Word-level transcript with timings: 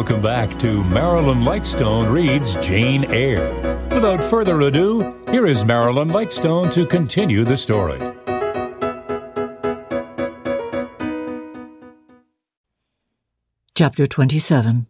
Welcome 0.00 0.22
back 0.22 0.58
to 0.60 0.82
Marilyn 0.84 1.40
Lightstone 1.40 2.10
Reads 2.10 2.54
Jane 2.66 3.04
Eyre. 3.04 3.52
Without 3.92 4.24
further 4.24 4.58
ado, 4.62 5.14
here 5.30 5.46
is 5.46 5.62
Marilyn 5.62 6.08
Lightstone 6.08 6.72
to 6.72 6.86
continue 6.86 7.44
the 7.44 7.58
story. 7.58 7.98
Chapter 13.74 14.06
27 14.06 14.86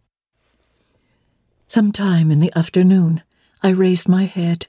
Some 1.67 1.91
time 1.91 2.31
in 2.31 2.39
the 2.39 2.53
afternoon, 2.55 3.21
I 3.61 3.71
raised 3.71 4.07
my 4.07 4.23
head, 4.23 4.67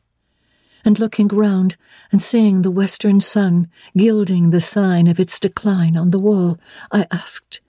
and 0.85 0.99
looking 0.99 1.29
round 1.29 1.77
and 2.11 2.21
seeing 2.21 2.63
the 2.63 2.73
western 2.73 3.21
sun 3.21 3.71
gilding 3.97 4.51
the 4.51 4.61
sign 4.61 5.07
of 5.07 5.21
its 5.21 5.39
decline 5.39 5.97
on 5.97 6.11
the 6.11 6.19
wall, 6.19 6.59
I 6.91 7.07
asked, 7.13 7.61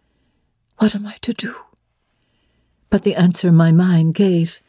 What 0.80 0.95
am 0.95 1.05
I 1.05 1.17
to 1.21 1.34
do? 1.34 1.62
But 2.93 3.02
the 3.02 3.15
answer 3.15 3.52
my 3.52 3.71
mind 3.71 4.13
gave, 4.13 4.61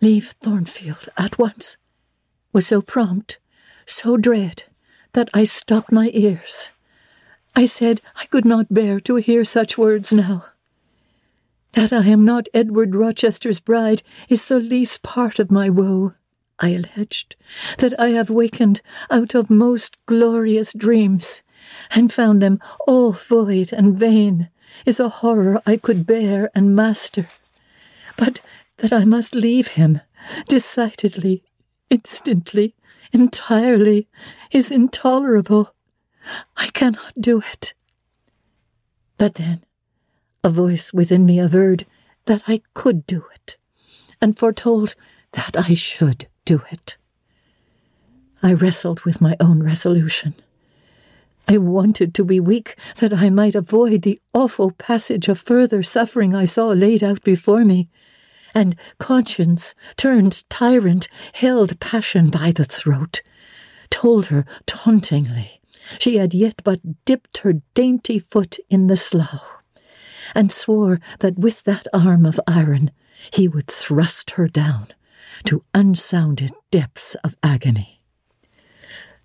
Leave 0.00 0.36
Thornfield 0.40 1.08
at 1.16 1.36
once, 1.36 1.76
was 2.52 2.68
so 2.68 2.80
prompt, 2.80 3.40
so 3.84 4.16
dread, 4.16 4.62
that 5.14 5.28
I 5.34 5.42
stopped 5.42 5.90
my 5.90 6.12
ears. 6.14 6.70
I 7.56 7.66
said 7.66 8.02
I 8.14 8.26
could 8.26 8.44
not 8.44 8.72
bear 8.72 9.00
to 9.00 9.16
hear 9.16 9.44
such 9.44 9.76
words 9.76 10.12
now. 10.12 10.44
That 11.72 11.92
I 11.92 12.06
am 12.06 12.24
not 12.24 12.46
Edward 12.54 12.94
Rochester's 12.94 13.58
bride 13.58 14.04
is 14.28 14.44
the 14.44 14.60
least 14.60 15.02
part 15.02 15.40
of 15.40 15.50
my 15.50 15.68
woe, 15.68 16.14
I 16.60 16.68
alleged. 16.68 17.34
That 17.78 17.98
I 17.98 18.10
have 18.10 18.30
wakened 18.30 18.80
out 19.10 19.34
of 19.34 19.50
most 19.50 19.96
glorious 20.06 20.72
dreams, 20.72 21.42
and 21.90 22.12
found 22.12 22.40
them 22.40 22.60
all 22.86 23.10
void 23.10 23.72
and 23.72 23.98
vain, 23.98 24.50
is 24.86 25.00
a 25.00 25.08
horror 25.08 25.62
I 25.66 25.76
could 25.76 26.06
bear 26.06 26.50
and 26.54 26.74
master. 26.74 27.26
But 28.16 28.40
that 28.78 28.92
I 28.92 29.04
must 29.04 29.34
leave 29.34 29.68
him, 29.68 30.00
decidedly, 30.48 31.42
instantly, 31.88 32.74
entirely, 33.12 34.08
is 34.50 34.70
intolerable. 34.70 35.74
I 36.56 36.68
cannot 36.68 37.12
do 37.18 37.42
it. 37.52 37.74
But 39.18 39.34
then, 39.34 39.64
a 40.42 40.50
voice 40.50 40.92
within 40.92 41.26
me 41.26 41.38
averred 41.38 41.86
that 42.26 42.42
I 42.46 42.62
could 42.74 43.06
do 43.06 43.24
it, 43.34 43.56
and 44.20 44.38
foretold 44.38 44.94
that 45.32 45.56
I 45.56 45.74
should 45.74 46.26
do 46.44 46.62
it. 46.70 46.96
I 48.42 48.54
wrestled 48.54 49.02
with 49.02 49.20
my 49.20 49.36
own 49.40 49.62
resolution. 49.62 50.34
I 51.50 51.58
wanted 51.58 52.14
to 52.14 52.24
be 52.24 52.38
weak 52.38 52.78
that 52.98 53.12
I 53.12 53.28
might 53.28 53.56
avoid 53.56 54.02
the 54.02 54.20
awful 54.32 54.70
passage 54.70 55.26
of 55.26 55.36
further 55.36 55.82
suffering 55.82 56.32
I 56.32 56.44
saw 56.44 56.68
laid 56.68 57.02
out 57.02 57.24
before 57.24 57.64
me, 57.64 57.88
and 58.54 58.76
conscience, 58.98 59.74
turned 59.96 60.48
tyrant, 60.48 61.08
held 61.34 61.80
passion 61.80 62.30
by 62.30 62.52
the 62.52 62.62
throat, 62.62 63.22
told 63.90 64.26
her 64.26 64.46
tauntingly 64.64 65.60
she 65.98 66.18
had 66.18 66.34
yet 66.34 66.62
but 66.62 67.04
dipped 67.04 67.38
her 67.38 67.54
dainty 67.74 68.20
foot 68.20 68.58
in 68.68 68.86
the 68.86 68.96
slough, 68.96 69.60
and 70.36 70.52
swore 70.52 71.00
that 71.18 71.36
with 71.36 71.64
that 71.64 71.88
arm 71.92 72.26
of 72.26 72.38
iron 72.46 72.92
he 73.32 73.48
would 73.48 73.66
thrust 73.66 74.30
her 74.32 74.46
down 74.46 74.86
to 75.46 75.64
unsounded 75.74 76.52
depths 76.70 77.16
of 77.24 77.34
agony. 77.42 78.00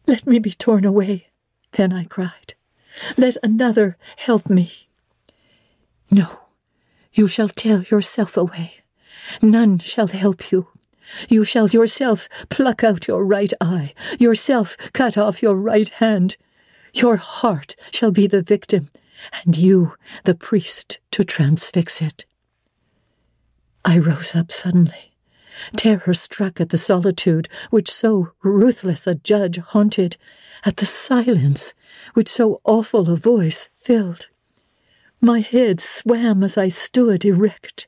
Let 0.07 0.25
me 0.25 0.39
be 0.39 0.49
torn 0.49 0.85
away, 0.85 1.27
then 1.75 1.93
I 1.93 2.05
cried. 2.05 2.53
Let 3.17 3.37
another 3.43 3.97
help 4.17 4.49
me. 4.49 4.87
No, 6.09 6.45
you 7.13 7.27
shall 7.27 7.49
tear 7.49 7.83
yourself 7.91 8.37
away. 8.37 8.75
None 9.41 9.79
shall 9.79 10.07
help 10.07 10.51
you. 10.51 10.67
You 11.29 11.44
shall 11.44 11.67
yourself 11.67 12.27
pluck 12.50 12.83
out 12.83 13.07
your 13.07 13.23
right 13.23 13.53
eye, 13.61 13.94
yourself 14.17 14.75
cut 14.94 15.17
off 15.17 15.41
your 15.41 15.55
right 15.55 15.89
hand. 15.89 16.38
Your 16.94 17.17
heart 17.17 17.75
shall 17.91 18.11
be 18.11 18.27
the 18.27 18.41
victim, 18.41 18.89
and 19.44 19.57
you 19.57 19.95
the 20.23 20.35
priest 20.35 21.00
to 21.11 21.23
transfix 21.23 22.01
it. 22.01 22.25
I 23.83 23.97
rose 23.97 24.35
up 24.35 24.51
suddenly, 24.51 25.14
terror 25.75 26.13
struck 26.13 26.59
at 26.59 26.69
the 26.69 26.77
solitude 26.77 27.47
which 27.69 27.91
so 27.91 28.31
ruthless 28.43 29.07
a 29.07 29.16
judge 29.16 29.57
haunted, 29.57 30.17
at 30.63 30.77
the 30.77 30.85
silence 30.85 31.73
which 32.13 32.29
so 32.29 32.61
awful 32.63 33.09
a 33.09 33.16
voice 33.16 33.69
filled. 33.73 34.29
My 35.21 35.39
head 35.39 35.79
swam 35.79 36.44
as 36.44 36.57
I 36.57 36.67
stood 36.69 37.25
erect. 37.25 37.88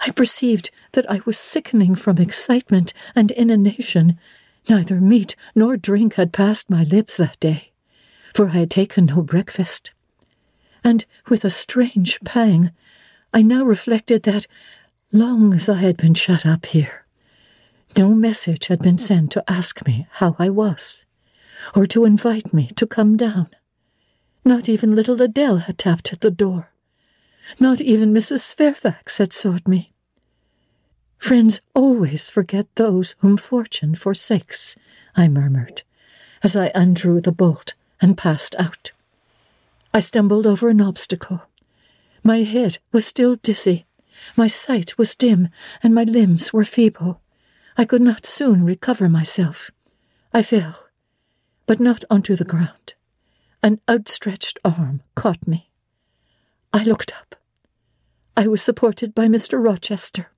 I 0.00 0.10
perceived 0.10 0.70
that 0.92 1.10
I 1.10 1.20
was 1.24 1.38
sickening 1.38 1.94
from 1.94 2.18
excitement 2.18 2.92
and 3.14 3.30
inanition. 3.32 4.18
Neither 4.68 5.00
meat 5.00 5.34
nor 5.54 5.76
drink 5.76 6.14
had 6.14 6.32
passed 6.32 6.70
my 6.70 6.82
lips 6.82 7.16
that 7.16 7.38
day, 7.40 7.72
for 8.34 8.48
I 8.48 8.58
had 8.58 8.70
taken 8.70 9.06
no 9.06 9.22
breakfast. 9.22 9.92
And 10.84 11.04
with 11.28 11.44
a 11.44 11.50
strange 11.50 12.20
pang, 12.20 12.70
I 13.32 13.42
now 13.42 13.64
reflected 13.64 14.22
that, 14.24 14.46
long 15.12 15.54
as 15.54 15.68
I 15.68 15.76
had 15.76 15.96
been 15.96 16.14
shut 16.14 16.44
up 16.44 16.66
here, 16.66 17.06
no 17.96 18.14
message 18.14 18.66
had 18.66 18.80
been 18.80 18.98
sent 18.98 19.32
to 19.32 19.44
ask 19.50 19.86
me 19.86 20.06
how 20.12 20.36
I 20.38 20.50
was, 20.50 21.06
or 21.74 21.86
to 21.86 22.04
invite 22.04 22.52
me 22.52 22.68
to 22.76 22.86
come 22.86 23.16
down. 23.16 23.48
Not 24.44 24.68
even 24.68 24.94
little 24.94 25.20
Adele 25.20 25.58
had 25.58 25.78
tapped 25.78 26.12
at 26.12 26.20
the 26.20 26.30
door. 26.30 26.72
Not 27.58 27.80
even 27.80 28.12
Mrs. 28.12 28.54
Fairfax 28.54 29.18
had 29.18 29.32
sought 29.32 29.66
me. 29.66 29.92
Friends 31.16 31.60
always 31.74 32.30
forget 32.30 32.66
those 32.76 33.14
whom 33.18 33.36
fortune 33.36 33.94
forsakes, 33.94 34.76
I 35.16 35.28
murmured, 35.28 35.82
as 36.42 36.54
I 36.54 36.70
undrew 36.74 37.20
the 37.20 37.32
bolt 37.32 37.74
and 38.00 38.16
passed 38.16 38.54
out. 38.58 38.92
I 39.92 40.00
stumbled 40.00 40.46
over 40.46 40.68
an 40.68 40.80
obstacle. 40.80 41.42
My 42.22 42.42
head 42.42 42.78
was 42.92 43.06
still 43.06 43.34
dizzy, 43.36 43.86
my 44.36 44.46
sight 44.46 44.98
was 44.98 45.14
dim, 45.14 45.48
and 45.82 45.94
my 45.94 46.04
limbs 46.04 46.52
were 46.52 46.64
feeble. 46.64 47.20
I 47.76 47.84
could 47.84 48.02
not 48.02 48.26
soon 48.26 48.64
recover 48.64 49.08
myself. 49.08 49.70
I 50.32 50.42
fell, 50.42 50.88
but 51.66 51.80
not 51.80 52.04
onto 52.10 52.34
the 52.34 52.44
ground. 52.44 52.94
An 53.62 53.80
outstretched 53.88 54.58
arm 54.64 55.02
caught 55.14 55.46
me. 55.46 55.70
I 56.72 56.84
looked 56.84 57.12
up. 57.16 57.34
I 58.36 58.46
was 58.46 58.62
supported 58.62 59.14
by 59.14 59.26
Mr. 59.26 59.62
Rochester, 59.62 60.30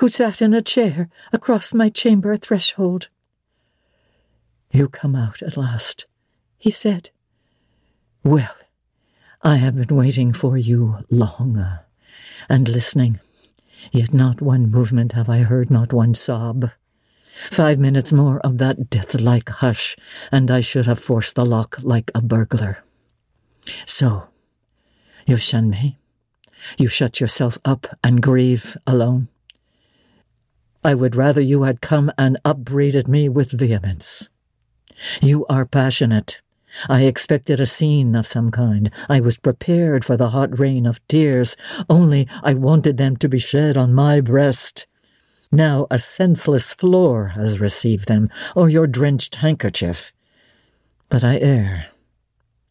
who 0.00 0.08
sat 0.08 0.42
in 0.42 0.52
a 0.52 0.60
chair 0.60 1.08
across 1.32 1.72
my 1.72 1.88
chamber 1.88 2.36
threshold. 2.36 3.08
You 4.70 4.88
come 4.88 5.16
out 5.16 5.42
at 5.42 5.56
last, 5.56 6.06
he 6.58 6.70
said. 6.70 7.10
Well, 8.22 8.54
I 9.42 9.56
have 9.56 9.76
been 9.76 9.96
waiting 9.96 10.32
for 10.32 10.58
you 10.58 10.98
long, 11.10 11.78
and 12.48 12.68
listening, 12.68 13.20
yet 13.92 14.12
not 14.12 14.40
one 14.40 14.70
movement 14.70 15.12
have 15.12 15.28
I 15.28 15.38
heard, 15.38 15.70
not 15.70 15.92
one 15.92 16.14
sob. 16.14 16.70
Five 17.36 17.78
minutes 17.78 18.12
more 18.12 18.40
of 18.40 18.58
that 18.58 18.90
death-like 18.90 19.48
hush, 19.48 19.96
and 20.32 20.50
I 20.50 20.60
should 20.60 20.86
have 20.86 20.98
forced 20.98 21.36
the 21.36 21.46
lock 21.46 21.78
like 21.82 22.10
a 22.14 22.20
burglar. 22.20 22.82
So, 23.86 24.28
you 25.26 25.36
shun 25.36 25.70
me? 25.70 25.98
You 26.76 26.88
shut 26.88 27.20
yourself 27.20 27.58
up 27.64 27.86
and 28.02 28.20
grieve 28.20 28.76
alone? 28.86 29.28
I 30.82 30.94
would 30.94 31.14
rather 31.14 31.40
you 31.40 31.62
had 31.62 31.80
come 31.80 32.10
and 32.18 32.38
upbraided 32.44 33.08
me 33.08 33.28
with 33.28 33.52
vehemence. 33.52 34.28
You 35.20 35.46
are 35.46 35.66
passionate. 35.66 36.40
I 36.88 37.02
expected 37.02 37.60
a 37.60 37.66
scene 37.66 38.14
of 38.14 38.26
some 38.26 38.50
kind. 38.50 38.90
I 39.08 39.20
was 39.20 39.38
prepared 39.38 40.04
for 40.04 40.16
the 40.16 40.30
hot 40.30 40.58
rain 40.58 40.86
of 40.86 41.06
tears, 41.08 41.56
only 41.88 42.28
I 42.42 42.54
wanted 42.54 42.96
them 42.96 43.16
to 43.16 43.28
be 43.28 43.38
shed 43.38 43.76
on 43.76 43.94
my 43.94 44.20
breast. 44.20 44.86
Now 45.50 45.86
a 45.90 45.98
senseless 45.98 46.74
floor 46.74 47.28
has 47.28 47.60
received 47.60 48.06
them, 48.06 48.30
or 48.54 48.68
your 48.68 48.86
drenched 48.86 49.36
handkerchief. 49.36 50.12
But 51.08 51.24
I 51.24 51.38
err. 51.38 51.86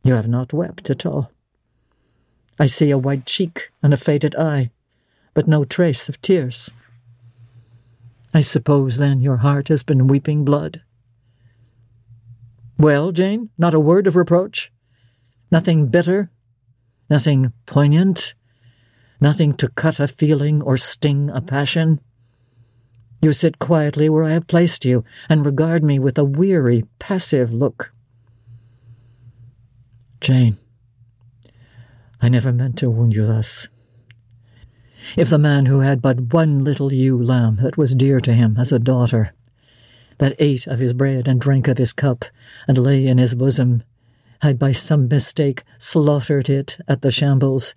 You 0.04 0.14
have 0.14 0.28
not 0.28 0.54
wept 0.54 0.90
at 0.90 1.06
all. 1.06 1.32
I 2.60 2.68
see 2.68 2.92
a 2.92 2.98
white 2.98 3.26
cheek 3.26 3.72
and 3.82 3.94
a 3.94 3.98
faded 3.98 4.36
eye, 4.36 4.72
but 5.34 5.48
no 5.48 5.66
trace 5.66 6.08
of 6.08 6.22
tears. 6.22 6.70
I 8.34 8.42
suppose, 8.42 8.98
then, 8.98 9.20
your 9.20 9.38
heart 9.38 9.70
has 9.70 9.84
been 9.84 10.08
weeping 10.08 10.46
blood. 10.46 10.82
Well, 12.78 13.12
Jane, 13.12 13.50
not 13.58 13.74
a 13.74 13.80
word 13.80 14.06
of 14.06 14.16
reproach? 14.16 14.72
Nothing 15.52 15.88
bitter? 15.88 16.30
Nothing 17.10 17.54
poignant? 17.66 18.36
Nothing 19.20 19.54
to 19.56 19.70
cut 19.70 20.00
a 20.00 20.08
feeling 20.08 20.62
or 20.62 20.78
sting 20.78 21.30
a 21.32 21.42
passion? 21.42 22.00
You 23.20 23.34
sit 23.34 23.58
quietly 23.58 24.10
where 24.10 24.24
I 24.24 24.32
have 24.34 24.46
placed 24.46 24.86
you, 24.86 25.04
and 25.28 25.44
regard 25.44 25.84
me 25.84 25.98
with 25.98 26.20
a 26.20 26.24
weary, 26.24 26.84
passive 27.00 27.52
look. 27.52 27.92
Jane, 30.22 30.58
I 32.22 32.30
never 32.30 32.54
meant 32.54 32.78
to 32.80 32.92
wound 32.92 33.16
you 33.16 33.26
thus. 33.26 33.70
if 35.16 35.30
the 35.30 35.40
man 35.40 35.66
who 35.66 35.80
had 35.80 36.02
but 36.02 36.34
one 36.34 36.64
little 36.64 36.94
ewe 36.94 37.18
lamb 37.18 37.56
that 37.58 37.78
was 37.78 37.96
dear 37.96 38.20
to 38.20 38.34
him 38.34 38.58
as 38.58 38.72
a 38.72 38.80
daughter, 38.80 39.34
that 40.18 40.36
ate 40.40 40.68
of 40.68 40.80
his 40.80 40.94
bread 40.94 41.28
and 41.28 41.40
drank 41.40 41.68
of 41.68 41.78
his 41.78 41.94
cup, 41.94 42.26
and 42.68 42.78
lay 42.78 43.06
in 43.06 43.18
his 43.18 43.36
bosom, 43.36 43.84
had 44.42 44.60
by 44.60 44.72
some 44.72 45.08
mistake 45.08 45.64
slaughtered 45.78 46.50
it 46.50 46.78
at 46.88 47.02
the 47.02 47.12
shambles, 47.12 47.76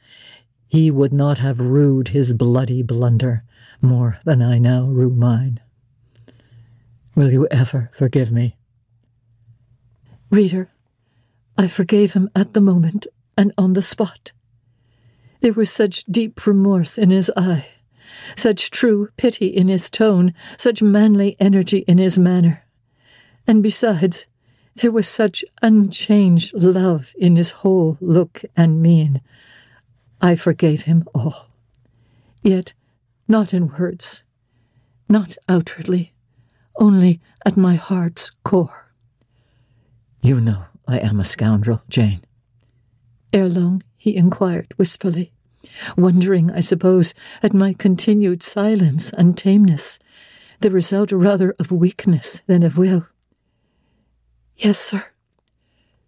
he 0.68 0.90
would 0.90 1.12
not 1.12 1.38
have 1.38 1.60
rued 1.60 2.08
his 2.08 2.32
bloody 2.34 2.82
blunder 2.82 3.44
more 3.82 4.18
than 4.24 4.42
I 4.42 4.58
now 4.58 4.84
rue 4.84 5.10
mine. 5.10 5.60
Will 7.14 7.32
you 7.32 7.48
ever 7.50 7.90
forgive 7.92 8.30
me? 8.30 8.56
Reader, 10.30 10.70
I 11.58 11.66
forgave 11.66 12.12
him 12.12 12.30
at 12.36 12.54
the 12.54 12.60
moment 12.60 13.06
and 13.36 13.52
on 13.58 13.72
the 13.72 13.82
spot. 13.82 14.32
There 15.40 15.52
was 15.52 15.70
such 15.70 16.04
deep 16.04 16.46
remorse 16.46 16.98
in 16.98 17.10
his 17.10 17.30
eye, 17.36 17.66
such 18.36 18.70
true 18.70 19.08
pity 19.16 19.46
in 19.46 19.68
his 19.68 19.90
tone, 19.90 20.34
such 20.56 20.82
manly 20.82 21.36
energy 21.38 21.78
in 21.86 21.98
his 21.98 22.18
manner. 22.18 22.64
And 23.46 23.62
besides, 23.62 24.26
there 24.76 24.90
was 24.90 25.08
such 25.08 25.44
unchanged 25.62 26.54
love 26.54 27.14
in 27.18 27.36
his 27.36 27.50
whole 27.50 27.98
look 28.00 28.42
and 28.56 28.80
mien. 28.80 29.20
I 30.20 30.34
forgave 30.34 30.82
him 30.82 31.04
all. 31.14 31.48
Yet 32.42 32.74
not 33.28 33.54
in 33.54 33.68
words, 33.68 34.22
not 35.08 35.36
outwardly, 35.48 36.12
only 36.76 37.20
at 37.44 37.56
my 37.56 37.74
heart's 37.74 38.30
core. 38.44 38.92
You 40.22 40.40
know 40.40 40.64
I 40.86 40.98
am 40.98 41.20
a 41.20 41.24
scoundrel, 41.24 41.82
Jane. 41.88 42.22
Ere 43.32 43.48
long 43.48 43.82
he 43.96 44.16
inquired 44.16 44.74
wistfully, 44.78 45.32
wondering, 45.96 46.50
I 46.50 46.60
suppose, 46.60 47.14
at 47.42 47.54
my 47.54 47.72
continued 47.72 48.42
silence 48.42 49.10
and 49.12 49.36
tameness, 49.36 49.98
the 50.60 50.70
result 50.70 51.12
rather 51.12 51.54
of 51.58 51.72
weakness 51.72 52.42
than 52.46 52.62
of 52.62 52.78
will. 52.78 53.06
Yes, 54.56 54.78
sir. 54.78 55.04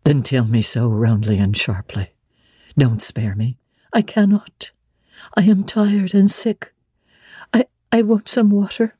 Then 0.04 0.22
tell 0.22 0.44
me 0.44 0.62
so 0.62 0.88
roundly 0.88 1.38
and 1.38 1.56
sharply. 1.56 2.12
Don't 2.76 3.02
spare 3.02 3.34
me. 3.34 3.58
I 3.93 4.02
cannot. 4.02 4.72
I 5.37 5.43
am 5.43 5.64
tired 5.64 6.14
and 6.14 6.31
sick. 6.31 6.72
I, 7.52 7.66
I 7.90 8.02
want 8.02 8.28
some 8.28 8.50
water. 8.50 8.96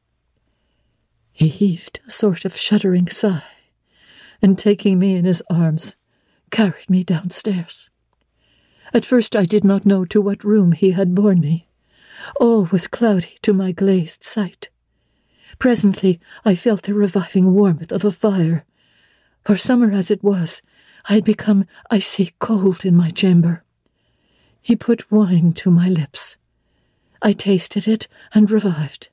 He 1.33 1.49
heaved 1.49 2.01
a 2.07 2.11
sort 2.11 2.45
of 2.45 2.57
shuddering 2.57 3.09
sigh, 3.09 3.43
and 4.41 4.59
taking 4.59 4.99
me 4.99 5.17
in 5.17 5.25
his 5.25 5.43
arms, 5.51 5.97
carried 6.51 6.89
me 6.89 7.03
downstairs. 7.03 7.91
At 8.95 9.07
first 9.07 9.35
I 9.35 9.45
did 9.45 9.65
not 9.65 9.87
know 9.87 10.05
to 10.07 10.21
what 10.21 10.45
room 10.45 10.73
he 10.73 10.91
had 10.91 11.15
borne 11.15 11.41
me. 11.41 11.69
All 12.39 12.67
was 12.67 12.87
cloudy 12.87 13.39
to 13.43 13.53
my 13.53 13.73
glazed 13.73 14.23
sight. 14.23 14.69
Presently 15.59 16.21
I 16.45 16.55
felt 16.55 16.83
the 16.83 16.95
reviving 16.95 17.55
warmth 17.55 17.91
of 17.91 18.05
a 18.05 18.11
fire. 18.11 18.65
For 19.45 19.57
summer 19.57 19.93
as 19.93 20.11
it 20.11 20.23
was, 20.23 20.61
I 21.09 21.15
had 21.15 21.25
become 21.25 21.67
icy 21.91 22.33
cold 22.39 22.85
in 22.85 22.95
my 22.95 23.11
chamber. 23.11 23.65
He 24.61 24.77
put 24.77 25.11
wine 25.11 25.53
to 25.55 25.71
my 25.71 25.89
lips. 25.89 26.37
I 27.21 27.33
tasted 27.33 27.89
it 27.89 28.09
and 28.35 28.51
revived. 28.51 29.09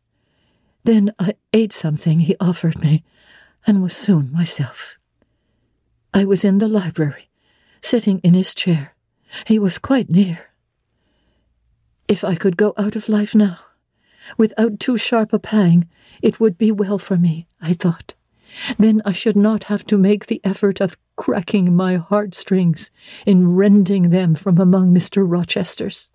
Then 0.84 1.14
I 1.20 1.36
ate 1.54 1.74
something 1.74 2.20
he 2.20 2.36
offered 2.40 2.80
me, 2.80 3.04
and 3.66 3.82
was 3.82 3.96
soon 3.96 4.32
myself. 4.32 4.98
I 6.14 6.26
was 6.26 6.44
in 6.44 6.60
the 6.60 6.68
library, 6.68 7.30
sitting 7.82 8.20
in 8.20 8.34
his 8.34 8.54
chair. 8.54 8.96
He 9.46 9.60
was 9.60 9.78
quite 9.78 10.10
near. 10.10 10.50
If 12.08 12.24
I 12.24 12.36
could 12.36 12.58
go 12.58 12.74
out 12.78 12.96
of 12.96 13.10
life 13.10 13.36
now, 13.36 13.60
without 14.38 14.80
too 14.80 14.98
sharp 14.98 15.34
a 15.34 15.40
pang, 15.40 15.88
it 16.22 16.40
would 16.40 16.58
be 16.58 16.72
well 16.72 16.98
for 16.98 17.18
me, 17.18 17.48
I 17.62 17.74
thought. 17.74 18.16
Then 18.78 19.02
I 19.06 19.14
should 19.14 19.36
not 19.36 19.66
have 19.66 19.86
to 19.88 19.98
make 19.98 20.26
the 20.26 20.42
effort 20.44 20.82
of 20.82 20.98
cracking 21.16 21.76
my 21.76 21.98
heartstrings 21.98 22.90
in 23.26 23.56
rending 23.56 24.10
them 24.10 24.34
from 24.36 24.58
among 24.58 24.94
Mr. 24.94 25.24
Rochester's. 25.28 26.12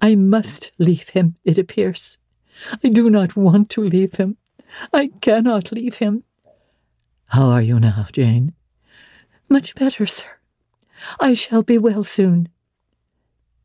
I 0.00 0.14
must 0.14 0.72
leave 0.78 1.10
him, 1.10 1.36
it 1.44 1.58
appears. 1.58 2.18
I 2.84 2.88
do 2.88 3.08
not 3.08 3.36
want 3.36 3.70
to 3.70 3.82
leave 3.82 4.16
him. 4.16 4.36
I 4.92 5.10
cannot 5.20 5.72
leave 5.72 5.96
him. 5.96 6.24
How 7.26 7.48
are 7.48 7.62
you 7.62 7.80
now, 7.80 8.06
Jane? 8.12 8.52
Much 9.48 9.74
better, 9.74 10.06
sir. 10.06 10.37
I 11.20 11.34
shall 11.34 11.62
be 11.62 11.78
well 11.78 12.04
soon. 12.04 12.48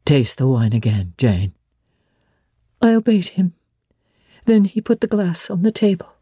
Taste 0.05 0.37
the 0.37 0.47
wine 0.47 0.73
again, 0.73 1.13
Jane. 1.17 1.53
I 2.81 2.93
obeyed 2.93 3.29
him. 3.29 3.53
Then 4.45 4.65
he 4.65 4.81
put 4.81 5.01
the 5.01 5.07
glass 5.07 5.49
on 5.49 5.61
the 5.61 5.71
table, 5.71 6.17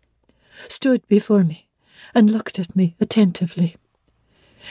stood 0.68 1.08
before 1.08 1.44
me, 1.44 1.68
and 2.14 2.30
looked 2.30 2.60
at 2.60 2.76
me 2.76 2.96
attentively. 3.00 3.76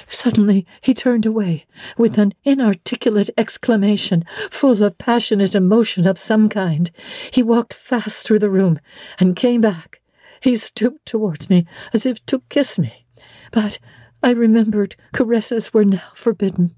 Suddenly 0.08 0.66
he 0.80 0.94
turned 0.94 1.26
away 1.26 1.66
with 1.98 2.16
an 2.16 2.32
inarticulate 2.44 3.30
exclamation, 3.36 4.24
full 4.50 4.82
of 4.84 4.98
passionate 4.98 5.56
emotion 5.56 6.06
of 6.06 6.18
some 6.18 6.48
kind. 6.48 6.92
He 7.32 7.42
walked 7.42 7.74
fast 7.74 8.24
through 8.24 8.38
the 8.38 8.50
room 8.50 8.78
and 9.18 9.34
came 9.34 9.60
back. 9.60 10.00
He 10.40 10.56
stooped 10.56 11.06
towards 11.06 11.50
me 11.50 11.66
as 11.92 12.06
if 12.06 12.24
to 12.26 12.42
kiss 12.48 12.78
me, 12.78 13.04
but 13.50 13.80
I 14.22 14.30
remembered 14.32 14.96
caresses 15.12 15.72
were 15.72 15.84
now 15.84 16.12
forbidden. 16.14 16.74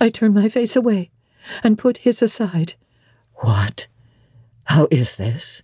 I 0.00 0.08
turned 0.08 0.34
my 0.34 0.48
face 0.48 0.74
away 0.76 1.10
and 1.62 1.78
put 1.78 1.98
his 1.98 2.20
aside. 2.22 2.74
What? 3.36 3.86
How 4.64 4.88
is 4.90 5.16
this? 5.16 5.62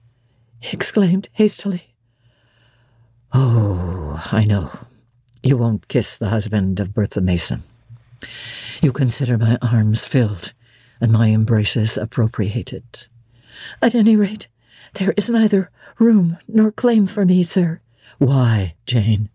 he 0.60 0.76
exclaimed 0.76 1.28
hastily. 1.32 1.94
Oh, 3.32 4.22
I 4.30 4.44
know. 4.44 4.70
You 5.42 5.56
won't 5.56 5.88
kiss 5.88 6.16
the 6.16 6.28
husband 6.28 6.80
of 6.80 6.92
Bertha 6.92 7.20
Mason. 7.20 7.62
You 8.82 8.92
consider 8.92 9.38
my 9.38 9.56
arms 9.62 10.04
filled 10.04 10.52
and 11.00 11.12
my 11.12 11.28
embraces 11.28 11.96
appropriated. 11.96 13.06
At 13.80 13.94
any 13.94 14.16
rate, 14.16 14.48
there 14.94 15.14
is 15.16 15.30
neither 15.30 15.70
room 15.98 16.38
nor 16.46 16.70
claim 16.72 17.06
for 17.06 17.24
me, 17.24 17.42
sir. 17.42 17.80
Why, 18.18 18.74
Jane? 18.86 19.30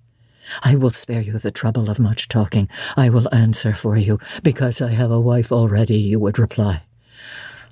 I 0.63 0.75
will 0.75 0.91
spare 0.91 1.21
you 1.21 1.37
the 1.37 1.51
trouble 1.51 1.89
of 1.89 1.99
much 1.99 2.27
talking. 2.27 2.69
I 2.95 3.09
will 3.09 3.33
answer 3.33 3.73
for 3.73 3.97
you, 3.97 4.19
because 4.43 4.81
I 4.81 4.91
have 4.91 5.11
a 5.11 5.19
wife 5.19 5.51
already, 5.51 5.97
you 5.97 6.19
would 6.19 6.39
reply. 6.39 6.83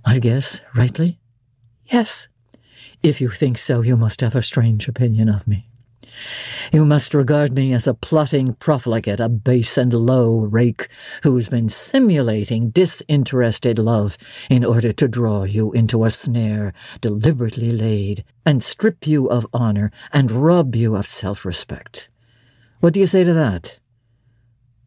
I 0.06 0.20
guess, 0.20 0.62
rightly? 0.76 1.20
Yes. 1.86 2.28
If 3.02 3.22
you 3.22 3.30
think 3.30 3.58
so, 3.58 3.82
you 3.82 3.98
must 3.98 4.22
have 4.22 4.36
a 4.36 4.42
strange 4.42 4.88
opinion 4.88 5.30
of 5.30 5.48
me. 5.48 5.68
You 6.72 6.86
must 6.86 7.14
regard 7.14 7.56
me 7.56 7.74
as 7.74 7.88
a 7.88 7.94
plotting 7.94 8.54
profligate, 8.56 9.20
a 9.20 9.30
base 9.30 9.78
and 9.78 9.94
low 9.94 10.40
rake 10.40 10.88
who's 11.24 11.48
been 11.48 11.70
simulating 11.70 12.70
disinterested 12.70 13.80
love 13.80 14.18
in 14.50 14.64
order 14.64 14.94
to 14.94 15.08
draw 15.08 15.44
you 15.44 15.72
into 15.74 16.06
a 16.06 16.10
snare 16.10 16.74
deliberately 17.02 17.72
laid 17.72 18.24
and 18.46 18.62
strip 18.62 19.08
you 19.08 19.30
of 19.30 19.48
honor 19.54 19.92
and 20.12 20.32
rob 20.32 20.76
you 20.76 20.96
of 20.96 21.06
self 21.06 21.46
respect. 21.46 22.10
What 22.84 22.94
do 22.94 23.00
you 23.00 23.08
say 23.08 23.24
to 23.24 23.34
that? 23.34 23.80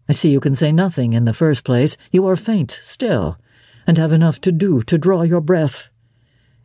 I 0.07 0.13
see 0.13 0.29
you 0.29 0.39
can 0.39 0.55
say 0.55 0.71
nothing 0.71 1.15
in 1.15 1.25
the 1.25 1.33
first 1.33 1.65
place. 1.65 1.97
You 2.13 2.27
are 2.27 2.37
faint 2.37 2.71
still, 2.83 3.39
and 3.87 3.97
have 3.97 4.13
enough 4.13 4.39
to 4.43 4.53
do 4.53 4.83
to 4.83 4.99
draw 4.99 5.23
your 5.23 5.41
breath. 5.41 5.89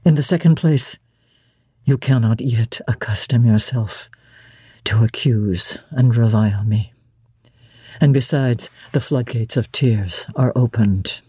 In 0.03 0.15
the 0.15 0.23
second 0.23 0.55
place, 0.55 0.97
you 1.85 1.97
cannot 1.97 2.41
yet 2.41 2.81
accustom 2.85 3.45
yourself 3.45 4.09
to 4.83 5.05
accuse 5.05 5.79
and 5.89 6.13
revile 6.17 6.65
me. 6.65 6.91
And 8.01 8.13
besides, 8.13 8.69
the 8.91 8.99
floodgates 8.99 9.55
of 9.55 9.71
tears 9.71 10.27
are 10.35 10.51
opened, 10.53 11.21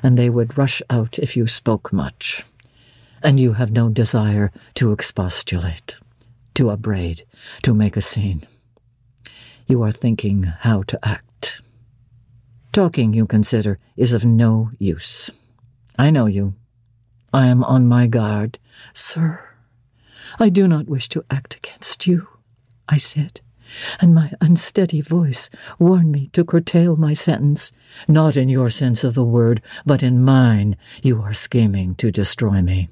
and 0.00 0.16
they 0.16 0.30
would 0.30 0.56
rush 0.56 0.80
out 0.88 1.18
if 1.18 1.36
you 1.36 1.48
spoke 1.48 1.92
much. 1.92 2.44
And 3.20 3.40
you 3.40 3.54
have 3.54 3.72
no 3.72 3.88
desire 3.88 4.52
to 4.74 4.92
expostulate, 4.92 5.94
to 6.54 6.70
upbraid, 6.70 7.26
to 7.64 7.74
make 7.74 7.96
a 7.96 8.00
scene. 8.00 8.46
You 9.70 9.84
are 9.84 9.92
thinking 9.92 10.42
how 10.42 10.82
to 10.82 10.98
act. 11.06 11.62
Talking, 12.72 13.14
you 13.14 13.24
consider, 13.24 13.78
is 13.96 14.12
of 14.12 14.24
no 14.24 14.72
use. 14.80 15.30
I 15.96 16.10
know 16.10 16.26
you. 16.26 16.54
I 17.32 17.46
am 17.46 17.62
on 17.62 17.86
my 17.86 18.08
guard. 18.08 18.58
Sir, 18.94 19.40
I 20.40 20.48
do 20.48 20.66
not 20.66 20.88
wish 20.88 21.08
to 21.10 21.24
act 21.30 21.54
against 21.54 22.08
you, 22.08 22.26
I 22.88 22.98
said, 22.98 23.42
and 24.00 24.12
my 24.12 24.32
unsteady 24.40 25.02
voice 25.02 25.48
warned 25.78 26.10
me 26.10 26.30
to 26.32 26.44
curtail 26.44 26.96
my 26.96 27.14
sentence. 27.14 27.70
Not 28.08 28.36
in 28.36 28.48
your 28.48 28.70
sense 28.70 29.04
of 29.04 29.14
the 29.14 29.24
word, 29.24 29.62
but 29.86 30.02
in 30.02 30.20
mine, 30.20 30.76
you 31.00 31.22
are 31.22 31.32
scheming 31.32 31.94
to 31.94 32.10
destroy 32.10 32.60
me. 32.60 32.88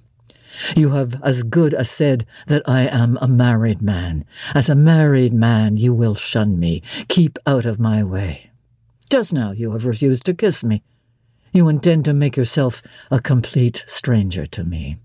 You 0.77 0.91
have 0.91 1.21
as 1.23 1.43
good 1.43 1.75
as 1.75 1.91
said 1.91 2.27
that 2.47 2.63
I 2.69 2.83
am 2.83 3.19
a 3.21 3.29
married 3.29 3.83
man. 3.83 4.25
As 4.55 4.69
a 4.69 4.75
married 4.75 5.33
man, 5.33 5.77
you 5.77 5.95
will 5.95 6.15
shun 6.15 6.59
me, 6.59 6.83
keep 7.09 7.39
out 7.47 7.65
of 7.65 7.81
my 7.81 8.03
way. 8.03 8.51
Just 9.11 9.33
now 9.33 9.53
you 9.53 9.73
have 9.73 9.87
refused 9.87 10.25
to 10.27 10.35
kiss 10.35 10.63
me. 10.63 10.83
You 11.53 11.69
intend 11.69 12.05
to 12.05 12.13
make 12.13 12.37
yourself 12.37 12.83
a 13.11 13.21
complete 13.21 13.85
stranger 13.87 14.47
to 14.47 14.65
me 14.65 14.99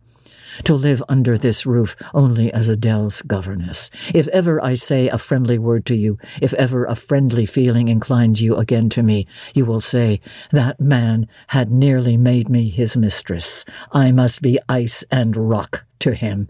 to 0.64 0.76
live 0.76 1.04
under 1.10 1.38
this 1.38 1.66
roof 1.66 1.96
only 2.14 2.52
as 2.54 2.68
Adele's 2.68 3.22
governess. 3.24 3.90
If 4.14 4.28
ever 4.30 4.64
I 4.64 4.74
say 4.74 5.10
a 5.10 5.18
friendly 5.18 5.58
word 5.58 5.86
to 5.88 5.96
you, 5.96 6.18
if 6.42 6.54
ever 6.54 6.86
a 6.86 6.96
friendly 6.96 7.46
feeling 7.46 7.88
inclines 7.88 8.42
you 8.42 8.56
again 8.56 8.90
to 8.90 9.04
me, 9.04 9.28
you 9.54 9.66
will 9.66 9.82
say, 9.82 10.22
That 10.52 10.80
man 10.80 11.28
had 11.48 11.72
nearly 11.72 12.18
made 12.18 12.50
me 12.50 12.70
his 12.70 12.96
mistress. 12.96 13.66
I 13.92 14.12
must 14.12 14.42
be 14.42 14.60
ice 14.70 15.04
and 15.12 15.36
rock 15.36 15.86
to 16.00 16.14
him. 16.14 16.50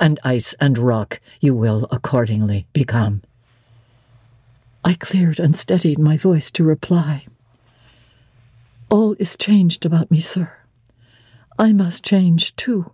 And 0.00 0.18
ice 0.24 0.54
and 0.60 0.76
rock 0.78 1.20
you 1.40 1.54
will 1.54 1.86
accordingly 1.90 2.66
become. 2.72 3.22
I 4.84 4.94
cleared 4.94 5.40
and 5.40 5.56
steadied 5.56 5.98
my 5.98 6.16
voice 6.16 6.50
to 6.52 6.64
reply. 6.64 7.26
All 8.90 9.14
is 9.18 9.36
changed 9.36 9.86
about 9.86 10.10
me, 10.10 10.20
sir. 10.20 10.52
I 11.58 11.72
must 11.72 12.04
change, 12.04 12.54
too. 12.56 12.93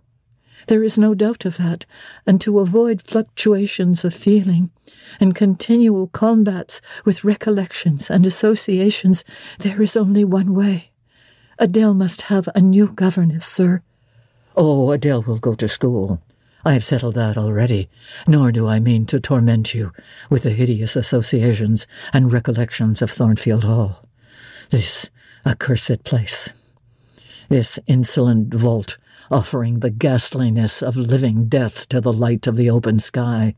There 0.67 0.83
is 0.83 0.97
no 0.97 1.13
doubt 1.13 1.45
of 1.45 1.57
that, 1.57 1.85
and 2.25 2.39
to 2.41 2.59
avoid 2.59 3.01
fluctuations 3.01 4.05
of 4.05 4.13
feeling 4.13 4.71
and 5.19 5.35
continual 5.35 6.07
combats 6.07 6.81
with 7.05 7.23
recollections 7.23 8.09
and 8.09 8.25
associations, 8.25 9.23
there 9.59 9.81
is 9.81 9.97
only 9.97 10.23
one 10.23 10.53
way. 10.53 10.91
Adele 11.59 11.93
must 11.93 12.23
have 12.23 12.49
a 12.55 12.61
new 12.61 12.93
governess, 12.93 13.45
sir. 13.45 13.81
Oh, 14.55 14.91
Adele 14.91 15.21
will 15.21 15.39
go 15.39 15.53
to 15.55 15.67
school. 15.67 16.21
I 16.63 16.73
have 16.73 16.83
settled 16.83 17.15
that 17.15 17.37
already, 17.37 17.89
nor 18.27 18.51
do 18.51 18.67
I 18.67 18.79
mean 18.79 19.05
to 19.07 19.19
torment 19.19 19.73
you 19.73 19.91
with 20.29 20.43
the 20.43 20.51
hideous 20.51 20.95
associations 20.95 21.87
and 22.13 22.31
recollections 22.31 23.01
of 23.01 23.09
Thornfield 23.09 23.63
Hall. 23.63 24.03
This 24.69 25.09
accursed 25.45 26.03
place. 26.03 26.53
This 27.49 27.79
insolent 27.87 28.53
vault 28.53 28.97
offering 29.31 29.79
the 29.79 29.89
ghastliness 29.89 30.83
of 30.83 30.95
living 30.95 31.45
death 31.45 31.87
to 31.89 32.01
the 32.01 32.13
light 32.13 32.45
of 32.45 32.57
the 32.57 32.69
open 32.69 32.99
sky. 32.99 33.55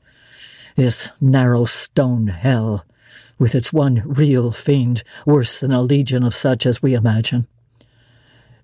This 0.75 1.09
narrow 1.19 1.65
stone 1.65 2.27
hell, 2.27 2.85
with 3.37 3.55
its 3.55 3.73
one 3.73 4.03
real 4.05 4.51
fiend, 4.51 5.03
worse 5.25 5.59
than 5.59 5.71
a 5.71 5.81
legion 5.81 6.23
of 6.23 6.35
such 6.35 6.65
as 6.65 6.81
we 6.81 6.93
imagine. 6.93 7.47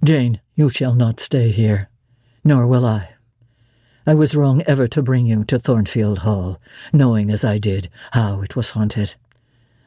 Jane, 0.04 0.40
you 0.56 0.70
shall 0.70 0.96
not 0.96 1.20
stay 1.20 1.52
here, 1.52 1.90
nor 2.44 2.66
will 2.66 2.86
I. 2.86 3.10
I 4.08 4.16
was 4.16 4.36
wrong 4.36 4.64
ever 4.66 4.88
to 4.88 5.04
bring 5.04 5.26
you 5.26 5.44
to 5.46 5.60
Thornfield 5.60 6.20
Hall, 6.20 6.60
knowing 6.94 7.30
as 7.30 7.44
I 7.44 7.58
did 7.58 7.90
how 8.12 8.42
it 8.42 8.56
was 8.56 8.72
haunted. 8.72 9.16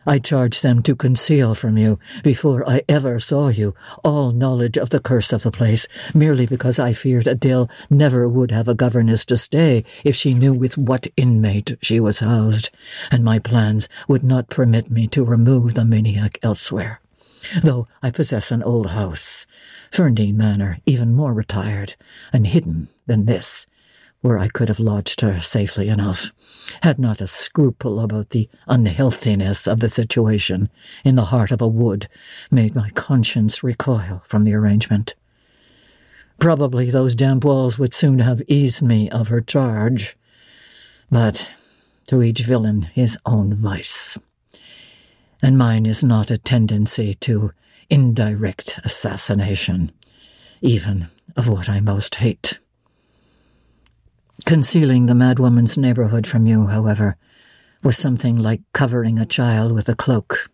I 0.06 0.18
charge 0.18 0.60
them 0.60 0.82
to 0.82 0.96
conceal 0.96 1.54
from 1.54 1.78
you, 1.78 1.98
before 2.24 2.68
I 2.68 2.82
ever 2.88 3.20
saw 3.20 3.48
you, 3.48 3.74
all 4.02 4.32
knowledge 4.32 4.76
of 4.76 4.90
the 4.90 5.00
curse 5.00 5.32
of 5.32 5.44
the 5.44 5.52
place, 5.52 5.86
merely 6.12 6.44
because 6.46 6.78
I 6.78 6.92
feared 6.92 7.28
Adele 7.28 7.70
never 7.88 8.28
would 8.28 8.50
have 8.50 8.66
a 8.66 8.74
governess 8.74 9.24
to 9.26 9.38
stay 9.38 9.84
if 10.04 10.16
she 10.16 10.34
knew 10.34 10.52
with 10.52 10.76
what 10.76 11.06
inmate 11.16 11.76
she 11.82 12.00
was 12.00 12.20
housed, 12.20 12.70
and 13.10 13.22
my 13.22 13.38
plans 13.38 13.88
would 14.08 14.24
not 14.24 14.50
permit 14.50 14.90
me 14.90 15.06
to 15.08 15.24
remove 15.24 15.74
the 15.74 15.84
maniac 15.84 16.38
elsewhere. 16.42 17.00
Though 17.62 17.86
I 18.02 18.10
possess 18.10 18.50
an 18.50 18.62
old 18.62 18.90
house, 18.90 19.46
Ferndean 19.92 20.34
Manor, 20.34 20.78
even 20.86 21.14
more 21.14 21.32
retired 21.32 21.96
and 22.32 22.46
hidden 22.46 22.88
than 23.06 23.26
this, 23.26 23.66
where 24.22 24.38
I 24.38 24.48
could 24.48 24.68
have 24.68 24.80
lodged 24.80 25.20
her 25.20 25.40
safely 25.40 25.88
enough, 25.88 26.32
had 26.82 26.98
not 26.98 27.20
a 27.20 27.26
scruple 27.26 28.00
about 28.00 28.30
the 28.30 28.48
unhealthiness 28.66 29.66
of 29.66 29.80
the 29.80 29.88
situation 29.88 30.70
in 31.04 31.16
the 31.16 31.26
heart 31.26 31.50
of 31.50 31.60
a 31.60 31.68
wood 31.68 32.06
made 32.50 32.74
my 32.74 32.90
conscience 32.90 33.62
recoil 33.62 34.22
from 34.24 34.44
the 34.44 34.54
arrangement. 34.54 35.14
Probably 36.38 36.88
those 36.88 37.14
damp 37.14 37.44
walls 37.44 37.78
would 37.78 37.92
soon 37.92 38.20
have 38.20 38.42
eased 38.48 38.82
me 38.82 39.10
of 39.10 39.28
her 39.28 39.40
charge, 39.40 40.16
but 41.10 41.50
to 42.06 42.22
each 42.22 42.40
villain 42.40 42.82
his 42.82 43.18
own 43.26 43.52
vice. 43.54 44.18
And 45.42 45.58
mine 45.58 45.84
is 45.84 46.04
not 46.04 46.30
a 46.30 46.38
tendency 46.38 47.14
to 47.14 47.52
indirect 47.90 48.78
assassination, 48.84 49.92
even 50.60 51.08
of 51.36 51.48
what 51.48 51.68
I 51.68 51.80
most 51.80 52.16
hate. 52.16 52.58
Concealing 54.44 55.06
the 55.06 55.14
madwoman's 55.14 55.78
neighborhood 55.78 56.26
from 56.26 56.46
you, 56.46 56.66
however, 56.66 57.16
was 57.82 57.96
something 57.96 58.36
like 58.36 58.60
covering 58.72 59.18
a 59.18 59.26
child 59.26 59.72
with 59.72 59.88
a 59.88 59.94
cloak. 59.94 60.50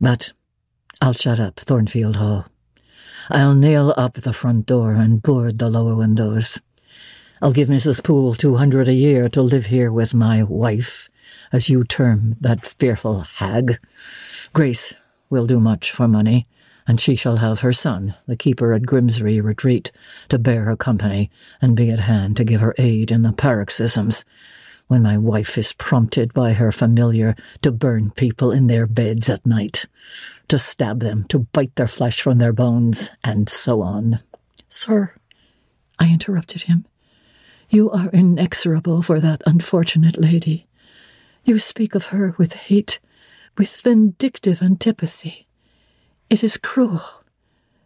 But 0.00 0.32
I'll 1.00 1.14
shut 1.14 1.40
up 1.40 1.58
Thornfield 1.58 2.16
Hall. 2.16 2.46
I'll 3.30 3.54
nail 3.54 3.94
up 3.96 4.14
the 4.14 4.32
front 4.32 4.66
door 4.66 4.92
and 4.92 5.22
board 5.22 5.58
the 5.58 5.70
lower 5.70 5.94
windows. 5.94 6.60
I'll 7.40 7.52
give 7.52 7.68
Mrs. 7.68 8.04
Poole 8.04 8.34
two 8.34 8.56
hundred 8.56 8.86
a 8.86 8.94
year 8.94 9.28
to 9.30 9.42
live 9.42 9.66
here 9.66 9.90
with 9.90 10.14
my 10.14 10.42
wife, 10.42 11.10
as 11.52 11.68
you 11.68 11.84
term 11.84 12.36
that 12.40 12.66
fearful 12.66 13.20
hag. 13.20 13.78
Grace 14.52 14.94
will 15.30 15.46
do 15.46 15.58
much 15.58 15.90
for 15.90 16.06
money, 16.06 16.46
and 16.86 17.00
she 17.00 17.14
shall 17.14 17.36
have 17.36 17.60
her 17.60 17.72
son, 17.72 18.14
the 18.26 18.36
keeper 18.36 18.72
at 18.72 18.86
Grimsby 18.86 19.40
Retreat, 19.40 19.92
to 20.28 20.38
bear 20.38 20.64
her 20.64 20.76
company 20.76 21.30
and 21.60 21.76
be 21.76 21.90
at 21.90 22.00
hand 22.00 22.36
to 22.36 22.44
give 22.44 22.60
her 22.60 22.74
aid 22.78 23.10
in 23.10 23.22
the 23.22 23.32
paroxysms, 23.32 24.24
when 24.88 25.02
my 25.02 25.16
wife 25.16 25.56
is 25.56 25.72
prompted 25.72 26.34
by 26.34 26.52
her 26.52 26.72
familiar 26.72 27.34
to 27.62 27.72
burn 27.72 28.10
people 28.10 28.50
in 28.50 28.66
their 28.66 28.86
beds 28.86 29.30
at 29.30 29.46
night, 29.46 29.86
to 30.48 30.58
stab 30.58 31.00
them, 31.00 31.24
to 31.24 31.38
bite 31.38 31.74
their 31.76 31.88
flesh 31.88 32.20
from 32.20 32.38
their 32.38 32.52
bones, 32.52 33.10
and 33.24 33.48
so 33.48 33.80
on. 33.80 34.20
Sir, 34.68 35.14
I 35.98 36.12
interrupted 36.12 36.62
him, 36.62 36.84
you 37.72 37.90
are 37.90 38.10
inexorable 38.10 39.00
for 39.00 39.18
that 39.18 39.40
unfortunate 39.46 40.18
lady. 40.18 40.66
You 41.42 41.58
speak 41.58 41.94
of 41.94 42.08
her 42.08 42.34
with 42.36 42.52
hate, 42.52 43.00
with 43.56 43.74
vindictive 43.80 44.60
antipathy. 44.60 45.48
It 46.32 46.42
is 46.42 46.56
cruel. 46.56 47.02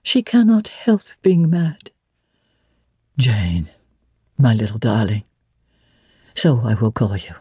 She 0.05 0.23
cannot 0.23 0.69
help 0.69 1.03
being 1.21 1.51
mad. 1.51 1.91
Jane, 3.19 3.71
my 4.39 4.55
little 4.55 4.79
darling, 4.79 5.25
so 6.33 6.61
I 6.61 6.75
will 6.75 6.93
call 6.93 7.17
you, 7.17 7.35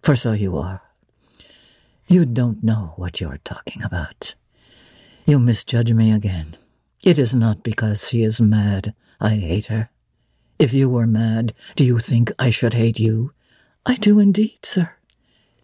for 0.00 0.14
so 0.14 0.30
you 0.30 0.56
are. 0.56 0.80
You 2.06 2.24
don't 2.24 2.62
know 2.62 2.92
what 2.94 3.20
you're 3.20 3.40
talking 3.42 3.82
about. 3.82 4.36
You 5.26 5.40
misjudge 5.40 5.92
me 5.92 6.12
again. 6.12 6.56
It 7.02 7.18
is 7.18 7.34
not 7.34 7.64
because 7.64 8.08
she 8.08 8.22
is 8.22 8.40
mad 8.40 8.94
I 9.20 9.30
hate 9.30 9.66
her. 9.66 9.90
If 10.56 10.72
you 10.72 10.88
were 10.88 11.08
mad, 11.08 11.52
do 11.74 11.84
you 11.84 11.98
think 11.98 12.30
I 12.38 12.50
should 12.50 12.74
hate 12.74 13.00
you? 13.00 13.30
I 13.84 13.96
do 13.96 14.20
indeed, 14.20 14.60
sir. 14.62 14.92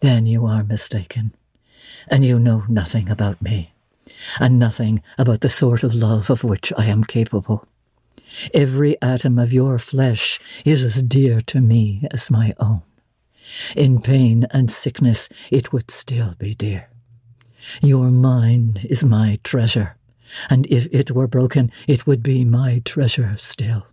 Then 0.01 0.25
you 0.25 0.45
are 0.45 0.65
mistaken, 0.65 1.33
and 2.09 2.25
you 2.25 2.37
know 2.37 2.65
nothing 2.67 3.09
about 3.09 3.41
me 3.41 3.71
and 4.39 4.59
nothing 4.59 5.01
about 5.17 5.41
the 5.41 5.49
sort 5.49 5.83
of 5.83 5.93
love 5.93 6.29
of 6.29 6.43
which 6.43 6.71
I 6.77 6.85
am 6.85 7.03
capable. 7.03 7.67
Every 8.53 9.01
atom 9.01 9.39
of 9.39 9.53
your 9.53 9.79
flesh 9.79 10.39
is 10.65 10.83
as 10.83 11.03
dear 11.03 11.41
to 11.41 11.61
me 11.61 12.07
as 12.11 12.31
my 12.31 12.53
own. 12.59 12.81
In 13.75 14.01
pain 14.01 14.47
and 14.51 14.71
sickness, 14.71 15.29
it 15.51 15.71
would 15.71 15.89
still 15.91 16.35
be 16.37 16.55
dear. 16.55 16.89
Your 17.81 18.11
mind 18.11 18.85
is 18.89 19.03
my 19.03 19.39
treasure, 19.43 19.95
and 20.49 20.67
if 20.67 20.87
it 20.91 21.11
were 21.11 21.27
broken, 21.27 21.71
it 21.87 22.05
would 22.05 22.21
be 22.21 22.43
my 22.45 22.81
treasure 22.85 23.35
still. 23.37 23.87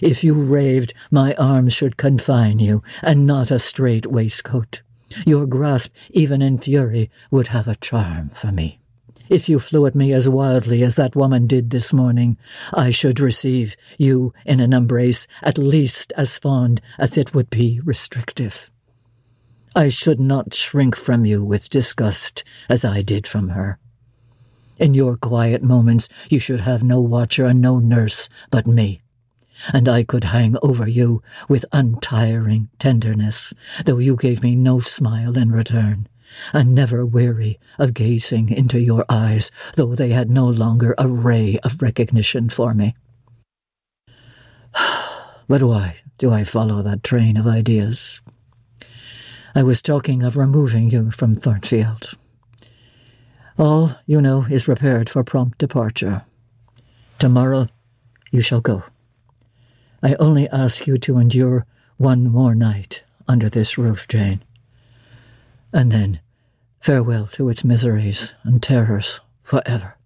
If 0.00 0.24
you 0.24 0.34
raved, 0.34 0.94
my 1.10 1.34
arms 1.34 1.72
should 1.72 1.96
confine 1.96 2.58
you, 2.58 2.82
and 3.02 3.26
not 3.26 3.50
a 3.50 3.58
strait 3.58 4.06
waistcoat. 4.06 4.82
Your 5.24 5.46
grasp, 5.46 5.92
even 6.10 6.42
in 6.42 6.58
fury, 6.58 7.10
would 7.30 7.48
have 7.48 7.68
a 7.68 7.76
charm 7.76 8.30
for 8.34 8.50
me. 8.50 8.81
If 9.32 9.48
you 9.48 9.58
flew 9.60 9.86
at 9.86 9.94
me 9.94 10.12
as 10.12 10.28
wildly 10.28 10.82
as 10.82 10.96
that 10.96 11.16
woman 11.16 11.46
did 11.46 11.70
this 11.70 11.90
morning, 11.90 12.36
I 12.74 12.90
should 12.90 13.18
receive 13.18 13.76
you 13.96 14.34
in 14.44 14.60
an 14.60 14.74
embrace 14.74 15.26
at 15.42 15.56
least 15.56 16.12
as 16.18 16.36
fond 16.36 16.82
as 16.98 17.16
it 17.16 17.32
would 17.32 17.48
be 17.48 17.80
restrictive. 17.82 18.70
I 19.74 19.88
should 19.88 20.20
not 20.20 20.52
shrink 20.52 20.94
from 20.94 21.24
you 21.24 21.42
with 21.42 21.70
disgust 21.70 22.44
as 22.68 22.84
I 22.84 23.00
did 23.00 23.26
from 23.26 23.48
her. 23.48 23.78
In 24.78 24.92
your 24.92 25.16
quiet 25.16 25.62
moments, 25.62 26.10
you 26.28 26.38
should 26.38 26.60
have 26.60 26.82
no 26.82 27.00
watcher 27.00 27.46
and 27.46 27.58
no 27.58 27.78
nurse 27.78 28.28
but 28.50 28.66
me, 28.66 29.00
and 29.72 29.88
I 29.88 30.04
could 30.04 30.24
hang 30.24 30.56
over 30.60 30.86
you 30.86 31.22
with 31.48 31.64
untiring 31.72 32.68
tenderness, 32.78 33.54
though 33.86 33.96
you 33.96 34.14
gave 34.16 34.42
me 34.42 34.54
no 34.54 34.78
smile 34.78 35.38
in 35.38 35.52
return 35.52 36.06
and 36.52 36.74
never 36.74 37.04
weary 37.04 37.58
of 37.78 37.94
gazing 37.94 38.48
into 38.50 38.80
your 38.80 39.04
eyes, 39.08 39.50
though 39.74 39.94
they 39.94 40.10
had 40.10 40.30
no 40.30 40.46
longer 40.46 40.94
a 40.98 41.08
ray 41.08 41.58
of 41.64 41.82
recognition 41.82 42.48
for 42.48 42.74
me. 42.74 42.94
But 45.48 45.64
why 45.64 45.96
do 46.16 46.30
I 46.30 46.44
follow 46.44 46.80
that 46.82 47.02
train 47.02 47.36
of 47.36 47.46
ideas? 47.46 48.22
I 49.54 49.62
was 49.62 49.82
talking 49.82 50.22
of 50.22 50.38
removing 50.38 50.88
you 50.88 51.10
from 51.10 51.34
Thornfield. 51.34 52.16
All, 53.58 53.96
you 54.06 54.22
know, 54.22 54.46
is 54.48 54.64
prepared 54.64 55.10
for 55.10 55.22
prompt 55.22 55.58
departure. 55.58 56.22
Tomorrow 57.18 57.68
you 58.30 58.40
shall 58.40 58.62
go. 58.62 58.84
I 60.02 60.14
only 60.14 60.48
ask 60.48 60.86
you 60.86 60.96
to 60.98 61.18
endure 61.18 61.66
one 61.98 62.24
more 62.28 62.54
night 62.54 63.02
under 63.28 63.50
this 63.50 63.76
roof, 63.76 64.08
Jane. 64.08 64.42
And 65.72 65.92
then 65.92 66.20
farewell 66.82 67.28
to 67.28 67.48
its 67.48 67.62
miseries 67.62 68.34
and 68.42 68.60
terrors 68.60 69.20
forever. 69.44 69.96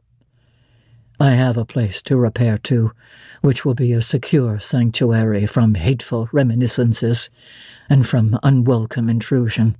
I 1.18 1.30
have 1.30 1.56
a 1.56 1.64
place 1.64 2.02
to 2.02 2.18
repair 2.18 2.59
to, 2.64 2.92
which 3.40 3.64
will 3.64 3.75
be 3.75 3.95
a 3.95 4.02
secure 4.02 4.59
sanctuary 4.59 5.47
from 5.47 5.75
hateful 5.75 6.28
reminiscences 6.33 7.30
and 7.88 8.06
from 8.06 8.38
unwelcome 8.42 9.09
intrusion, 9.09 9.78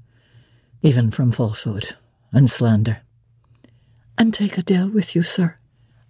even 0.81 1.11
from 1.11 1.33
falsehood 1.33 1.95
and 2.33 2.51
slander. 2.51 3.03
And 4.17 4.33
take 4.33 4.57
Adele 4.57 4.89
with 4.89 5.15
you, 5.15 5.23
sir, 5.23 5.55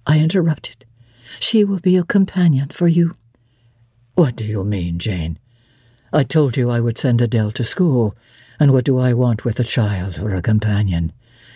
I 0.06 0.20
interrupted. 0.20 0.86
She 1.40 1.64
will 1.64 1.80
be 1.80 1.96
a 1.96 2.04
companion 2.04 2.68
for 2.68 2.86
you. 2.86 3.10
What 4.14 4.36
do 4.36 4.46
you 4.46 4.62
mean, 4.62 5.00
Jane? 5.00 5.40
I 6.12 6.22
told 6.22 6.56
you 6.56 6.70
I 6.70 6.78
would 6.78 6.96
send 6.96 7.20
Adele 7.20 7.50
to 7.50 7.64
school, 7.64 8.14
and 8.58 8.72
what 8.72 8.84
do 8.84 8.98
I 8.98 9.12
want 9.12 9.44
with 9.44 9.60
a 9.60 9.64
child 9.64 10.18
or 10.18 10.34
a 10.34 10.42
companion? 10.42 11.12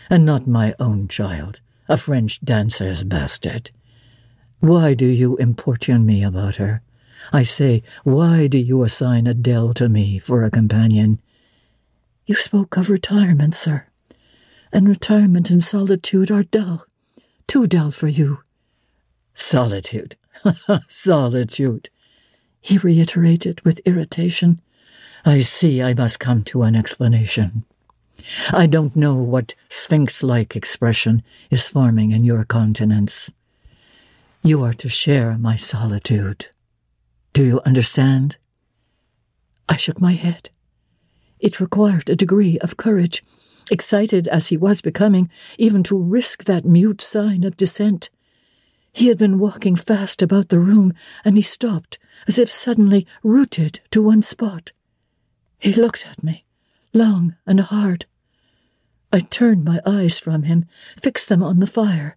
And 0.08 0.26
not 0.26 0.46
my 0.46 0.74
own 0.78 1.08
child, 1.08 1.60
a 1.88 1.96
French 1.96 2.40
dancer's 2.40 3.04
bastard. 3.04 3.70
Why 4.60 4.94
do 4.94 5.06
you 5.06 5.36
importune 5.36 6.04
me 6.04 6.22
about 6.22 6.56
her? 6.56 6.82
I 7.32 7.42
say, 7.42 7.82
why 8.04 8.46
do 8.46 8.58
you 8.58 8.82
assign 8.82 9.26
Adele 9.26 9.74
to 9.74 9.88
me 9.88 10.18
for 10.18 10.42
a 10.42 10.50
companion? 10.50 11.20
You 12.26 12.34
spoke 12.34 12.76
of 12.76 12.90
retirement, 12.90 13.54
sir, 13.54 13.86
and 14.72 14.88
retirement 14.88 15.50
and 15.50 15.62
solitude 15.62 16.30
are 16.30 16.42
dull, 16.42 16.84
too 17.46 17.66
dull 17.66 17.90
for 17.90 18.08
you. 18.08 18.38
Solitude, 19.34 20.16
solitude 20.88 21.88
he 22.60 22.78
reiterated 22.78 23.60
with 23.62 23.80
irritation. 23.80 24.60
I 25.24 25.40
see 25.40 25.82
I 25.82 25.94
must 25.94 26.18
come 26.20 26.42
to 26.44 26.62
an 26.62 26.74
explanation. 26.74 27.64
I 28.52 28.66
don't 28.66 28.96
know 28.96 29.14
what 29.14 29.54
sphinx 29.68 30.22
like 30.22 30.56
expression 30.56 31.22
is 31.50 31.68
forming 31.68 32.12
in 32.12 32.24
your 32.24 32.44
countenance. 32.44 33.30
You 34.42 34.62
are 34.64 34.72
to 34.74 34.88
share 34.88 35.36
my 35.36 35.56
solitude. 35.56 36.46
Do 37.32 37.44
you 37.44 37.60
understand? 37.66 38.38
I 39.68 39.76
shook 39.76 40.00
my 40.00 40.12
head. 40.12 40.50
It 41.38 41.60
required 41.60 42.08
a 42.08 42.16
degree 42.16 42.58
of 42.58 42.76
courage, 42.76 43.22
excited 43.70 44.26
as 44.28 44.48
he 44.48 44.56
was 44.56 44.80
becoming, 44.80 45.30
even 45.58 45.82
to 45.84 46.02
risk 46.02 46.44
that 46.44 46.64
mute 46.64 47.00
sign 47.00 47.44
of 47.44 47.56
dissent. 47.56 48.10
He 48.92 49.08
had 49.08 49.18
been 49.18 49.38
walking 49.38 49.76
fast 49.76 50.22
about 50.22 50.48
the 50.48 50.58
room, 50.58 50.92
and 51.24 51.36
he 51.36 51.42
stopped, 51.42 51.98
as 52.26 52.38
if 52.38 52.50
suddenly 52.50 53.06
rooted 53.22 53.80
to 53.90 54.02
one 54.02 54.22
spot. 54.22 54.70
He 55.60 55.74
looked 55.74 56.06
at 56.10 56.24
me, 56.24 56.44
long 56.94 57.36
and 57.46 57.60
hard. 57.60 58.06
I 59.12 59.20
turned 59.20 59.62
my 59.62 59.80
eyes 59.84 60.18
from 60.18 60.44
him, 60.44 60.64
fixed 60.96 61.28
them 61.28 61.42
on 61.42 61.60
the 61.60 61.66
fire, 61.66 62.16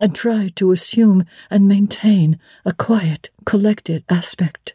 and 0.00 0.14
tried 0.14 0.56
to 0.56 0.72
assume 0.72 1.24
and 1.50 1.68
maintain 1.68 2.38
a 2.64 2.72
quiet, 2.72 3.28
collected 3.44 4.04
aspect. 4.08 4.72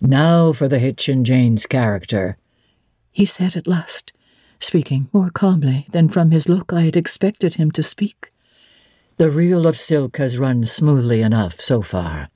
Now 0.00 0.52
for 0.52 0.68
the 0.68 0.78
hitch 0.78 1.08
in 1.08 1.24
Jane's 1.24 1.66
character, 1.66 2.36
he 3.12 3.24
said 3.24 3.56
at 3.56 3.66
last, 3.66 4.12
speaking 4.58 5.08
more 5.12 5.30
calmly 5.30 5.86
than 5.92 6.08
from 6.08 6.32
his 6.32 6.48
look 6.48 6.72
I 6.72 6.82
had 6.82 6.96
expected 6.96 7.54
him 7.54 7.70
to 7.72 7.82
speak. 7.82 8.28
The 9.16 9.30
reel 9.30 9.66
of 9.66 9.78
silk 9.78 10.18
has 10.18 10.38
run 10.38 10.64
smoothly 10.64 11.22
enough 11.22 11.60
so 11.60 11.80
far, 11.80 12.28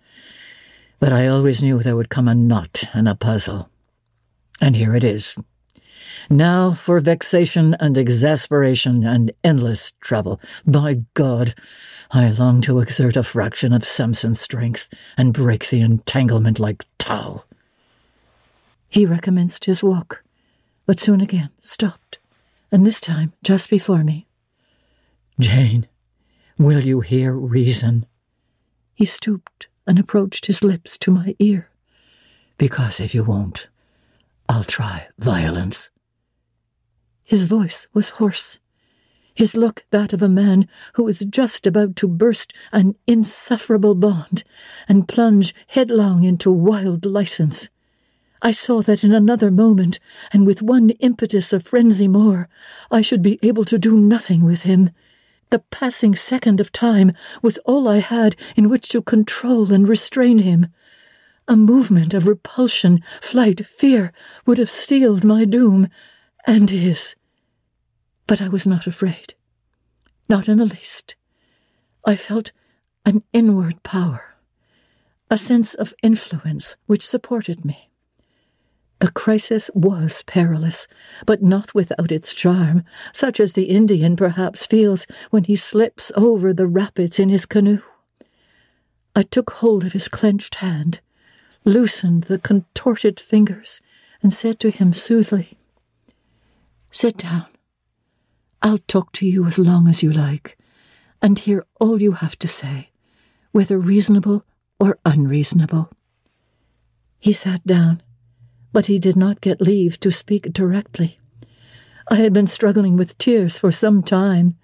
but 1.01 1.13
I 1.13 1.27
always 1.27 1.63
knew 1.63 1.81
there 1.81 1.97
would 1.97 2.09
come 2.09 2.29
a 2.29 2.35
knot 2.35 2.85
and 2.95 3.09
a 3.09 3.15
puzzle. 3.15 3.69
And 4.65 4.75
here 4.75 4.95
it 4.95 5.05
is. 5.05 5.37
Now 6.31 6.73
for 6.73 6.99
vexation 6.99 7.75
and 7.81 7.99
exasperation 7.99 9.05
and 9.05 9.31
endless 9.45 9.93
trouble. 10.01 10.41
By 10.67 11.03
God, 11.13 11.55
I 12.11 12.31
long 12.31 12.63
to 12.63 12.81
exert 12.81 13.15
a 13.15 13.23
fraction 13.23 13.75
of 13.75 13.85
Samson's 13.85 14.41
strength 14.41 14.89
and 15.19 15.35
break 15.35 15.69
the 15.69 15.83
entanglement 15.83 16.59
like 16.59 16.87
tow. 16.97 17.45
He 18.89 19.05
recommenced 19.05 19.67
his 19.67 19.83
walk, 19.83 20.25
but 20.87 20.99
soon 20.99 21.21
again 21.21 21.51
stopped, 21.61 22.19
and 22.73 22.87
this 22.87 23.03
time 23.03 23.35
just 23.43 23.69
before 23.69 24.03
me. 24.03 24.27
Jane, 25.39 25.89
will 26.57 26.81
you 26.81 27.03
hear 27.03 27.35
reason? 27.35 28.07
He 28.95 29.05
stooped 29.05 29.69
and 29.87 29.99
approached 29.99 30.47
his 30.47 30.65
lips 30.65 30.97
to 31.01 31.11
my 31.11 31.37
ear. 31.39 31.69
Because 32.57 32.99
if 32.99 33.15
you 33.15 33.25
won't, 33.25 33.69
I'll 34.49 34.65
try 34.65 35.09
violence. 35.19 35.91
His 37.23 37.47
voice 37.47 37.89
was 37.95 38.11
hoarse, 38.11 38.59
his 39.35 39.57
look 39.57 39.85
that 39.91 40.13
of 40.13 40.23
a 40.23 40.29
man 40.29 40.69
who 40.95 41.09
is 41.09 41.27
just 41.29 41.67
about 41.67 41.97
to 41.97 42.07
burst 42.07 42.53
an 42.73 42.95
insufferable 43.07 43.95
bond 43.95 44.45
and 44.89 45.09
plunge 45.09 45.55
headlong 45.69 46.23
into 46.23 46.53
wild 46.53 47.05
license. 47.05 47.69
I 48.43 48.53
saw 48.53 48.83
that 48.83 49.03
in 49.03 49.13
another 49.13 49.51
moment, 49.51 49.99
and 50.31 50.47
with 50.47 50.63
one 50.63 50.91
impetus 50.91 51.53
of 51.53 51.65
frenzy 51.65 52.07
more, 52.07 52.49
I 52.91 53.01
should 53.01 53.23
be 53.23 53.39
able 53.43 53.65
to 53.65 53.79
do 53.79 53.97
nothing 53.97 54.45
with 54.45 54.65
him. 54.65 54.91
The 55.51 55.61
passing 55.71 56.15
second 56.15 56.61
of 56.61 56.71
time 56.71 57.13
was 57.43 57.59
all 57.65 57.89
I 57.89 57.99
had 57.99 58.37
in 58.55 58.69
which 58.69 58.89
to 58.91 59.03
control 59.03 59.73
and 59.73 59.89
restrain 59.89 60.41
him. 60.41 60.67
A 61.47 61.57
movement 61.57 62.15
of 62.15 62.27
repulsion, 62.27 63.03
flight, 63.21 63.67
fear 63.67 64.13
would 64.47 64.59
have 64.59 64.71
sealed 64.71 65.25
my 65.25 65.45
doom, 65.45 65.89
and 66.47 66.71
his. 66.71 67.15
But 68.27 68.41
I 68.41 68.49
was 68.49 68.67
not 68.67 68.87
afraid. 68.87 69.35
Not 70.29 70.49
in 70.49 70.59
the 70.59 70.65
least. 70.65 71.17
I 72.07 72.17
felt 72.17 72.53
an 73.05 73.23
inward 73.33 73.83
power, 73.83 74.37
a 75.31 75.37
sense 75.37 75.75
of 75.75 75.95
influence 76.03 76.77
which 76.87 77.07
supported 77.07 77.65
me. 77.65 77.91
The 79.01 79.11
crisis 79.11 79.71
was 79.75 80.23
perilous, 80.23 80.87
but 81.27 81.43
not 81.43 81.75
without 81.75 82.11
its 82.11 82.35
charm, 82.35 82.85
such 83.13 83.39
as 83.39 83.53
the 83.53 83.65
Indian 83.65 84.17
perhaps 84.17 84.65
feels 84.65 85.07
when 85.29 85.45
he 85.45 85.57
slips 85.57 86.11
over 86.17 86.55
the 86.55 86.67
rapids 86.67 87.19
in 87.19 87.29
his 87.29 87.45
canoe. 87.45 87.83
I 89.15 89.23
took 89.23 89.51
hold 89.51 89.85
of 89.85 89.93
his 89.93 90.09
clenched 90.09 90.57
hand, 90.57 91.01
loosened 91.65 92.25
the 92.25 92.39
contorted 92.39 93.19
fingers, 93.19 93.81
and 94.23 94.33
said 94.33 94.59
to 94.61 94.71
him 94.71 94.93
soothingly, 94.93 95.59
Sit 96.91 97.19
down. 97.19 97.47
I'll 98.63 98.79
talk 98.79 99.13
to 99.13 99.27
you 99.27 99.47
as 99.47 99.59
long 99.59 99.89
as 99.89 100.03
you 100.03 100.13
like, 100.13 100.57
and 101.21 101.39
hear 101.39 101.65
all 101.81 102.01
you 102.01 102.13
have 102.13 102.39
to 102.39 102.49
say, 102.49 102.91
whether 103.53 103.79
reasonable 103.79 104.45
or 104.79 104.99
unreasonable. 105.05 105.91
He 107.19 107.33
sat 107.33 107.67
down 107.67 108.03
but 108.75 108.87
he 108.87 108.99
did 108.99 109.17
not 109.17 109.41
get 109.41 109.61
leave 109.61 110.01
to 110.01 110.11
speak 110.11 110.53
directly. 110.53 111.17
I 112.09 112.17
had 112.17 112.33
been 112.33 112.49
struggling 112.49 112.97
with 112.97 113.17
tears 113.17 113.57
for 113.57 113.71
some 113.71 114.03
time. 114.03 114.57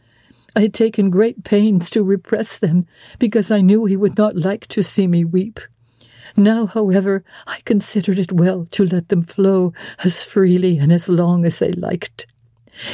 I 0.57 0.63
had 0.63 0.75
taken 0.75 1.11
great 1.11 1.45
pains 1.45 1.89
to 1.91 2.03
repress 2.03 2.59
them, 2.59 2.87
because 3.21 3.53
I 3.53 3.61
knew 3.61 3.85
he 3.85 3.97
would 3.97 4.19
not 4.19 4.35
like 4.35 4.67
to 4.67 4.83
see 4.83 5.07
me 5.07 5.25
weep. 5.25 5.61
Now, 6.37 6.67
however, 6.67 7.25
I 7.47 7.61
considered 7.65 8.19
it 8.19 8.33
well 8.33 8.67
to 8.73 8.85
let 8.85 9.09
them 9.09 9.23
flow 9.23 9.73
as 10.05 10.23
freely 10.23 10.79
and 10.79 10.93
as 10.93 11.09
long 11.09 11.45
as 11.45 11.59
they 11.59 11.73
liked. 11.73 12.27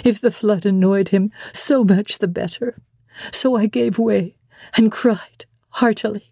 If 0.04 0.20
the 0.20 0.30
flood 0.30 0.66
annoyed 0.66 1.10
him, 1.10 1.30
so 1.52 1.84
much 1.84 2.18
the 2.18 2.28
better. 2.28 2.76
So 3.32 3.56
I 3.56 3.66
gave 3.66 3.98
way 3.98 4.36
and 4.76 4.90
cried 4.90 5.44
heartily. 5.70 6.30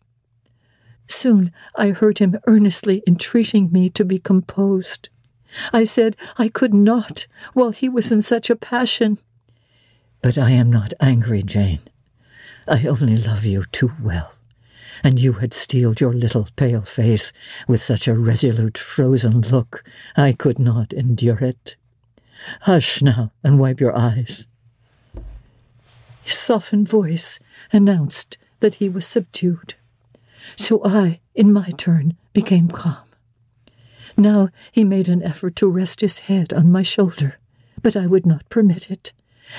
Soon 1.07 1.53
I 1.77 1.91
heard 1.91 2.19
him 2.19 2.39
earnestly 2.47 3.03
entreating 3.07 3.71
me 3.71 3.91
to 3.91 4.05
be 4.05 4.19
composed. 4.19 5.09
I 5.73 5.85
said 5.85 6.17
I 6.37 6.49
could 6.49 6.75
not 6.75 7.27
while 7.53 7.71
he 7.71 7.89
was 7.89 8.11
in 8.11 8.23
such 8.23 8.51
a 8.51 8.57
passion. 8.57 9.19
But 10.23 10.39
I 10.39 10.51
am 10.51 10.71
not 10.71 10.95
angry, 11.01 11.43
Jane. 11.43 11.81
I 12.67 12.87
only 12.87 13.19
love 13.19 13.45
you 13.45 13.65
too 13.71 13.93
well. 14.03 14.34
And 15.05 15.21
you 15.21 15.35
had 15.35 15.53
steeled 15.53 16.01
your 16.01 16.15
little 16.15 16.49
pale 16.57 16.81
face 16.83 17.33
with 17.69 17.83
such 17.83 18.09
a 18.09 18.15
resolute, 18.15 18.79
frozen 18.79 19.43
look, 19.43 19.83
I 20.17 20.33
could 20.33 20.59
not 20.59 20.95
endure 20.95 21.39
it. 21.39 21.77
Hush 22.63 23.03
now 23.03 23.31
and 23.45 23.59
wipe 23.59 23.81
your 23.81 23.97
eyes. 23.97 24.47
His 26.23 26.35
softened 26.35 26.89
voice 26.89 27.39
announced 27.71 28.39
that 28.61 28.77
he 28.77 28.89
was 28.89 29.07
subdued. 29.07 29.75
So 30.57 30.81
I, 30.83 31.21
in 31.35 31.53
my 31.53 31.69
turn, 31.77 32.17
became 32.33 32.69
calm. 32.69 33.05
Now 34.17 34.49
he 34.73 34.85
made 34.85 35.11
an 35.11 35.23
effort 35.23 35.55
to 35.57 35.69
rest 35.69 36.01
his 36.01 36.21
head 36.21 36.53
on 36.55 36.73
my 36.73 36.83
shoulder, 36.83 37.39
but 37.83 37.95
I 37.95 38.07
would 38.07 38.25
not 38.25 38.49
permit 38.49 38.91
it. 38.91 39.13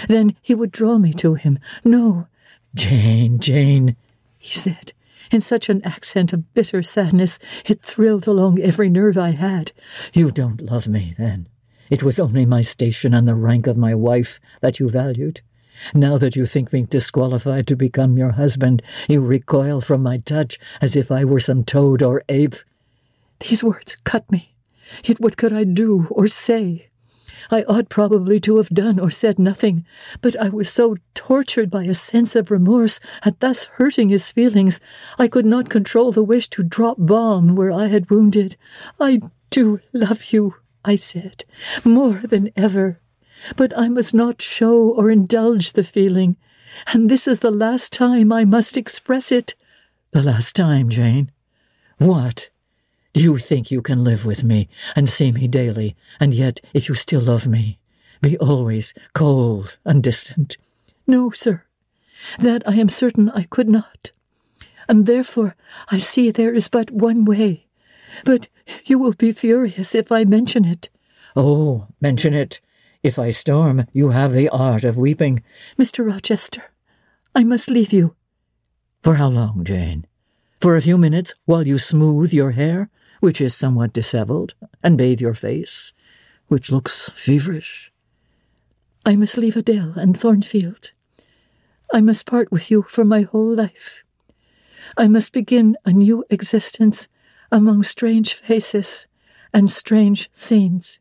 Then 0.08 0.36
he 0.42 0.56
would 0.56 0.72
draw 0.72 0.98
me 0.98 1.14
to 1.14 1.36
him. 1.36 1.60
No, 1.84 2.28
Jane, 2.74 3.40
Jane, 3.40 3.96
he 4.40 4.58
said, 4.58 4.94
in 5.32 5.42
such 5.42 5.70
an 5.70 5.84
accent 5.84 6.34
of 6.34 6.54
bitter 6.54 6.84
sadness 6.84 7.40
it 7.66 7.82
thrilled 7.82 8.28
along 8.28 8.60
every 8.60 8.90
nerve 8.90 9.18
I 9.18 9.32
had. 9.32 9.72
You 10.14 10.32
don't 10.32 10.62
love 10.62 10.88
me, 10.88 11.16
then. 11.18 11.48
It 11.90 12.04
was 12.04 12.20
only 12.20 12.46
my 12.46 12.62
station 12.62 13.14
and 13.14 13.28
the 13.28 13.36
rank 13.36 13.68
of 13.68 13.78
my 13.78 13.94
wife 13.94 14.40
that 14.62 14.80
you 14.80 14.90
valued. 14.90 15.42
Now 15.94 16.18
that 16.18 16.36
you 16.36 16.46
think 16.46 16.72
me 16.72 16.84
disqualified 16.84 17.68
to 17.68 17.76
become 17.76 18.18
your 18.18 18.32
husband, 18.32 18.82
you 19.08 19.22
recoil 19.22 19.82
from 19.82 20.02
my 20.02 20.18
touch 20.18 20.58
as 20.82 20.96
if 20.96 21.12
I 21.12 21.26
were 21.26 21.40
some 21.40 21.64
toad 21.64 22.02
or 22.02 22.24
ape. 22.30 22.56
These 23.40 23.64
words 23.64 23.98
cut 24.04 24.32
me. 24.32 24.56
Yet 25.04 25.20
what 25.20 25.38
could 25.38 25.54
I 25.54 25.64
do 25.64 26.08
or 26.10 26.28
say? 26.28 26.90
I 27.52 27.64
ought 27.64 27.90
probably 27.90 28.40
to 28.42 28.58
have 28.58 28.70
done 28.70 29.00
or 29.00 29.12
said 29.12 29.40
nothing, 29.40 29.86
but 30.22 30.40
I 30.40 30.50
was 30.50 30.70
so 30.70 30.98
tortured 31.14 31.70
by 31.70 31.84
a 31.84 31.94
sense 31.94 32.36
of 32.36 32.52
remorse 32.52 33.00
at 33.24 33.40
thus 33.40 33.66
hurting 33.66 34.10
his 34.10 34.32
feelings, 34.32 34.80
I 35.18 35.28
could 35.28 35.46
not 35.46 35.70
control 35.70 36.12
the 36.12 36.24
wish 36.24 36.50
to 36.50 36.64
drop 36.64 36.98
balm 37.00 37.56
where 37.56 37.72
I 37.72 37.88
had 37.88 38.10
wounded. 38.10 38.56
I 39.00 39.20
do 39.50 39.80
love 39.94 40.32
you, 40.34 40.56
I 40.84 40.96
said, 40.96 41.44
more 41.84 42.22
than 42.24 42.52
ever. 42.56 43.00
But 43.56 43.78
I 43.78 43.90
must 43.90 44.14
not 44.14 44.42
show 44.42 44.90
or 44.92 45.12
indulge 45.12 45.74
the 45.74 45.84
feeling, 45.84 46.38
and 46.94 47.10
this 47.10 47.28
is 47.28 47.40
the 47.40 47.52
last 47.52 47.94
time 47.94 48.32
I 48.32 48.46
must 48.46 48.78
express 48.78 49.32
it. 49.32 49.56
The 50.12 50.24
last 50.24 50.56
time, 50.56 50.90
Jane? 50.90 51.32
What? 51.98 52.50
Do 53.16 53.22
you 53.22 53.38
think 53.38 53.72
you 53.72 53.82
can 53.82 54.04
live 54.04 54.26
with 54.26 54.44
me 54.44 54.68
and 54.94 55.08
see 55.08 55.32
me 55.32 55.48
daily, 55.48 55.96
and 56.20 56.34
yet, 56.34 56.60
if 56.74 56.90
you 56.90 56.96
still 56.96 57.22
love 57.22 57.48
me, 57.48 57.80
be 58.22 58.38
always 58.40 58.94
cold 59.14 59.78
and 59.86 60.04
distant? 60.04 60.58
No, 61.08 61.32
sir. 61.32 61.64
That 62.40 62.62
I 62.68 62.74
am 62.74 62.90
certain 62.90 63.30
I 63.30 63.44
could 63.44 63.70
not. 63.70 64.12
And 64.90 65.06
therefore 65.06 65.56
I 65.90 65.98
see 65.98 66.30
there 66.30 66.54
is 66.54 66.68
but 66.68 66.92
one 66.92 67.24
way. 67.24 67.68
But 68.26 68.50
you 68.86 69.00
will 69.00 69.14
be 69.14 69.32
furious 69.32 69.96
if 69.96 70.12
I 70.12 70.26
mention 70.26 70.66
it. 70.66 70.90
Oh, 71.38 71.88
mention 72.02 72.34
it. 72.34 72.60
If 73.02 73.18
I 73.18 73.30
storm, 73.30 73.86
you 73.94 74.10
have 74.10 74.34
the 74.34 74.50
art 74.50 74.84
of 74.84 74.98
weeping. 74.98 75.42
Mr. 75.80 76.06
Rochester, 76.06 76.64
I 77.34 77.46
must 77.46 77.72
leave 77.72 77.94
you. 77.94 78.14
For 79.02 79.16
how 79.16 79.30
long, 79.30 79.64
Jane? 79.64 80.06
For 80.60 80.76
a 80.76 80.82
few 80.82 80.98
minutes 80.98 81.34
while 81.46 81.66
you 81.66 81.78
smooth 81.78 82.34
your 82.34 82.52
hair? 82.52 82.90
Which 83.20 83.42
is 83.42 83.56
somewhat 83.56 83.94
dishevelled, 83.94 84.54
and 84.84 84.98
bathe 84.98 85.22
your 85.22 85.34
face, 85.34 85.94
which 86.48 86.72
looks 86.72 87.10
feverish. 87.16 87.92
I 89.06 89.16
must 89.16 89.38
leave 89.38 89.56
Adele 89.56 89.94
and 89.96 90.18
Thornfield. 90.18 90.92
I 91.94 92.02
must 92.02 92.26
part 92.26 92.52
with 92.52 92.72
you 92.72 92.84
for 92.84 93.06
my 93.06 93.22
whole 93.22 93.54
life. 93.54 94.04
I 94.98 95.08
must 95.08 95.34
begin 95.34 95.76
a 95.86 95.92
new 95.92 96.26
existence 96.30 97.08
among 97.52 97.84
strange 97.84 98.34
faces 98.34 99.08
and 99.54 99.70
strange 99.70 100.30
scenes. 100.32 101.00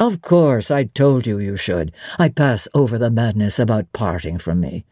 Of 0.00 0.20
course, 0.20 0.70
I 0.70 0.84
told 0.84 1.26
you 1.26 1.38
you 1.38 1.56
should. 1.56 1.94
I 2.18 2.28
pass 2.28 2.66
over 2.74 2.98
the 2.98 3.10
madness 3.10 3.58
about 3.58 3.92
parting 3.92 4.38
from 4.38 4.60
me. 4.60 4.84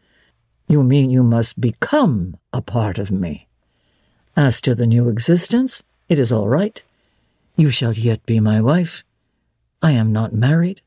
You 0.67 0.83
mean 0.83 1.09
you 1.09 1.23
must 1.23 1.59
become 1.59 2.37
a 2.53 2.61
part 2.61 2.97
of 2.97 3.11
me. 3.11 3.49
As 4.37 4.61
to 4.61 4.73
the 4.73 4.87
new 4.87 5.09
existence, 5.09 5.83
it 6.11 6.19
is 6.19 6.29
all 6.29 6.49
right. 6.49 6.83
You 7.55 7.69
shall 7.69 7.93
yet 7.93 8.25
be 8.25 8.41
my 8.41 8.59
wife. 8.59 9.05
I 9.81 9.91
am 9.91 10.11
not 10.11 10.33
married. 10.33 10.81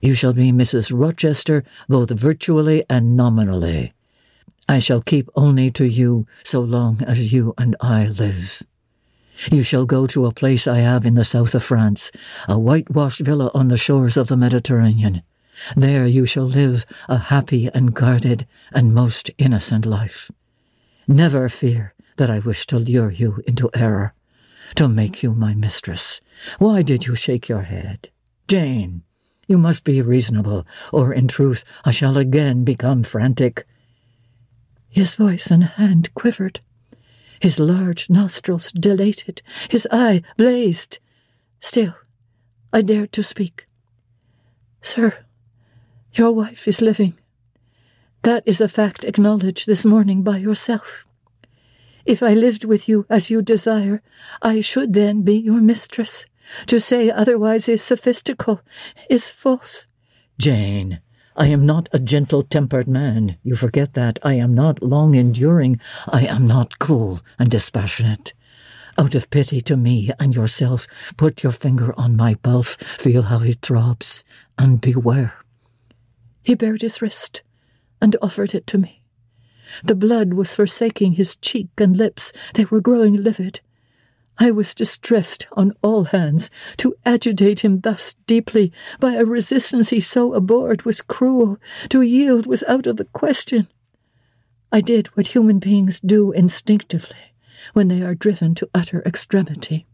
You 0.00 0.14
shall 0.14 0.32
be 0.32 0.52
Mrs. 0.52 0.90
Rochester 0.90 1.64
both 1.86 2.08
virtually 2.12 2.82
and 2.88 3.14
nominally. 3.14 3.92
I 4.66 4.78
shall 4.78 5.02
keep 5.02 5.28
only 5.36 5.70
to 5.72 5.84
you 5.84 6.26
so 6.44 6.60
long 6.60 7.02
as 7.02 7.30
you 7.30 7.52
and 7.58 7.76
I 7.82 8.06
live. 8.06 8.62
You 9.52 9.62
shall 9.62 9.84
go 9.84 10.06
to 10.06 10.24
a 10.24 10.32
place 10.32 10.66
I 10.66 10.78
have 10.78 11.04
in 11.04 11.12
the 11.12 11.26
south 11.26 11.54
of 11.54 11.62
France, 11.62 12.10
a 12.48 12.58
whitewashed 12.58 13.20
villa 13.20 13.50
on 13.52 13.68
the 13.68 13.76
shores 13.76 14.16
of 14.16 14.28
the 14.28 14.36
Mediterranean. 14.38 15.20
There 15.76 16.06
you 16.06 16.24
shall 16.24 16.46
live 16.46 16.86
a 17.06 17.18
happy 17.18 17.68
and 17.74 17.92
guarded 17.92 18.46
and 18.72 18.94
most 18.94 19.30
innocent 19.36 19.84
life. 19.84 20.30
Never 21.06 21.50
fear 21.50 21.92
that 22.16 22.30
I 22.30 22.38
wish 22.38 22.64
to 22.68 22.78
lure 22.78 23.10
you 23.10 23.42
into 23.46 23.68
error 23.74 24.14
to 24.76 24.88
make 24.88 25.22
you 25.22 25.34
my 25.34 25.54
mistress. 25.54 26.20
Why 26.58 26.82
did 26.82 27.06
you 27.06 27.14
shake 27.14 27.48
your 27.48 27.62
head? 27.62 28.10
Jane, 28.46 29.02
you 29.46 29.58
must 29.58 29.82
be 29.82 30.02
reasonable, 30.02 30.66
or 30.92 31.12
in 31.12 31.26
truth 31.26 31.64
I 31.84 31.90
shall 31.90 32.16
again 32.16 32.64
become 32.64 33.02
frantic. 33.02 33.64
His 34.88 35.14
voice 35.14 35.50
and 35.50 35.64
hand 35.64 36.12
quivered. 36.14 36.60
His 37.40 37.58
large 37.58 38.10
nostrils 38.10 38.70
dilated. 38.72 39.42
His 39.70 39.88
eye 39.90 40.22
blazed. 40.36 40.98
Still, 41.60 41.94
I 42.72 42.82
dared 42.82 43.12
to 43.12 43.22
speak. 43.22 43.66
Sir, 44.80 45.24
your 46.12 46.32
wife 46.32 46.68
is 46.68 46.82
living. 46.82 47.16
That 48.22 48.42
is 48.44 48.60
a 48.60 48.68
fact 48.68 49.04
acknowledged 49.04 49.66
this 49.66 49.84
morning 49.84 50.22
by 50.22 50.38
yourself. 50.38 51.06
If 52.08 52.22
I 52.22 52.32
lived 52.32 52.64
with 52.64 52.88
you 52.88 53.04
as 53.10 53.28
you 53.28 53.42
desire, 53.42 54.00
I 54.40 54.62
should 54.62 54.94
then 54.94 55.20
be 55.20 55.36
your 55.36 55.60
mistress. 55.60 56.24
To 56.68 56.80
say 56.80 57.10
otherwise 57.10 57.68
is 57.68 57.82
sophistical, 57.82 58.62
is 59.10 59.28
false. 59.28 59.88
Jane, 60.38 61.02
I 61.36 61.48
am 61.48 61.66
not 61.66 61.90
a 61.92 61.98
gentle 61.98 62.42
tempered 62.42 62.88
man. 62.88 63.36
You 63.42 63.56
forget 63.56 63.92
that. 63.92 64.18
I 64.22 64.32
am 64.34 64.54
not 64.54 64.82
long 64.82 65.16
enduring. 65.16 65.80
I 66.08 66.22
am 66.24 66.46
not 66.46 66.78
cool 66.78 67.20
and 67.38 67.50
dispassionate. 67.50 68.32
Out 68.96 69.14
of 69.14 69.28
pity 69.28 69.60
to 69.60 69.76
me 69.76 70.10
and 70.18 70.34
yourself, 70.34 70.86
put 71.18 71.42
your 71.42 71.52
finger 71.52 71.92
on 72.00 72.16
my 72.16 72.36
pulse, 72.36 72.76
feel 72.76 73.24
how 73.24 73.42
it 73.42 73.60
throbs, 73.60 74.24
and 74.56 74.80
beware. 74.80 75.34
He 76.42 76.54
bared 76.54 76.80
his 76.80 77.02
wrist 77.02 77.42
and 78.00 78.16
offered 78.22 78.54
it 78.54 78.66
to 78.68 78.78
me. 78.78 78.97
The 79.84 79.94
blood 79.94 80.34
was 80.34 80.54
forsaking 80.54 81.12
his 81.12 81.36
cheek 81.36 81.68
and 81.78 81.96
lips, 81.96 82.32
they 82.54 82.64
were 82.64 82.80
growing 82.80 83.16
livid. 83.16 83.60
I 84.40 84.52
was 84.52 84.74
distressed 84.74 85.48
on 85.52 85.72
all 85.82 86.04
hands. 86.04 86.48
To 86.78 86.94
agitate 87.04 87.60
him 87.60 87.80
thus 87.80 88.14
deeply 88.26 88.72
by 89.00 89.14
a 89.14 89.24
resistance 89.24 89.90
he 89.90 90.00
so 90.00 90.34
abhorred 90.34 90.84
was 90.84 91.02
cruel. 91.02 91.58
To 91.88 92.02
yield 92.02 92.46
was 92.46 92.62
out 92.68 92.86
of 92.86 92.98
the 92.98 93.04
question. 93.06 93.66
I 94.70 94.80
did 94.80 95.08
what 95.08 95.28
human 95.28 95.58
beings 95.58 95.98
do 95.98 96.30
instinctively 96.30 97.34
when 97.72 97.88
they 97.88 98.02
are 98.02 98.14
driven 98.14 98.54
to 98.56 98.70
utter 98.74 99.02
extremity, 99.04 99.86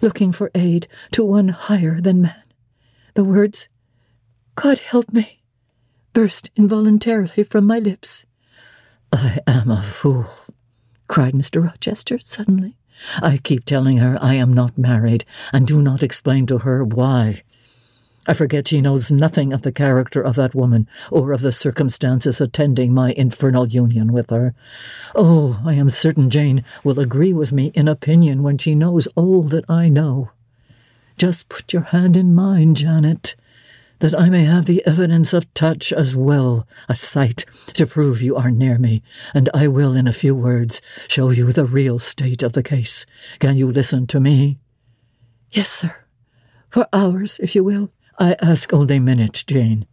looking 0.00 0.30
for 0.30 0.50
aid 0.54 0.86
to 1.12 1.24
one 1.24 1.48
higher 1.48 2.00
than 2.00 2.22
man. 2.22 2.42
The 3.14 3.24
words, 3.24 3.68
God 4.54 4.78
help 4.78 5.12
me, 5.12 5.42
burst 6.12 6.50
involuntarily 6.54 7.42
from 7.42 7.66
my 7.66 7.78
lips. 7.78 8.24
I 9.12 9.40
am 9.46 9.70
a 9.70 9.82
fool, 9.82 10.26
cried 11.08 11.34
Mr. 11.34 11.64
Rochester 11.64 12.18
suddenly. 12.22 12.76
I 13.20 13.38
keep 13.38 13.64
telling 13.64 13.98
her 13.98 14.18
I 14.20 14.34
am 14.34 14.52
not 14.52 14.78
married, 14.78 15.24
and 15.52 15.66
do 15.66 15.82
not 15.82 16.02
explain 16.02 16.46
to 16.46 16.58
her 16.58 16.84
why. 16.84 17.42
I 18.26 18.34
forget 18.34 18.68
she 18.68 18.80
knows 18.80 19.10
nothing 19.10 19.52
of 19.52 19.62
the 19.62 19.72
character 19.72 20.20
of 20.22 20.36
that 20.36 20.54
woman, 20.54 20.86
or 21.10 21.32
of 21.32 21.40
the 21.40 21.52
circumstances 21.52 22.40
attending 22.40 22.92
my 22.92 23.12
infernal 23.12 23.66
union 23.66 24.12
with 24.12 24.30
her. 24.30 24.54
Oh, 25.14 25.60
I 25.64 25.74
am 25.74 25.90
certain 25.90 26.30
Jane 26.30 26.64
will 26.84 27.00
agree 27.00 27.32
with 27.32 27.52
me 27.52 27.72
in 27.74 27.88
opinion 27.88 28.42
when 28.42 28.58
she 28.58 28.74
knows 28.74 29.06
all 29.16 29.42
that 29.44 29.68
I 29.68 29.88
know. 29.88 30.30
Just 31.16 31.48
put 31.48 31.72
your 31.72 31.82
hand 31.82 32.16
in 32.16 32.34
mine, 32.34 32.74
Janet 32.74 33.34
that 34.00 34.18
I 34.18 34.28
may 34.28 34.44
have 34.44 34.66
the 34.66 34.84
evidence 34.86 35.32
of 35.32 35.52
touch 35.54 35.92
as 35.92 36.16
well 36.16 36.66
as 36.88 37.00
sight 37.00 37.44
to 37.74 37.86
prove 37.86 38.20
you 38.20 38.36
are 38.36 38.50
near 38.50 38.78
me, 38.78 39.02
and 39.32 39.48
I 39.54 39.68
will, 39.68 39.94
in 39.94 40.08
a 40.08 40.12
few 40.12 40.34
words, 40.34 40.82
show 41.08 41.30
you 41.30 41.52
the 41.52 41.64
real 41.64 41.98
state 41.98 42.42
of 42.42 42.54
the 42.54 42.62
case. 42.62 43.06
Can 43.38 43.56
you 43.56 43.70
listen 43.70 44.06
to 44.08 44.20
me? 44.20 44.58
Yes, 45.50 45.70
sir. 45.70 45.96
For 46.68 46.86
hours, 46.92 47.38
if 47.42 47.54
you 47.54 47.62
will. 47.62 47.92
I 48.18 48.36
ask 48.40 48.72
only 48.72 48.96
a 48.96 49.00
minute, 49.00 49.44
Jane. 49.46 49.86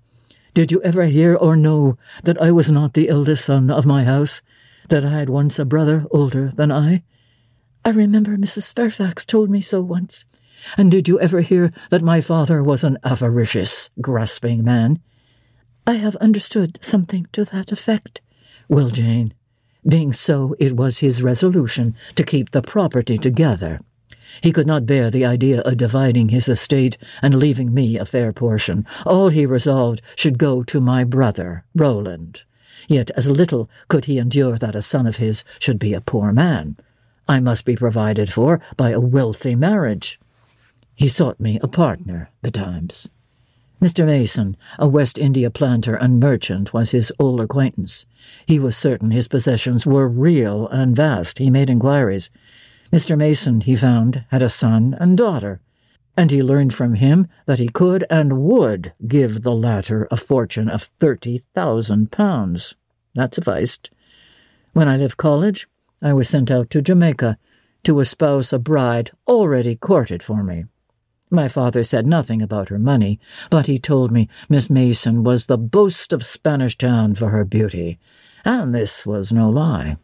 Did 0.54 0.72
you 0.72 0.82
ever 0.82 1.06
hear 1.06 1.36
or 1.36 1.56
know 1.56 1.98
that 2.24 2.42
I 2.42 2.52
was 2.52 2.72
not 2.72 2.94
the 2.94 3.10
eldest 3.10 3.46
son 3.46 3.70
of 3.70 3.86
my 3.86 4.04
house? 4.04 4.42
That 4.90 5.06
I 5.06 5.10
had 5.10 5.30
once 5.30 5.60
a 5.60 5.66
brother 5.66 6.06
older 6.12 6.52
than 6.56 6.72
I? 6.72 7.04
I 7.84 7.92
remember 7.92 8.38
Mrs. 8.38 8.74
Fairfax 8.74 9.26
told 9.26 9.50
me 9.50 9.62
so 9.62 9.82
once. 9.82 10.26
And 10.78 10.90
did 10.92 11.08
you 11.08 11.20
ever 11.20 11.42
hear 11.42 11.72
that 11.90 12.02
my 12.02 12.22
father 12.22 12.64
was 12.64 12.84
an 12.84 12.98
avaricious, 13.04 13.90
grasping 14.02 14.64
man? 14.64 15.00
I 15.86 15.94
have 15.94 16.16
understood 16.18 16.80
something 16.82 17.28
to 17.32 17.46
that 17.46 17.72
effect. 17.72 18.22
Well, 18.68 18.90
Jane, 18.90 19.34
being 19.88 20.12
so, 20.12 20.56
it 20.60 20.76
was 20.76 21.00
his 21.00 21.24
resolution 21.24 21.96
to 22.16 22.24
keep 22.24 22.52
the 22.52 22.62
property 22.62 23.18
together. 23.18 23.80
He 24.42 24.52
could 24.52 24.68
not 24.68 24.86
bear 24.86 25.10
the 25.10 25.26
idea 25.26 25.62
of 25.62 25.78
dividing 25.78 26.30
his 26.30 26.50
estate 26.50 26.98
and 27.22 27.36
leaving 27.36 27.74
me 27.74 27.98
a 27.98 28.06
fair 28.06 28.34
portion. 28.34 28.86
All 29.06 29.30
he 29.30 29.46
resolved 29.46 30.02
should 30.16 30.38
go 30.38 30.64
to 30.64 30.82
my 30.82 31.06
brother, 31.06 31.64
Roland. 31.74 32.44
Yet 32.90 33.12
as 33.12 33.30
little 33.30 33.70
could 33.88 34.06
he 34.06 34.18
endure 34.18 34.58
that 34.58 34.76
a 34.76 34.82
son 34.82 35.08
of 35.08 35.18
his 35.18 35.44
should 35.60 35.80
be 35.80 35.94
a 35.94 36.02
poor 36.02 36.34
man. 36.34 36.78
I 37.28 37.40
must 37.40 37.64
be 37.64 37.76
provided 37.76 38.32
for 38.32 38.60
by 38.76 38.90
a 38.90 39.00
wealthy 39.00 39.56
marriage. 39.56 40.20
He 40.98 41.10
sought 41.10 41.40
me 41.40 41.60
a 41.62 41.68
partner 41.68 42.32
betimes. 42.42 43.08
Mr. 43.80 44.04
Mason, 44.08 44.58
a 44.80 44.88
West 44.88 45.20
India 45.20 45.52
planter 45.52 45.94
and 45.94 46.20
merchant, 46.20 46.74
was 46.74 46.90
his 46.90 47.14
old 47.20 47.40
acquaintance. 47.40 48.08
He 48.48 48.58
was 48.58 48.76
certain 48.76 49.12
his 49.12 49.28
possessions 49.28 49.86
were 49.86 50.08
real 50.08 50.68
and 50.70 50.96
vast. 50.96 51.38
He 51.38 51.52
made 51.52 51.70
inquiries. 51.70 52.32
Mr. 52.92 53.16
Mason, 53.16 53.62
he 53.62 53.76
found, 53.76 54.26
had 54.32 54.42
a 54.42 54.50
son 54.50 54.98
and 55.00 55.16
daughter, 55.16 55.62
and 56.18 56.32
he 56.32 56.42
learned 56.42 56.74
from 56.74 56.96
him 56.96 57.28
that 57.46 57.60
he 57.60 57.70
could 57.70 58.04
and 58.10 58.42
would 58.42 58.92
give 59.06 59.44
the 59.44 59.54
latter 59.54 60.08
a 60.10 60.18
fortune 60.18 60.68
of 60.68 60.82
thirty 60.82 61.38
thousand 61.38 62.12
pounds. 62.12 62.74
That 63.14 63.36
sufficed. 63.36 63.92
When 64.74 64.88
I 64.88 64.98
left 64.98 65.18
college, 65.18 65.68
I 66.02 66.14
was 66.14 66.28
sent 66.28 66.50
out 66.50 66.72
to 66.72 66.82
Jamaica 66.82 67.38
to 67.84 68.00
espouse 68.00 68.52
a 68.52 68.58
bride 68.58 69.12
already 69.28 69.76
courted 69.76 70.24
for 70.24 70.42
me. 70.42 70.66
My 71.30 71.50
father 71.50 71.84
said 71.84 72.08
nothing 72.08 72.42
about 72.42 72.70
her 72.70 72.80
money, 72.80 73.20
but 73.50 73.68
he 73.68 73.80
told 73.80 74.12
me 74.12 74.30
Miss 74.48 74.70
Mason 74.70 75.24
was 75.24 75.46
the 75.46 75.58
boast 75.58 76.14
of 76.14 76.26
Spanish 76.26 76.78
Town 76.78 77.16
for 77.16 77.30
her 77.30 77.44
beauty, 77.44 78.00
and 78.46 78.74
this 78.74 79.06
was 79.06 79.34
no 79.34 79.50
lie. 79.50 79.98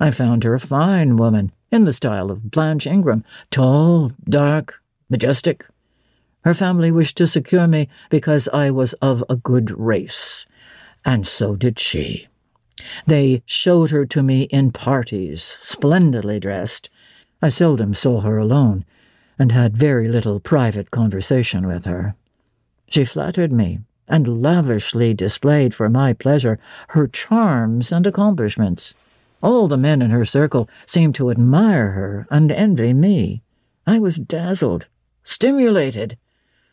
I 0.00 0.10
found 0.10 0.44
her 0.44 0.54
a 0.54 0.60
fine 0.60 1.16
woman, 1.16 1.52
in 1.70 1.84
the 1.84 1.92
style 1.92 2.30
of 2.30 2.50
Blanche 2.50 2.86
Ingram, 2.86 3.22
tall, 3.50 4.12
dark, 4.24 4.82
majestic. 5.10 5.66
Her 6.44 6.54
family 6.54 6.90
wished 6.90 7.18
to 7.18 7.26
secure 7.26 7.66
me 7.66 7.88
because 8.08 8.48
I 8.48 8.70
was 8.70 8.94
of 8.94 9.22
a 9.28 9.36
good 9.36 9.70
race, 9.78 10.46
and 11.04 11.26
so 11.26 11.54
did 11.54 11.78
she. 11.78 12.26
They 13.06 13.42
showed 13.44 13.90
her 13.90 14.06
to 14.06 14.22
me 14.22 14.44
in 14.44 14.72
parties, 14.72 15.42
splendidly 15.42 16.40
dressed. 16.40 16.88
I 17.42 17.50
seldom 17.50 17.92
saw 17.92 18.20
her 18.20 18.38
alone, 18.38 18.86
and 19.42 19.50
had 19.50 19.76
very 19.76 20.06
little 20.06 20.38
private 20.38 20.92
conversation 20.92 21.66
with 21.66 21.84
her. 21.84 22.14
She 22.88 23.04
flattered 23.04 23.50
me, 23.50 23.80
and 24.06 24.40
lavishly 24.40 25.14
displayed 25.14 25.74
for 25.74 25.88
my 25.88 26.12
pleasure 26.12 26.60
her 26.90 27.08
charms 27.08 27.90
and 27.90 28.06
accomplishments. 28.06 28.94
All 29.42 29.66
the 29.66 29.76
men 29.76 30.00
in 30.00 30.10
her 30.10 30.24
circle 30.24 30.70
seemed 30.86 31.16
to 31.16 31.32
admire 31.32 31.90
her 31.90 32.28
and 32.30 32.52
envy 32.52 32.94
me. 32.94 33.42
I 33.84 33.98
was 33.98 34.14
dazzled, 34.14 34.86
stimulated. 35.24 36.16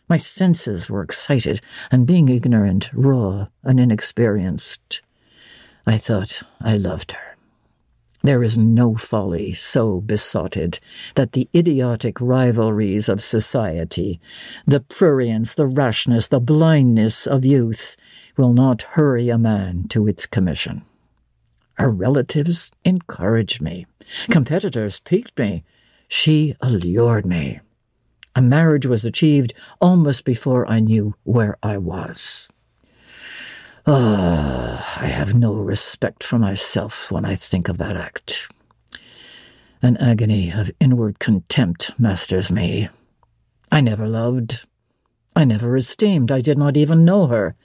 My 0.08 0.18
senses 0.18 0.92
were 0.92 1.02
excited, 1.02 1.62
and 1.90 2.06
being 2.06 2.30
ignorant, 2.30 2.92
raw, 2.94 3.48
and 3.64 3.80
inexperienced, 3.80 5.02
I 5.88 5.98
thought 5.98 6.44
I 6.62 6.78
loved 6.78 7.14
her. 7.14 7.29
There 8.22 8.44
is 8.44 8.58
no 8.58 8.96
folly 8.96 9.54
so 9.54 10.02
besotted 10.02 10.80
that 11.16 11.32
the 11.32 11.48
idiotic 11.56 12.20
rivalries 12.20 13.08
of 13.08 13.24
society, 13.24 14.20
the 14.68 14.82
prurience, 14.82 15.56
the 15.56 15.68
rashness, 15.68 16.28
the 16.28 16.42
blindness 16.42 17.26
of 17.26 17.46
youth 17.46 17.96
will 18.36 18.52
not 18.52 18.82
hurry 18.82 19.30
a 19.30 19.38
man 19.38 19.88
to 19.90 20.08
its 20.08 20.26
commission. 20.26 20.84
Her 21.76 21.90
relatives 21.90 22.74
encouraged 22.84 23.62
me. 23.62 23.86
Competitors 24.30 25.00
piqued 25.00 25.40
me. 25.40 25.64
She 26.10 26.56
allured 26.62 27.26
me. 27.26 27.62
A 28.36 28.42
marriage 28.42 28.86
was 28.86 29.06
achieved 29.06 29.54
almost 29.80 30.26
before 30.26 30.70
I 30.70 30.82
knew 30.82 31.16
where 31.24 31.58
I 31.64 31.78
was. 31.78 32.50
Ah, 33.88 34.98
oh, 35.00 35.04
I 35.04 35.08
have 35.08 35.36
no 35.36 35.54
respect 35.54 36.24
for 36.24 36.38
myself 36.38 37.12
when 37.12 37.26
I 37.26 37.36
think 37.36 37.70
of 37.70 37.78
that 37.78 37.96
act. 37.96 38.48
An 39.82 39.96
agony 39.98 40.52
of 40.52 40.72
inward 40.80 41.20
contempt 41.20 41.98
masters 41.98 42.52
me. 42.52 42.90
I 43.72 43.80
never 43.82 44.08
loved. 44.08 44.66
I 45.36 45.46
never 45.46 45.78
esteemed. 45.78 46.32
I 46.32 46.42
did 46.42 46.58
not 46.58 46.76
even 46.76 47.06
know 47.06 47.28
her. 47.28 47.56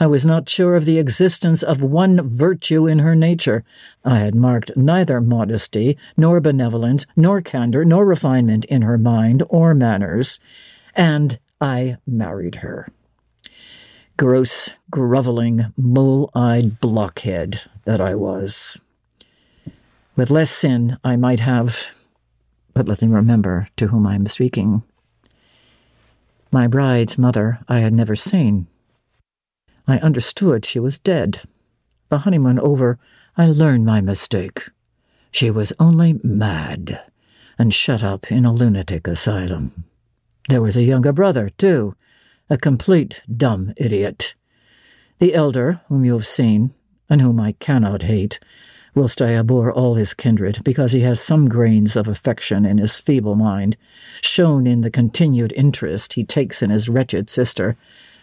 I 0.00 0.06
was 0.06 0.26
not 0.26 0.48
sure 0.48 0.74
of 0.74 0.84
the 0.84 0.98
existence 0.98 1.62
of 1.62 1.80
one 1.80 2.28
virtue 2.28 2.88
in 2.88 2.98
her 2.98 3.14
nature. 3.14 3.62
I 4.04 4.18
had 4.18 4.34
marked 4.34 4.76
neither 4.76 5.20
modesty, 5.20 5.96
nor 6.16 6.40
benevolence, 6.40 7.06
nor 7.14 7.40
candor, 7.40 7.84
nor 7.84 8.04
refinement 8.04 8.64
in 8.64 8.82
her 8.82 8.98
mind 8.98 9.44
or 9.48 9.74
manners, 9.74 10.40
and 10.96 11.38
I 11.60 11.98
married 12.04 12.56
her. 12.56 12.88
Gross, 14.22 14.70
groveling, 14.88 15.72
mole 15.76 16.30
eyed 16.32 16.78
blockhead 16.78 17.62
that 17.86 18.00
I 18.00 18.14
was. 18.14 18.78
With 20.14 20.30
less 20.30 20.48
sin, 20.48 20.96
I 21.02 21.16
might 21.16 21.40
have, 21.40 21.90
but 22.72 22.86
let 22.86 23.02
me 23.02 23.08
remember 23.08 23.66
to 23.78 23.88
whom 23.88 24.06
I 24.06 24.14
am 24.14 24.28
speaking. 24.28 24.84
My 26.52 26.68
bride's 26.68 27.18
mother 27.18 27.58
I 27.66 27.80
had 27.80 27.92
never 27.92 28.14
seen. 28.14 28.68
I 29.88 29.98
understood 29.98 30.64
she 30.64 30.78
was 30.78 31.00
dead. 31.00 31.42
The 32.08 32.18
honeymoon 32.18 32.60
over, 32.60 33.00
I 33.36 33.46
learned 33.46 33.86
my 33.86 34.00
mistake. 34.00 34.68
She 35.32 35.50
was 35.50 35.72
only 35.80 36.20
mad 36.22 37.04
and 37.58 37.74
shut 37.74 38.04
up 38.04 38.30
in 38.30 38.44
a 38.44 38.52
lunatic 38.52 39.08
asylum. 39.08 39.82
There 40.48 40.62
was 40.62 40.76
a 40.76 40.84
younger 40.84 41.12
brother, 41.12 41.50
too, 41.50 41.96
a 42.52 42.58
complete 42.58 43.22
dumb 43.34 43.72
idiot. 43.78 44.34
The 45.20 45.32
elder, 45.32 45.80
whom 45.88 46.04
you 46.04 46.12
have 46.12 46.26
seen, 46.26 46.74
and 47.08 47.22
whom 47.22 47.40
I 47.40 47.52
cannot 47.52 48.02
hate, 48.02 48.40
whilst 48.94 49.22
I 49.22 49.34
abhor 49.34 49.72
all 49.72 49.94
his 49.94 50.12
kindred, 50.12 50.60
because 50.62 50.92
he 50.92 51.00
has 51.00 51.18
some 51.18 51.48
grains 51.48 51.96
of 51.96 52.08
affection 52.08 52.66
in 52.66 52.76
his 52.76 53.00
feeble 53.00 53.36
mind, 53.36 53.78
shown 54.20 54.66
in 54.66 54.82
the 54.82 54.90
continued 54.90 55.54
interest 55.56 56.12
he 56.12 56.24
takes 56.24 56.60
in 56.60 56.68
his 56.68 56.90
wretched 56.90 57.30
sister, 57.30 57.74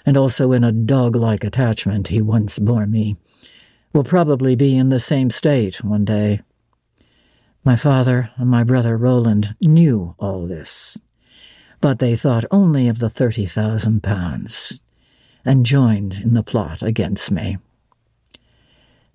and 0.05 0.15
also 0.15 0.51
in 0.51 0.63
a 0.63 0.71
dog 0.71 1.15
like 1.15 1.43
attachment 1.43 2.09
he 2.09 2.21
once 2.21 2.59
bore 2.59 2.85
me, 2.85 3.15
will 3.93 4.03
probably 4.03 4.55
be 4.55 4.77
in 4.77 4.89
the 4.89 4.99
same 4.99 5.31
state 5.31 5.83
one 5.83 6.05
day. 6.05 6.39
My 7.63 7.75
father 7.75 8.29
and 8.35 8.47
my 8.47 8.63
brother 8.63 8.95
Roland 8.95 9.55
knew 9.59 10.13
all 10.19 10.45
this, 10.45 10.99
but 11.81 11.99
they 11.99 12.15
thought 12.15 12.45
only 12.51 12.87
of 12.87 12.99
the 12.99 13.09
thirty 13.09 13.45
thousand 13.45 14.03
pounds, 14.03 14.81
and 15.45 15.65
joined 15.65 16.15
in 16.15 16.33
the 16.33 16.43
plot 16.43 16.81
against 16.81 17.31
me. 17.31 17.57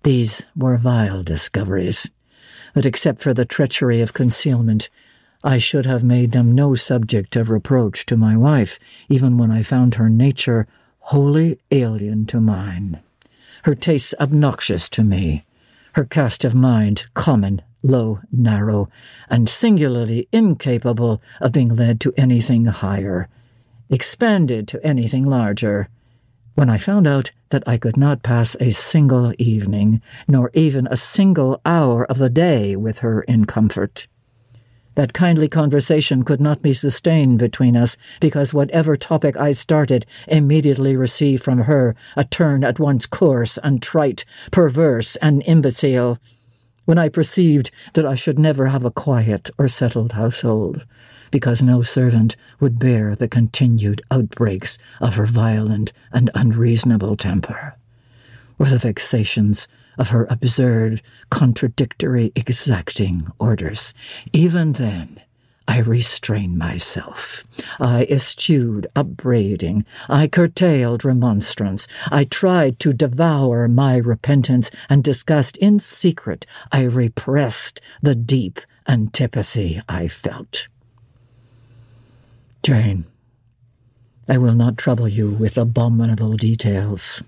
These 0.02 0.42
were 0.56 0.76
vile 0.76 1.22
discoveries, 1.22 2.10
but 2.74 2.86
except 2.86 3.20
for 3.20 3.32
the 3.32 3.44
treachery 3.44 4.00
of 4.00 4.12
concealment, 4.12 4.88
I 5.42 5.58
should 5.58 5.86
have 5.86 6.02
made 6.02 6.32
them 6.32 6.54
no 6.54 6.74
subject 6.74 7.36
of 7.36 7.50
reproach 7.50 8.06
to 8.06 8.16
my 8.16 8.36
wife, 8.36 8.78
even 9.08 9.36
when 9.36 9.50
I 9.50 9.62
found 9.62 9.96
her 9.96 10.08
nature 10.08 10.66
wholly 11.00 11.58
alien 11.70 12.24
to 12.26 12.40
mine, 12.40 13.00
her 13.64 13.74
tastes 13.74 14.14
obnoxious 14.18 14.88
to 14.90 15.04
me, 15.04 15.44
her 15.92 16.04
cast 16.04 16.44
of 16.44 16.54
mind 16.54 17.06
common, 17.12 17.60
low, 17.84 18.18
narrow, 18.32 18.88
and 19.28 19.48
singularly 19.48 20.26
incapable 20.32 21.22
of 21.40 21.52
being 21.52 21.76
led 21.76 22.00
to 22.00 22.12
anything 22.16 22.64
higher, 22.64 23.28
expanded 23.90 24.66
to 24.66 24.84
anything 24.84 25.26
larger. 25.26 25.88
When 26.54 26.70
I 26.70 26.78
found 26.78 27.06
out 27.06 27.30
that 27.50 27.62
I 27.68 27.76
could 27.76 27.96
not 27.96 28.22
pass 28.22 28.56
a 28.58 28.70
single 28.70 29.34
evening, 29.38 30.00
nor 30.26 30.50
even 30.54 30.88
a 30.90 30.96
single 30.96 31.60
hour 31.64 32.04
of 32.06 32.18
the 32.18 32.30
day 32.30 32.74
with 32.74 33.00
her 33.00 33.22
in 33.22 33.44
comfort, 33.44 34.08
that 34.94 35.12
kindly 35.12 35.48
conversation 35.48 36.22
could 36.22 36.40
not 36.40 36.62
be 36.62 36.72
sustained 36.72 37.38
between 37.38 37.76
us 37.76 37.96
because 38.20 38.54
whatever 38.54 38.96
topic 38.96 39.36
I 39.36 39.52
started 39.52 40.06
immediately 40.28 40.96
received 40.96 41.42
from 41.42 41.60
her 41.60 41.96
a 42.16 42.24
turn 42.24 42.64
at 42.64 42.78
once 42.78 43.06
coarse 43.06 43.58
and 43.58 43.82
trite, 43.82 44.24
perverse 44.52 45.16
and 45.16 45.42
imbecile. 45.46 46.18
When 46.84 46.98
I 46.98 47.08
perceived 47.08 47.70
that 47.94 48.04
I 48.04 48.14
should 48.14 48.38
never 48.38 48.66
have 48.66 48.84
a 48.84 48.90
quiet 48.90 49.50
or 49.56 49.68
settled 49.68 50.12
household, 50.12 50.84
because 51.30 51.62
no 51.62 51.82
servant 51.82 52.36
would 52.60 52.78
bear 52.78 53.16
the 53.16 53.28
continued 53.28 54.02
outbreaks 54.10 54.78
of 55.00 55.16
her 55.16 55.26
violent 55.26 55.92
and 56.12 56.30
unreasonable 56.34 57.16
temper, 57.16 57.76
or 58.58 58.66
the 58.66 58.78
vexations 58.78 59.66
of 59.96 60.10
her 60.10 60.26
absurd, 60.28 61.00
contradictory, 61.30 62.32
exacting 62.36 63.28
orders. 63.38 63.94
Even 64.32 64.72
then, 64.72 65.20
I 65.66 65.78
restrained 65.78 66.58
myself. 66.58 67.44
I 67.80 68.04
eschewed 68.10 68.86
upbraiding. 68.94 69.86
I 70.08 70.28
curtailed 70.28 71.04
remonstrance. 71.04 71.88
I 72.10 72.24
tried 72.24 72.78
to 72.80 72.92
devour 72.92 73.66
my 73.66 73.96
repentance 73.96 74.70
and 74.90 75.02
disgust 75.02 75.56
in 75.56 75.78
secret. 75.78 76.44
I 76.70 76.82
repressed 76.82 77.80
the 78.02 78.14
deep 78.14 78.60
antipathy 78.86 79.80
I 79.88 80.08
felt. 80.08 80.66
Jane, 82.62 83.06
I 84.28 84.38
will 84.38 84.54
not 84.54 84.76
trouble 84.76 85.08
you 85.08 85.32
with 85.32 85.56
abominable 85.56 86.36
details. 86.36 87.22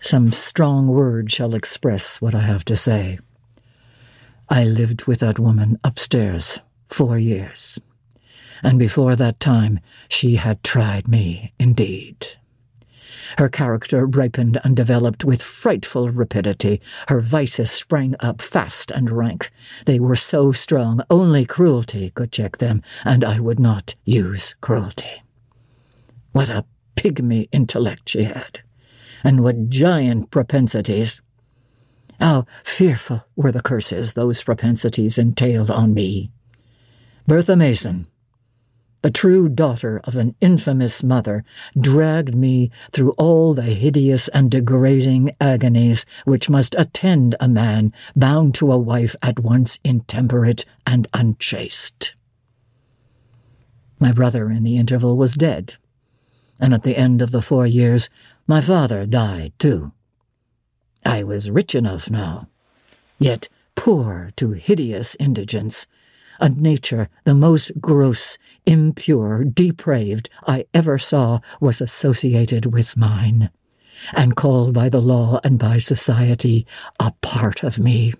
Some 0.00 0.32
strong 0.32 0.88
word 0.88 1.30
shall 1.30 1.54
express 1.54 2.20
what 2.20 2.34
I 2.34 2.42
have 2.42 2.64
to 2.66 2.76
say. 2.76 3.18
I 4.48 4.64
lived 4.64 5.06
with 5.06 5.20
that 5.20 5.38
woman 5.38 5.78
upstairs 5.84 6.60
four 6.92 7.18
years, 7.18 7.80
and 8.62 8.78
before 8.78 9.16
that 9.16 9.40
time 9.40 9.80
she 10.08 10.36
had 10.36 10.62
tried 10.62 11.08
me 11.08 11.52
indeed. 11.58 12.26
Her 13.38 13.48
character 13.48 14.04
ripened 14.06 14.60
and 14.62 14.76
developed 14.76 15.24
with 15.24 15.42
frightful 15.42 16.10
rapidity. 16.10 16.80
Her 17.08 17.20
vices 17.20 17.70
sprang 17.70 18.14
up 18.20 18.42
fast 18.42 18.90
and 18.90 19.10
rank. 19.10 19.50
They 19.86 19.98
were 19.98 20.16
so 20.16 20.52
strong, 20.52 21.00
only 21.08 21.46
cruelty 21.46 22.10
could 22.10 22.30
check 22.30 22.58
them, 22.58 22.82
and 23.04 23.24
I 23.24 23.40
would 23.40 23.58
not 23.58 23.94
use 24.04 24.54
cruelty. 24.60 25.22
What 26.32 26.50
a 26.50 26.66
pygmy 26.96 27.48
intellect 27.52 28.08
she 28.10 28.24
had, 28.24 28.60
and 29.24 29.42
what 29.42 29.68
giant 29.68 30.30
propensities. 30.30 31.22
How 32.20 32.46
fearful 32.64 33.26
were 33.34 33.52
the 33.52 33.62
curses 33.62 34.14
those 34.14 34.42
propensities 34.42 35.18
entailed 35.18 35.70
on 35.70 35.94
me. 35.94 36.30
Bertha 37.26 37.54
Mason, 37.54 38.08
the 39.02 39.10
true 39.10 39.48
daughter 39.48 40.00
of 40.04 40.16
an 40.16 40.34
infamous 40.40 41.04
mother, 41.04 41.44
dragged 41.78 42.34
me 42.34 42.70
through 42.90 43.12
all 43.12 43.54
the 43.54 43.62
hideous 43.62 44.28
and 44.28 44.50
degrading 44.50 45.34
agonies 45.40 46.04
which 46.24 46.50
must 46.50 46.74
attend 46.76 47.36
a 47.38 47.48
man 47.48 47.92
bound 48.16 48.54
to 48.56 48.72
a 48.72 48.78
wife 48.78 49.14
at 49.22 49.38
once 49.38 49.78
intemperate 49.84 50.64
and 50.84 51.06
unchaste. 51.14 52.12
My 54.00 54.10
brother 54.10 54.50
in 54.50 54.64
the 54.64 54.76
interval 54.76 55.16
was 55.16 55.34
dead, 55.34 55.76
and 56.58 56.74
at 56.74 56.82
the 56.82 56.96
end 56.96 57.22
of 57.22 57.30
the 57.30 57.42
four 57.42 57.66
years 57.66 58.10
my 58.48 58.60
father 58.60 59.06
died 59.06 59.52
too. 59.60 59.92
I 61.06 61.22
was 61.22 61.50
rich 61.52 61.76
enough 61.76 62.10
now, 62.10 62.48
yet 63.20 63.48
poor 63.76 64.32
to 64.36 64.52
hideous 64.52 65.16
indigence, 65.20 65.86
a 66.42 66.48
nature 66.48 67.08
the 67.24 67.34
most 67.34 67.80
gross, 67.80 68.36
impure, 68.66 69.44
depraved 69.44 70.28
I 70.44 70.66
ever 70.74 70.98
saw 70.98 71.38
was 71.60 71.80
associated 71.80 72.66
with 72.66 72.96
mine, 72.96 73.50
and 74.12 74.34
called 74.34 74.74
by 74.74 74.88
the 74.88 75.00
law 75.00 75.38
and 75.44 75.56
by 75.56 75.78
society 75.78 76.66
a 76.98 77.12
part 77.22 77.62
of 77.62 77.78
me. 77.78 78.12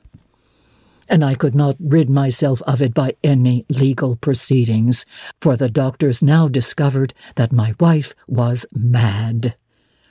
And 1.08 1.24
I 1.24 1.34
could 1.34 1.56
not 1.56 1.74
rid 1.80 2.08
myself 2.08 2.62
of 2.62 2.80
it 2.80 2.94
by 2.94 3.16
any 3.24 3.66
legal 3.68 4.14
proceedings, 4.14 5.04
for 5.40 5.56
the 5.56 5.68
doctors 5.68 6.22
now 6.22 6.46
discovered 6.46 7.12
that 7.34 7.52
my 7.52 7.74
wife 7.80 8.14
was 8.28 8.64
mad. 8.72 9.56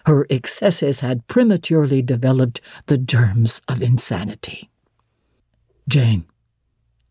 Her 0.05 0.27
excesses 0.29 0.99
had 0.99 1.27
prematurely 1.27 2.01
developed 2.01 2.59
the 2.87 2.97
germs 2.97 3.61
of 3.69 3.81
insanity. 3.81 4.69
Jane, 5.87 6.25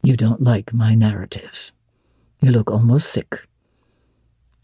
you 0.02 0.16
don't 0.16 0.42
like 0.42 0.72
my 0.72 0.94
narrative. 0.94 1.72
You 2.40 2.50
look 2.50 2.70
almost 2.70 3.10
sick. 3.10 3.46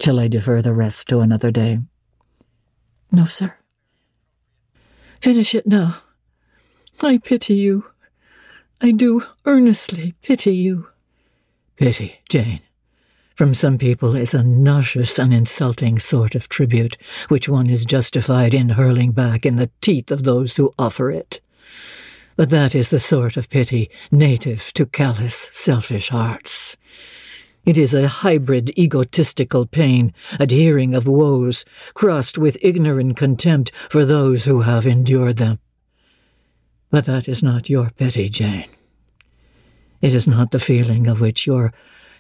Shall 0.01 0.21
I 0.21 0.29
defer 0.29 0.63
the 0.63 0.73
rest 0.73 1.09
to 1.09 1.21
another 1.21 1.51
day? 1.51 1.81
No, 3.13 3.27
sir. 3.27 3.57
Finish 5.21 5.55
it 5.55 5.67
now. 5.67 5.99
I 7.03 7.19
pity 7.19 7.55
you. 7.55 7.91
I 8.81 8.93
do 8.93 9.23
earnestly 9.45 10.15
pity 10.23 10.55
you. 10.55 10.89
Pity, 11.77 12.21
Jane, 12.29 12.61
from 13.35 13.53
some 13.53 13.77
people 13.77 14.17
is 14.17 14.33
a 14.33 14.43
nauseous 14.43 15.19
and 15.19 15.33
insulting 15.33 15.99
sort 15.99 16.35
of 16.35 16.49
tribute, 16.49 16.97
which 17.29 17.49
one 17.49 17.69
is 17.69 17.85
justified 17.85 18.55
in 18.55 18.71
hurling 18.71 19.13
back 19.13 19.45
in 19.45 19.57
the 19.57 19.71
teeth 19.83 20.11
of 20.11 20.25
those 20.25 20.57
who 20.57 20.73
offer 20.79 21.11
it. 21.11 21.41
But 22.37 22.51
that 22.51 22.75
is 22.75 22.91
the 22.91 23.01
sort 23.01 23.39
of 23.39 23.49
pity 23.49 23.91
native 24.11 24.73
to 24.75 24.85
callous, 24.85 25.49
selfish 25.53 26.11
hearts. 26.11 26.77
It 27.65 27.79
is 27.79 27.95
a 27.95 28.09
hybrid 28.09 28.79
egotistical 28.79 29.67
pain, 29.67 30.13
adhering 30.39 30.95
of 30.95 31.09
woes, 31.09 31.65
crossed 31.95 32.37
with 32.37 32.59
ignorant 32.61 33.17
contempt 33.17 33.73
for 33.75 34.05
those 34.05 34.45
who 34.45 34.61
have 34.61 34.87
endured 34.87 35.39
them. 35.39 35.59
But 36.91 37.07
that 37.07 37.27
is 37.27 37.43
not 37.43 37.71
your 37.71 37.91
pity, 37.97 38.29
Jane. 38.29 38.69
It 40.03 40.15
is 40.15 40.29
not 40.29 40.51
the 40.51 40.61
feeling 40.61 41.07
of 41.07 41.21
which 41.21 41.47
your 41.47 41.73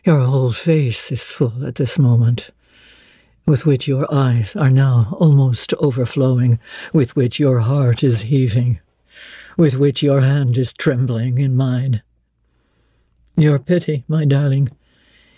your 0.03 0.21
whole 0.21 0.53
face 0.53 1.11
is 1.11 1.31
full 1.31 1.67
at 1.67 1.75
this 1.75 1.99
moment, 1.99 2.51
with 3.45 3.67
which 3.67 3.89
your 3.89 4.13
eyes 4.13 4.57
are 4.57 4.71
now 4.71 5.17
almost 5.19 5.75
overflowing, 5.75 6.59
with 6.93 7.17
which 7.17 7.41
your 7.41 7.61
heart 7.61 8.03
is 8.03 8.23
heaving 8.23 8.81
with 9.57 9.77
which 9.77 10.03
your 10.03 10.21
hand 10.21 10.59
is 10.59 10.73
trembling 10.73 11.39
in 11.39 11.57
mine. 11.57 12.03
Your 13.37 13.59
pity, 13.59 14.05
my 14.09 14.25
darling, 14.25 14.69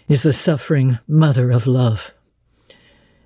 is 0.09 0.23
the 0.23 0.33
suffering 0.33 0.99
mother 1.07 1.51
of 1.51 1.67
love. 1.67 2.13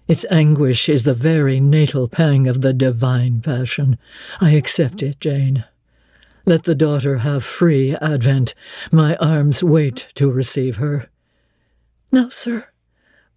Its 0.08 0.26
anguish 0.30 0.88
is 0.88 1.04
the 1.04 1.14
very 1.14 1.60
natal 1.60 2.08
pang 2.08 2.48
of 2.48 2.60
the 2.60 2.72
divine 2.72 3.40
passion. 3.40 3.98
I 4.40 4.50
accept 4.50 5.02
it, 5.02 5.20
Jane. 5.20 5.64
Let 6.44 6.64
the 6.64 6.74
daughter 6.74 7.18
have 7.18 7.44
free 7.44 7.94
advent. 7.96 8.54
My 8.90 9.14
arms 9.16 9.62
wait 9.62 10.08
to 10.14 10.30
receive 10.30 10.76
her. 10.76 11.08
Now, 12.10 12.28
sir, 12.30 12.66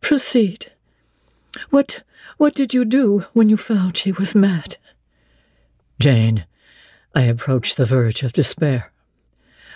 proceed. 0.01 0.71
What 1.69 2.03
what 2.37 2.53
did 2.53 2.73
you 2.73 2.83
do 2.83 3.25
when 3.33 3.47
you 3.47 3.57
found 3.57 3.95
she 3.95 4.11
was 4.11 4.35
mad? 4.35 4.77
Jane, 5.99 6.45
I 7.15 7.21
approached 7.21 7.77
the 7.77 7.85
verge 7.85 8.23
of 8.23 8.33
despair. 8.33 8.91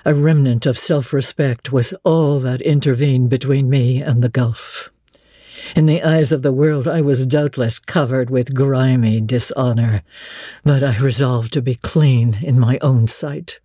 A 0.03 0.13
remnant 0.13 0.65
of 0.65 0.77
self 0.77 1.13
respect 1.13 1.71
was 1.71 1.93
all 2.03 2.39
that 2.41 2.61
intervened 2.61 3.29
between 3.29 3.69
me 3.69 4.01
and 4.01 4.21
the 4.21 4.27
gulf. 4.29 4.91
In 5.75 5.85
the 5.85 6.03
eyes 6.03 6.33
of 6.33 6.41
the 6.41 6.51
world, 6.51 6.87
I 6.87 6.99
was 6.99 7.25
doubtless 7.25 7.79
covered 7.79 8.29
with 8.29 8.53
grimy 8.53 9.21
dishonor, 9.21 10.03
but 10.63 10.83
I 10.83 10.97
resolved 10.97 11.53
to 11.53 11.61
be 11.61 11.75
clean 11.75 12.39
in 12.41 12.59
my 12.59 12.77
own 12.81 13.07
sight. 13.07 13.59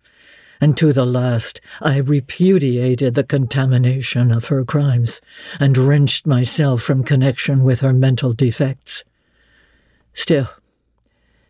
And 0.61 0.77
to 0.77 0.93
the 0.93 1.05
last, 1.05 1.59
I 1.81 1.97
repudiated 1.97 3.15
the 3.15 3.23
contamination 3.23 4.31
of 4.31 4.47
her 4.47 4.63
crimes 4.63 5.19
and 5.59 5.77
wrenched 5.77 6.25
myself 6.25 6.81
from 6.81 7.03
connection 7.03 7.63
with 7.63 7.81
her 7.81 7.93
mental 7.93 8.31
defects. 8.31 9.03
Still, 10.13 10.49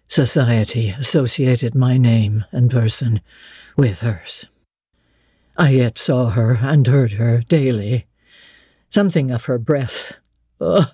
Society 0.08 0.89
associated 0.89 1.76
my 1.76 1.98
name 1.98 2.46
and 2.52 2.70
person 2.70 3.22
with 3.76 4.00
hers. 4.00 4.46
I 5.58 5.70
yet 5.70 5.98
saw 5.98 6.30
her 6.30 6.60
and 6.62 6.86
heard 6.86 7.13
her 7.13 7.41
daily. 7.48 8.06
Something 8.89 9.32
of 9.32 9.46
her 9.46 9.58
breath, 9.58 10.13
oh, 10.62 10.91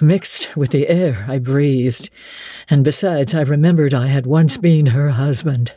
mixed 0.00 0.56
with 0.56 0.70
the 0.70 0.88
air 0.88 1.24
I 1.28 1.38
breathed, 1.38 2.10
and 2.70 2.84
besides, 2.84 3.34
I 3.34 3.42
remembered 3.42 3.94
I 3.94 4.06
had 4.06 4.26
once 4.26 4.56
been 4.56 4.86
her 4.86 5.10
husband. 5.10 5.72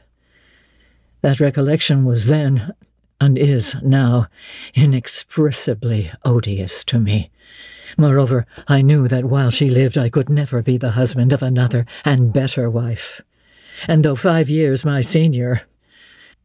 That 1.22 1.40
recollection 1.40 2.06
was 2.06 2.28
then, 2.28 2.74
and 3.20 3.38
is 3.38 3.76
now, 3.84 4.28
inexpressibly 4.74 6.12
odious 6.24 6.84
to 6.86 7.00
me. 7.00 7.32
Moreover, 7.98 8.46
I 8.68 8.82
knew 8.82 9.08
that 9.08 9.26
while 9.26 9.52
she 9.52 9.70
lived 9.70 9.98
I 9.98 10.10
could 10.10 10.30
never 10.30 10.62
be 10.62 10.78
the 10.78 10.92
husband 10.92 11.34
of 11.34 11.44
another 11.44 11.86
and 12.06 12.34
better 12.34 12.70
wife. 12.70 13.22
And 13.88 14.04
though 14.04 14.16
five 14.16 14.50
years 14.50 14.86
my 14.86 15.02
senior, 15.02 15.64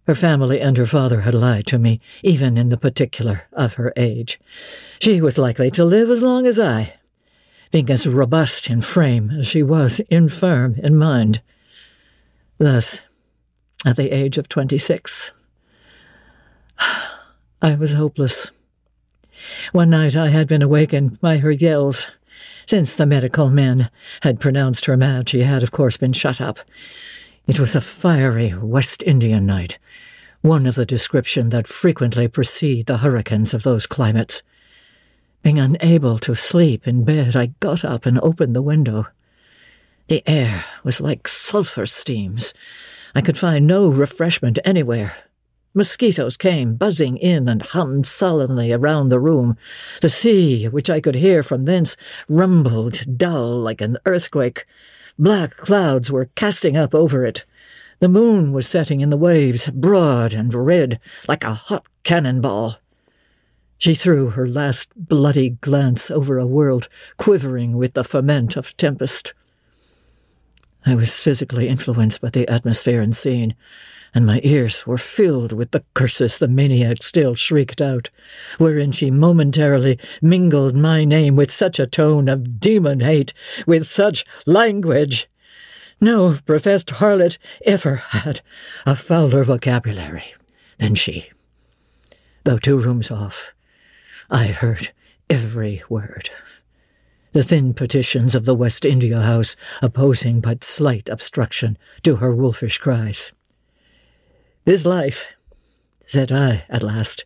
her 0.07 0.15
family 0.15 0.61
and 0.61 0.77
her 0.77 0.87
father 0.87 1.23
had 1.23 1.35
lied 1.35 1.67
to 1.67 1.79
me, 1.79 2.01
even 2.23 2.57
in 2.57 2.69
the 2.69 2.77
particular 2.77 3.45
of 3.53 3.75
her 3.75 3.93
age. 3.97 4.39
She 5.01 5.21
was 5.21 5.37
likely 5.37 5.71
to 5.73 5.85
live 5.85 6.11
as 6.11 6.23
long 6.23 6.47
as 6.47 6.61
I, 6.61 6.95
being 7.73 7.91
as 7.91 8.07
robust 8.07 8.71
in 8.71 8.83
frame 8.83 9.33
as 9.33 9.47
she 9.49 9.63
was 9.63 10.01
infirm 10.09 10.77
in 10.77 10.97
mind. 10.97 11.43
Thus, 12.59 13.01
at 13.85 13.97
the 13.97 14.13
age 14.13 14.39
of 14.39 14.49
twenty 14.49 14.79
six, 14.79 15.33
I 17.61 17.75
was 17.75 17.95
hopeless. 17.95 18.51
One 19.73 19.91
night 19.91 20.17
I 20.17 20.29
had 20.29 20.49
been 20.49 20.63
awakened 20.63 21.21
by 21.21 21.39
her 21.39 21.51
yells. 21.51 22.07
Since 22.67 22.95
the 22.95 23.07
medical 23.07 23.49
men 23.49 23.91
had 24.23 24.41
pronounced 24.41 24.87
her 24.87 24.97
mad, 24.97 25.29
she 25.29 25.43
had, 25.43 25.63
of 25.63 25.71
course, 25.71 25.97
been 25.97 26.13
shut 26.13 26.41
up. 26.41 26.59
It 27.47 27.61
was 27.61 27.77
a 27.77 27.81
fiery 27.81 28.55
West 28.55 29.03
Indian 29.05 29.47
night, 29.47 29.79
one 30.41 30.67
of 30.67 30.75
the 30.75 30.85
description 30.85 31.51
that 31.51 31.69
frequently 31.69 32.27
precede 32.27 32.87
the 32.87 32.99
hurricanes 32.99 33.55
of 33.55 33.63
those 33.63 33.87
climates. 33.87 34.43
Being 35.43 35.61
unable 35.61 36.19
to 36.19 36.35
sleep 36.35 36.89
in 36.89 37.05
bed, 37.05 37.37
I 37.37 37.53
got 37.61 37.85
up 37.85 38.05
and 38.05 38.19
opened 38.19 38.57
the 38.57 38.63
window. 38.63 39.07
The 40.09 40.23
air 40.27 40.65
was 40.83 41.01
like 41.01 41.29
sulphur 41.29 41.87
steams. 41.87 42.53
I 43.15 43.21
could 43.21 43.39
find 43.39 43.67
no 43.67 43.89
refreshment 43.89 44.59
anywhere. 44.65 45.17
Mosquitoes 45.77 46.39
came 46.39 46.75
buzzing 46.75 47.19
in 47.19 47.51
and 47.51 47.61
hummed 47.61 48.07
sullenly 48.07 48.73
around 48.73 49.11
the 49.11 49.21
room. 49.21 49.59
The 50.01 50.09
sea, 50.09 50.65
which 50.69 50.89
I 50.89 51.03
could 51.03 51.17
hear 51.17 51.43
from 51.43 51.67
thence, 51.67 51.99
rumbled 52.31 53.19
dull 53.19 53.61
like 53.61 53.83
an 53.83 53.99
earthquake. 54.07 54.65
Black 55.19 55.55
clouds 55.55 56.11
were 56.11 56.31
casting 56.35 56.79
up 56.79 56.95
over 56.95 57.27
it. 57.27 57.45
The 57.99 58.09
moon 58.09 58.53
was 58.53 58.67
setting 58.67 59.03
in 59.03 59.11
the 59.11 59.19
waves, 59.19 59.69
broad 59.69 60.33
and 60.33 60.55
red, 60.55 60.99
like 61.29 61.45
a 61.45 61.53
hot 61.53 61.85
cannonball. 62.05 62.77
She 63.77 63.95
threw 63.95 64.31
her 64.31 64.49
last 64.49 64.93
bloody 64.97 65.51
glance 65.51 66.11
over 66.11 66.39
a 66.39 66.47
world 66.47 66.89
quivering 67.19 67.77
with 67.77 67.93
the 67.93 68.03
ferment 68.03 68.57
of 68.57 68.75
tempest. 68.79 69.35
I 70.87 70.95
was 70.95 71.21
physically 71.21 71.69
influenced 71.69 72.23
by 72.23 72.31
the 72.31 72.49
atmosphere 72.49 73.03
and 73.03 73.15
scene, 73.15 73.55
and 74.17 74.25
my 74.25 74.41
ears 74.45 74.87
were 74.87 74.97
filled 74.97 75.53
with 75.53 75.73
the 75.73 75.85
curses 75.93 76.39
the 76.39 76.49
maniac 76.49 77.03
still 77.03 77.35
shrieked 77.35 77.83
out, 77.83 78.09
wherein 78.57 78.91
she 78.91 79.11
momentarily 79.11 79.99
mingled 80.23 80.75
my 80.75 81.05
name 81.05 81.37
with 81.37 81.51
such 81.51 81.79
a 81.79 81.87
tone 81.87 82.27
of 82.27 82.59
demon 82.59 83.01
hate, 83.01 83.35
with 83.67 83.87
such 83.87 84.25
language. 84.47 85.29
No 86.01 86.39
professed 86.47 86.93
harlot 86.93 87.37
ever 87.67 87.97
had 87.97 88.41
a 88.87 88.97
fouler 88.97 89.45
vocabulary 89.45 90.33
than 90.79 90.95
she. 90.95 91.29
Though 92.45 92.57
two 92.57 92.79
rooms 92.79 93.11
off, 93.11 93.53
I 94.31 94.47
heard 94.47 94.93
every 95.29 95.83
word. 95.91 96.31
The 97.33 97.43
thin 97.43 97.75
petitions 97.75 98.35
of 98.35 98.47
the 98.47 98.55
West 98.55 98.87
India 98.87 99.21
House 99.21 99.57
opposing 99.83 100.41
but 100.41 100.65
slight 100.65 101.11
obstruction 101.11 101.77
to 102.03 102.17
her 102.17 102.35
wolfish 102.35 102.79
cries. 102.79 103.33
This 104.67 104.85
life, 104.85 105.33
said 106.07 106.33
I 106.33 106.65
at 106.69 106.83
last, 106.83 107.25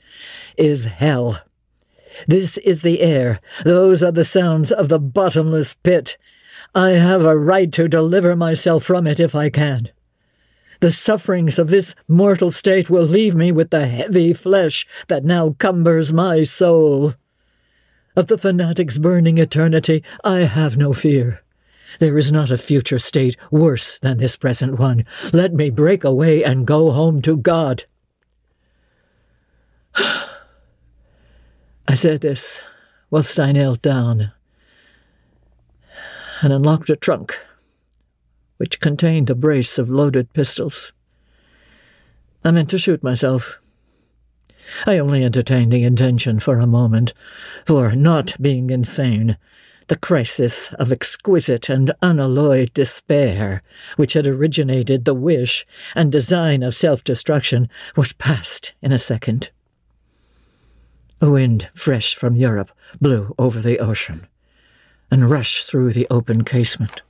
is 0.58 0.84
hell. 0.84 1.38
This 2.28 2.58
is 2.58 2.82
the 2.82 3.00
air, 3.00 3.40
those 3.64 4.02
are 4.02 4.12
the 4.12 4.24
sounds 4.24 4.70
of 4.70 4.90
the 4.90 4.98
bottomless 4.98 5.72
pit. 5.72 6.18
I 6.74 6.90
have 6.90 7.24
a 7.24 7.38
right 7.38 7.72
to 7.72 7.88
deliver 7.88 8.36
myself 8.36 8.84
from 8.84 9.06
it 9.06 9.18
if 9.18 9.34
I 9.34 9.48
can. 9.48 9.88
The 10.80 10.92
sufferings 10.92 11.58
of 11.58 11.70
this 11.70 11.94
mortal 12.06 12.50
state 12.50 12.90
will 12.90 13.04
leave 13.04 13.34
me 13.34 13.52
with 13.52 13.70
the 13.70 13.86
heavy 13.86 14.34
flesh 14.34 14.86
that 15.08 15.24
now 15.24 15.56
cumbers 15.58 16.12
my 16.12 16.42
soul. 16.42 17.14
Of 18.14 18.26
the 18.26 18.36
fanatic's 18.36 18.98
burning 18.98 19.38
eternity, 19.38 20.04
I 20.22 20.40
have 20.40 20.76
no 20.76 20.92
fear. 20.92 21.42
There 21.98 22.16
is 22.16 22.30
not 22.30 22.50
a 22.50 22.58
future 22.58 22.98
state 22.98 23.36
worse 23.50 23.98
than 23.98 24.18
this 24.18 24.36
present 24.36 24.78
one. 24.78 25.04
Let 25.32 25.52
me 25.52 25.70
break 25.70 26.04
away 26.04 26.44
and 26.44 26.66
go 26.66 26.90
home 26.92 27.20
to 27.22 27.36
God. 27.36 27.84
I 29.96 31.94
said 31.94 32.20
this 32.20 32.60
whilst 33.10 33.38
I 33.40 33.52
knelt 33.52 33.82
down 33.82 34.32
and 36.42 36.52
unlocked 36.52 36.90
a 36.90 36.96
trunk 36.96 37.38
which 38.56 38.78
contained 38.78 39.30
a 39.30 39.34
brace 39.34 39.78
of 39.78 39.88
loaded 39.88 40.32
pistols. 40.34 40.92
I 42.44 42.50
meant 42.50 42.68
to 42.70 42.78
shoot 42.78 43.02
myself. 43.02 43.58
I 44.86 44.98
only 44.98 45.24
entertained 45.24 45.72
the 45.72 45.82
intention 45.82 46.40
for 46.40 46.58
a 46.58 46.66
moment, 46.66 47.14
for, 47.66 47.92
not 47.92 48.36
being 48.40 48.68
insane, 48.68 49.38
the 49.90 49.96
crisis 49.96 50.72
of 50.74 50.92
exquisite 50.92 51.68
and 51.68 51.90
unalloyed 52.00 52.72
despair, 52.72 53.60
which 53.96 54.12
had 54.12 54.24
originated 54.24 55.04
the 55.04 55.14
wish 55.14 55.66
and 55.96 56.12
design 56.12 56.62
of 56.62 56.76
self 56.76 57.02
destruction, 57.02 57.68
was 57.96 58.12
past 58.12 58.72
in 58.80 58.92
a 58.92 59.00
second. 59.00 59.50
A 61.20 61.28
wind 61.28 61.70
fresh 61.74 62.14
from 62.14 62.36
Europe 62.36 62.70
blew 63.00 63.34
over 63.36 63.58
the 63.58 63.80
ocean 63.80 64.28
and 65.10 65.28
rushed 65.28 65.66
through 65.66 65.92
the 65.92 66.06
open 66.08 66.44
casement. 66.44 67.02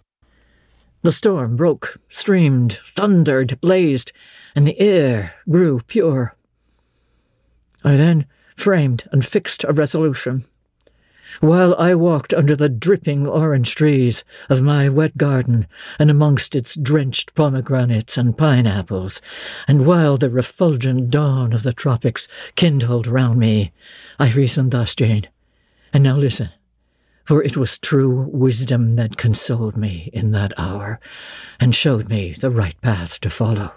The 1.02 1.12
storm 1.12 1.56
broke, 1.56 2.00
streamed, 2.08 2.80
thundered, 2.94 3.60
blazed, 3.60 4.10
and 4.56 4.66
the 4.66 4.80
air 4.80 5.34
grew 5.50 5.82
pure. 5.86 6.34
I 7.84 7.96
then 7.96 8.24
framed 8.56 9.06
and 9.12 9.22
fixed 9.22 9.64
a 9.64 9.72
resolution. 9.74 10.46
While 11.38 11.74
I 11.78 11.94
walked 11.94 12.34
under 12.34 12.56
the 12.56 12.68
dripping 12.68 13.26
orange 13.26 13.76
trees 13.76 14.24
of 14.48 14.62
my 14.62 14.88
wet 14.88 15.16
garden 15.16 15.68
and 15.98 16.10
amongst 16.10 16.56
its 16.56 16.74
drenched 16.74 17.34
pomegranates 17.34 18.18
and 18.18 18.36
pineapples, 18.36 19.22
and 19.68 19.86
while 19.86 20.16
the 20.16 20.28
refulgent 20.28 21.10
dawn 21.10 21.52
of 21.52 21.62
the 21.62 21.72
tropics 21.72 22.26
kindled 22.56 23.06
round 23.06 23.38
me, 23.38 23.72
I 24.18 24.32
reasoned 24.32 24.72
thus, 24.72 24.94
Jane. 24.94 25.28
And 25.92 26.02
now 26.02 26.16
listen 26.16 26.50
for 27.30 27.44
it 27.44 27.56
was 27.56 27.78
true 27.78 28.28
wisdom 28.32 28.96
that 28.96 29.16
consoled 29.16 29.76
me 29.76 30.10
in 30.12 30.32
that 30.32 30.52
hour 30.58 30.98
and 31.60 31.76
showed 31.76 32.08
me 32.08 32.32
the 32.32 32.50
right 32.50 32.74
path 32.80 33.20
to 33.20 33.30
follow. 33.30 33.72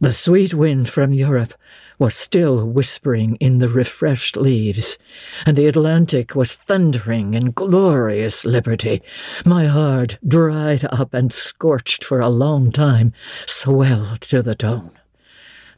The 0.00 0.12
sweet 0.12 0.52
wind 0.52 0.88
from 0.88 1.12
Europe 1.12 1.54
was 1.98 2.14
still 2.14 2.66
whispering 2.66 3.36
in 3.36 3.58
the 3.58 3.68
refreshed 3.68 4.36
leaves, 4.36 4.98
and 5.46 5.56
the 5.56 5.66
Atlantic 5.66 6.34
was 6.34 6.54
thundering 6.54 7.34
in 7.34 7.52
glorious 7.52 8.44
liberty. 8.44 9.02
My 9.44 9.66
heart, 9.66 10.18
dried 10.26 10.84
up 10.84 11.14
and 11.14 11.32
scorched 11.32 12.04
for 12.04 12.20
a 12.20 12.28
long 12.28 12.70
time, 12.70 13.12
swelled 13.46 14.20
to 14.22 14.42
the 14.42 14.54
tone, 14.54 14.92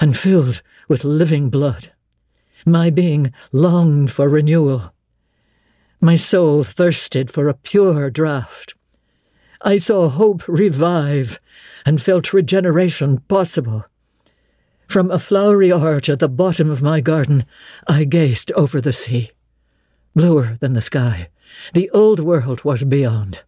and 0.01 0.17
filled 0.17 0.63
with 0.89 1.05
living 1.05 1.51
blood. 1.51 1.93
My 2.67 2.91
being 2.91 3.33
longed 3.53 4.11
for 4.11 4.29
renewal 4.29 4.93
my 6.01 6.15
soul 6.15 6.63
thirsted 6.63 7.31
for 7.31 7.49
a 7.49 7.55
pure 7.55 8.11
draught. 8.11 8.75
I 9.61 9.79
saw 9.79 10.09
hope 10.09 10.47
revive 10.47 11.41
and 11.85 12.01
felt 12.01 12.33
regeneration 12.33 13.19
possible. 13.29 13.85
From 14.89 15.11
a 15.11 15.19
flowery 15.19 15.71
arch 15.71 16.09
at 16.09 16.19
the 16.19 16.31
bottom 16.31 16.71
of 16.71 16.81
my 16.81 17.03
garden, 17.03 17.45
I 17.87 18.05
gazed 18.05 18.51
over 18.53 18.81
the 18.81 18.95
sea. 18.95 19.33
Bluer 20.17 20.57
than 20.61 20.73
the 20.73 20.81
sky, 20.81 21.29
the 21.75 21.91
old 21.91 22.21
world 22.21 22.65
was 22.65 22.85
beyond. 22.85 23.43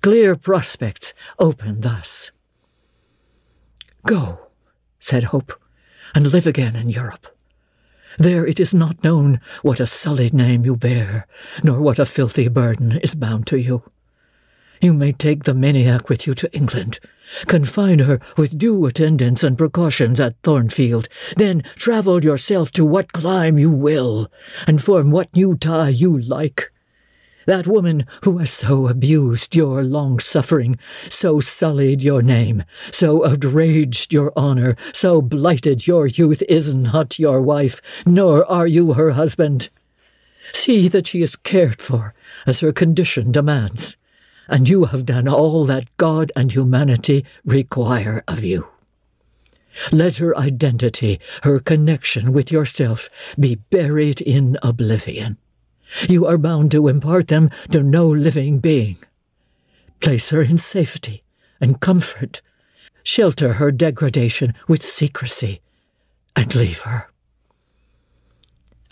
Clear 0.00 0.34
prospects 0.34 1.12
opened 1.38 1.82
thus. 1.82 2.30
Go, 4.06 4.48
said 4.98 5.24
Hope, 5.24 5.52
and 6.14 6.32
live 6.32 6.46
again 6.46 6.74
in 6.74 6.88
Europe. 6.88 7.26
There 8.18 8.46
it 8.46 8.58
is 8.58 8.74
not 8.74 9.04
known 9.04 9.42
what 9.60 9.80
a 9.80 9.86
sullied 9.86 10.32
name 10.32 10.64
you 10.64 10.74
bear, 10.74 11.26
nor 11.62 11.82
what 11.82 11.98
a 11.98 12.06
filthy 12.06 12.48
burden 12.48 12.92
is 13.02 13.14
bound 13.14 13.46
to 13.48 13.58
you. 13.58 13.82
You 14.80 14.94
may 14.94 15.12
take 15.12 15.44
the 15.44 15.52
maniac 15.52 16.08
with 16.08 16.26
you 16.26 16.34
to 16.34 16.52
England, 16.54 16.98
confine 17.46 18.00
her 18.00 18.20
with 18.36 18.58
due 18.58 18.86
attendance 18.86 19.42
and 19.42 19.58
precautions 19.58 20.20
at 20.20 20.36
Thornfield, 20.42 21.08
then 21.36 21.62
travel 21.76 22.24
yourself 22.24 22.70
to 22.72 22.84
what 22.84 23.12
clime 23.12 23.58
you 23.58 23.70
will, 23.70 24.30
and 24.66 24.82
form 24.82 25.10
what 25.10 25.34
new 25.34 25.56
tie 25.56 25.90
you 25.90 26.18
like. 26.18 26.70
That 27.48 27.66
woman 27.66 28.04
who 28.24 28.36
has 28.38 28.50
so 28.50 28.88
abused 28.88 29.56
your 29.56 29.82
long 29.82 30.18
suffering, 30.18 30.78
so 31.08 31.40
sullied 31.40 32.02
your 32.02 32.20
name, 32.20 32.62
so 32.92 33.26
outraged 33.26 34.12
your 34.12 34.34
honor, 34.36 34.76
so 34.92 35.22
blighted 35.22 35.86
your 35.86 36.06
youth 36.06 36.42
is 36.46 36.74
not 36.74 37.18
your 37.18 37.40
wife, 37.40 37.80
nor 38.04 38.44
are 38.44 38.66
you 38.66 38.92
her 38.92 39.12
husband. 39.12 39.70
See 40.52 40.88
that 40.88 41.06
she 41.06 41.22
is 41.22 41.36
cared 41.36 41.80
for 41.80 42.12
as 42.46 42.60
her 42.60 42.72
condition 42.72 43.32
demands, 43.32 43.96
and 44.48 44.68
you 44.68 44.86
have 44.86 45.06
done 45.06 45.28
all 45.28 45.64
that 45.66 45.94
God 45.96 46.32
and 46.34 46.52
humanity 46.52 47.24
require 47.44 48.24
of 48.26 48.44
you. 48.44 48.68
Let 49.92 50.16
her 50.16 50.36
identity, 50.36 51.20
her 51.42 51.60
connection 51.60 52.32
with 52.32 52.50
yourself, 52.50 53.08
be 53.38 53.56
buried 53.56 54.20
in 54.20 54.58
oblivion. 54.62 55.36
You 56.08 56.26
are 56.26 56.38
bound 56.38 56.70
to 56.72 56.88
impart 56.88 57.28
them 57.28 57.50
to 57.70 57.82
no 57.82 58.08
living 58.08 58.58
being. 58.58 58.98
Place 60.00 60.30
her 60.30 60.42
in 60.42 60.58
safety 60.58 61.22
and 61.60 61.80
comfort. 61.80 62.40
Shelter 63.02 63.54
her 63.54 63.70
degradation 63.70 64.54
with 64.66 64.82
secrecy, 64.82 65.60
and 66.36 66.54
leave 66.54 66.80
her. 66.80 67.08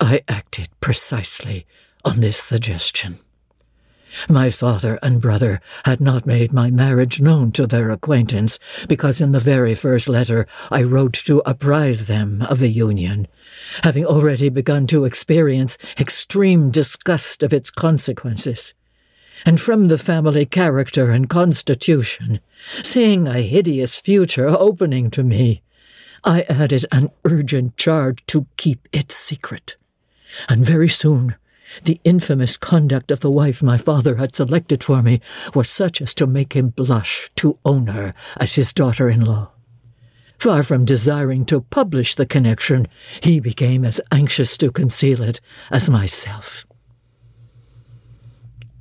I 0.01 0.23
acted 0.27 0.69
precisely 0.81 1.67
on 2.05 2.21
this 2.21 2.37
suggestion. 2.37 3.19
My 4.29 4.51
father 4.51 4.99
and 5.03 5.21
brother 5.21 5.61
had 5.85 6.01
not 6.01 6.27
made 6.27 6.53
my 6.53 6.71
marriage 6.71 7.21
known 7.21 7.53
to 7.53 7.67
their 7.67 7.91
acquaintance, 7.91 8.59
because 8.89 9.21
in 9.21 9.33
the 9.33 9.41
very 9.41 9.75
first 9.75 10.09
letter 10.09 10.47
I 10.71 10.83
wrote 10.83 11.15
to 11.27 11.43
apprise 11.45 12.07
them 12.07 12.43
of 12.43 12.59
the 12.59 12.69
union, 12.69 13.29
having 13.83 14.07
already 14.07 14.49
begun 14.49 14.87
to 14.89 15.05
experience 15.05 15.79
extreme 15.99 16.71
disgust 16.71 17.43
of 17.43 17.53
its 17.53 17.71
consequences. 17.71 18.75
And 19.45 19.61
from 19.61 19.89
the 19.89 19.99
family 19.99 20.47
character 20.47 21.11
and 21.11 21.29
constitution, 21.29 22.41
seeing 22.83 23.27
a 23.27 23.43
hideous 23.43 23.99
future 23.99 24.49
opening 24.49 25.11
to 25.11 25.23
me, 25.23 25.63
I 26.25 26.43
added 26.43 26.87
an 26.91 27.11
urgent 27.25 27.77
charge 27.77 28.25
to 28.27 28.47
keep 28.57 28.89
it 28.93 29.13
secret. 29.13 29.77
And 30.49 30.65
very 30.65 30.89
soon, 30.89 31.37
the 31.85 32.01
infamous 32.05 32.57
conduct 32.57 33.11
of 33.11 33.21
the 33.21 33.31
wife 33.31 33.63
my 33.63 33.77
father 33.77 34.17
had 34.17 34.35
selected 34.35 34.83
for 34.83 35.03
me 35.03 35.21
was 35.55 35.69
such 35.69 36.01
as 36.01 36.15
to 36.15 36.27
make 36.27 36.55
him 36.55 36.69
blush 36.69 37.31
to 37.37 37.59
own 37.65 37.89
her 37.89 38.13
as 38.39 38.55
his 38.55 38.73
daughter 38.73 39.09
in 39.09 39.25
law. 39.25 39.51
Far 40.39 40.63
from 40.63 40.85
desiring 40.85 41.45
to 41.47 41.63
publish 41.63 42.15
the 42.15 42.27
connection, 42.27 42.89
he 43.23 43.41
became 43.41 43.85
as 43.85 44.01
anxious 44.13 44.57
to 44.59 44.71
conceal 44.71 45.23
it 45.23 45.41
as 45.71 45.89
myself. 45.89 46.67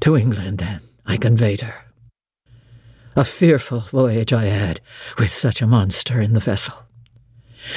To 0.01 0.17
England, 0.17 0.59
then, 0.59 0.81
I 1.05 1.17
conveyed 1.17 1.61
her. 1.61 1.85
A 3.15 3.23
fearful 3.23 3.79
voyage 3.79 4.33
I 4.33 4.45
had 4.45 4.81
with 5.17 5.31
such 5.31 5.61
a 5.61 5.67
monster 5.67 6.19
in 6.19 6.33
the 6.33 6.39
vessel. 6.39 6.84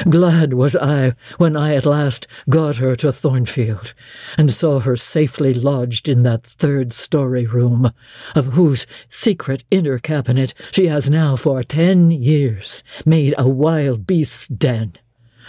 Glad 0.08 0.54
was 0.54 0.76
I 0.76 1.14
when 1.38 1.56
I 1.56 1.74
at 1.74 1.86
last 1.86 2.26
got 2.48 2.76
her 2.76 2.94
to 2.96 3.10
Thornfield, 3.10 3.94
and 4.36 4.50
saw 4.50 4.80
her 4.80 4.96
safely 4.96 5.54
lodged 5.54 6.08
in 6.08 6.22
that 6.24 6.44
third 6.44 6.92
story 6.92 7.46
room, 7.46 7.92
of 8.34 8.46
whose 8.54 8.86
secret 9.08 9.64
inner 9.70 9.98
cabinet 9.98 10.54
she 10.72 10.86
has 10.86 11.08
now 11.08 11.36
for 11.36 11.62
ten 11.62 12.10
years 12.10 12.84
made 13.06 13.34
a 13.38 13.48
wild 13.48 14.06
beast's 14.06 14.48
den, 14.48 14.92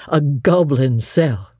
a 0.08 0.22
goblin 0.22 1.00
cell. 1.00 1.52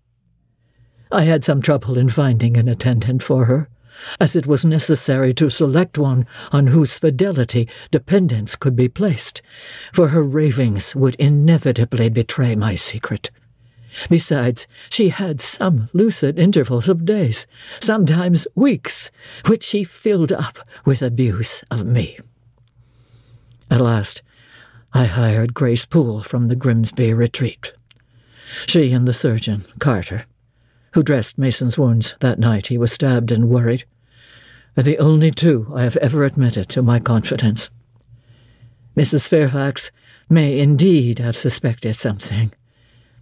I 1.12 1.24
had 1.24 1.44
some 1.44 1.62
trouble 1.62 1.98
in 1.98 2.10
finding 2.10 2.56
an 2.56 2.68
attendant 2.68 3.24
for 3.24 3.46
her, 3.46 3.68
as 4.20 4.36
it 4.36 4.48
was 4.48 4.66
necessary 4.66 5.34
to 5.34 5.50
select 5.50 5.98
one 5.98 6.26
on 6.52 6.68
whose 6.68 6.98
fidelity 6.98 7.68
dependence 7.92 8.56
could 8.56 8.76
be 8.76 8.88
placed, 8.88 9.42
for 9.94 10.10
her 10.10 10.24
ravings 10.24 10.96
would 10.96 11.16
inevitably 11.16 12.10
betray 12.10 12.56
my 12.56 12.76
secret. 12.76 13.32
Besides, 14.10 14.68
she 14.90 15.10
had 15.10 15.42
some 15.42 15.90
lucid 15.94 16.38
intervals 16.38 16.88
of 16.88 17.06
days, 17.06 17.48
sometimes 17.80 18.48
weeks, 18.56 19.12
which 19.48 19.64
she 19.64 19.84
filled 19.84 20.32
up 20.32 20.60
with 20.86 21.02
abuse 21.02 21.64
of 21.72 21.86
me. 21.86 22.18
At 23.70 23.82
last, 23.82 24.22
I 24.94 25.06
hired 25.06 25.54
Grace 25.54 25.86
Poole 25.86 26.22
from 26.22 26.48
the 26.48 26.56
Grimsby 26.56 27.14
retreat. 27.14 27.74
She 28.68 28.92
and 28.92 29.08
the 29.08 29.14
surgeon, 29.14 29.66
Carter, 29.80 30.26
who 30.94 31.04
dressed 31.04 31.38
Mason's 31.38 31.78
wounds 31.78 32.16
that 32.20 32.40
night 32.40 32.68
he 32.68 32.78
was 32.78 32.92
stabbed 32.92 33.32
and 33.32 33.50
worried, 33.50 33.86
are 34.78 34.84
the 34.84 34.98
only 35.00 35.32
two 35.32 35.72
I 35.76 35.84
have 35.84 35.98
ever 35.98 36.24
admitted 36.24 36.70
to 36.70 36.82
my 36.82 37.00
confidence. 37.00 37.70
Mrs. 38.96 39.28
Fairfax 39.28 39.92
may 40.30 40.60
indeed 40.60 41.20
have 41.20 41.38
suspected 41.38 41.96
something, 41.96 42.52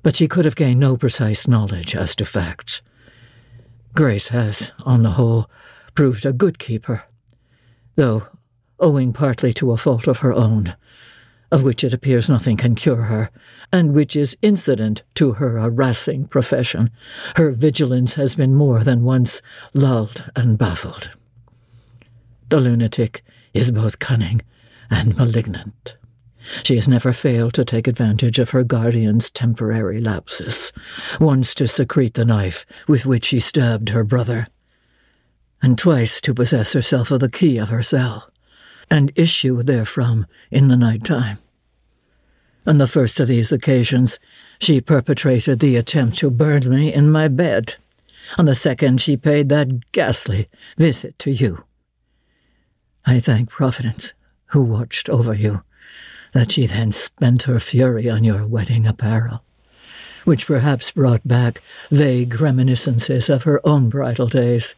but 0.03 0.15
she 0.15 0.27
could 0.27 0.45
have 0.45 0.55
gained 0.55 0.79
no 0.79 0.97
precise 0.97 1.47
knowledge 1.47 1.95
as 1.95 2.15
to 2.15 2.25
facts. 2.25 2.81
Grace 3.93 4.29
has, 4.29 4.71
on 4.85 5.03
the 5.03 5.11
whole, 5.11 5.49
proved 5.95 6.25
a 6.25 6.33
good 6.33 6.59
keeper, 6.59 7.03
though 7.95 8.27
owing 8.79 9.11
partly 9.11 9.53
to 9.53 9.71
a 9.71 9.77
fault 9.77 10.07
of 10.07 10.19
her 10.19 10.33
own, 10.33 10.75
of 11.51 11.63
which 11.63 11.83
it 11.83 11.93
appears 11.93 12.29
nothing 12.29 12.57
can 12.57 12.75
cure 12.75 13.03
her, 13.03 13.29
and 13.71 13.93
which 13.93 14.15
is 14.15 14.37
incident 14.41 15.03
to 15.15 15.33
her 15.33 15.59
harassing 15.59 16.27
profession, 16.27 16.89
her 17.35 17.51
vigilance 17.51 18.15
has 18.15 18.35
been 18.35 18.55
more 18.55 18.83
than 18.83 19.03
once 19.03 19.41
lulled 19.73 20.23
and 20.35 20.57
baffled. 20.57 21.09
The 22.49 22.59
lunatic 22.59 23.23
is 23.53 23.71
both 23.71 23.99
cunning 23.99 24.41
and 24.89 25.17
malignant. 25.17 25.95
She 26.63 26.75
has 26.75 26.87
never 26.87 27.11
failed 27.11 27.53
to 27.55 27.65
take 27.65 27.87
advantage 27.87 28.39
of 28.39 28.51
her 28.51 28.63
guardian's 28.63 29.29
temporary 29.29 29.99
lapses, 29.99 30.71
once 31.19 31.53
to 31.55 31.67
secrete 31.67 32.13
the 32.13 32.23
knife 32.23 32.65
with 32.87 33.05
which 33.05 33.25
she 33.25 33.39
stabbed 33.39 33.89
her 33.89 34.05
brother, 34.05 34.47
and 35.61 35.77
twice 35.77 36.21
to 36.21 36.33
possess 36.33 36.73
herself 36.73 37.11
of 37.11 37.19
the 37.19 37.29
key 37.29 37.57
of 37.57 37.69
her 37.69 37.83
cell, 37.83 38.29
and 38.89 39.11
issue 39.15 39.61
therefrom 39.61 40.25
in 40.51 40.67
the 40.67 40.77
night 40.77 41.03
time. 41.03 41.39
On 42.65 42.77
the 42.77 42.87
first 42.87 43.19
of 43.19 43.27
these 43.27 43.51
occasions, 43.51 44.19
she 44.59 44.81
perpetrated 44.81 45.59
the 45.59 45.77
attempt 45.77 46.17
to 46.19 46.29
burn 46.29 46.69
me 46.69 46.93
in 46.93 47.11
my 47.11 47.27
bed. 47.27 47.75
On 48.37 48.45
the 48.45 48.55
second, 48.55 48.99
she 48.99 49.15
paid 49.15 49.47
that 49.49 49.91
ghastly 49.93 50.49
visit 50.77 51.17
to 51.19 51.31
you. 51.31 51.63
I 53.05 53.19
thank 53.19 53.49
Providence, 53.49 54.13
who 54.47 54.63
watched 54.63 55.09
over 55.09 55.33
you, 55.33 55.63
that 56.33 56.51
she 56.51 56.65
then 56.65 56.91
spent 56.91 57.43
her 57.43 57.59
fury 57.59 58.09
on 58.09 58.25
your 58.25 58.45
wedding 58.45 58.85
apparel, 58.85 59.43
which 60.25 60.45
perhaps 60.45 60.91
brought 60.91 61.25
back 61.25 61.61
vague 61.89 62.41
reminiscences 62.41 63.29
of 63.29 63.43
her 63.43 63.65
own 63.65 63.87
bridal 63.87 64.27
days. 64.27 64.75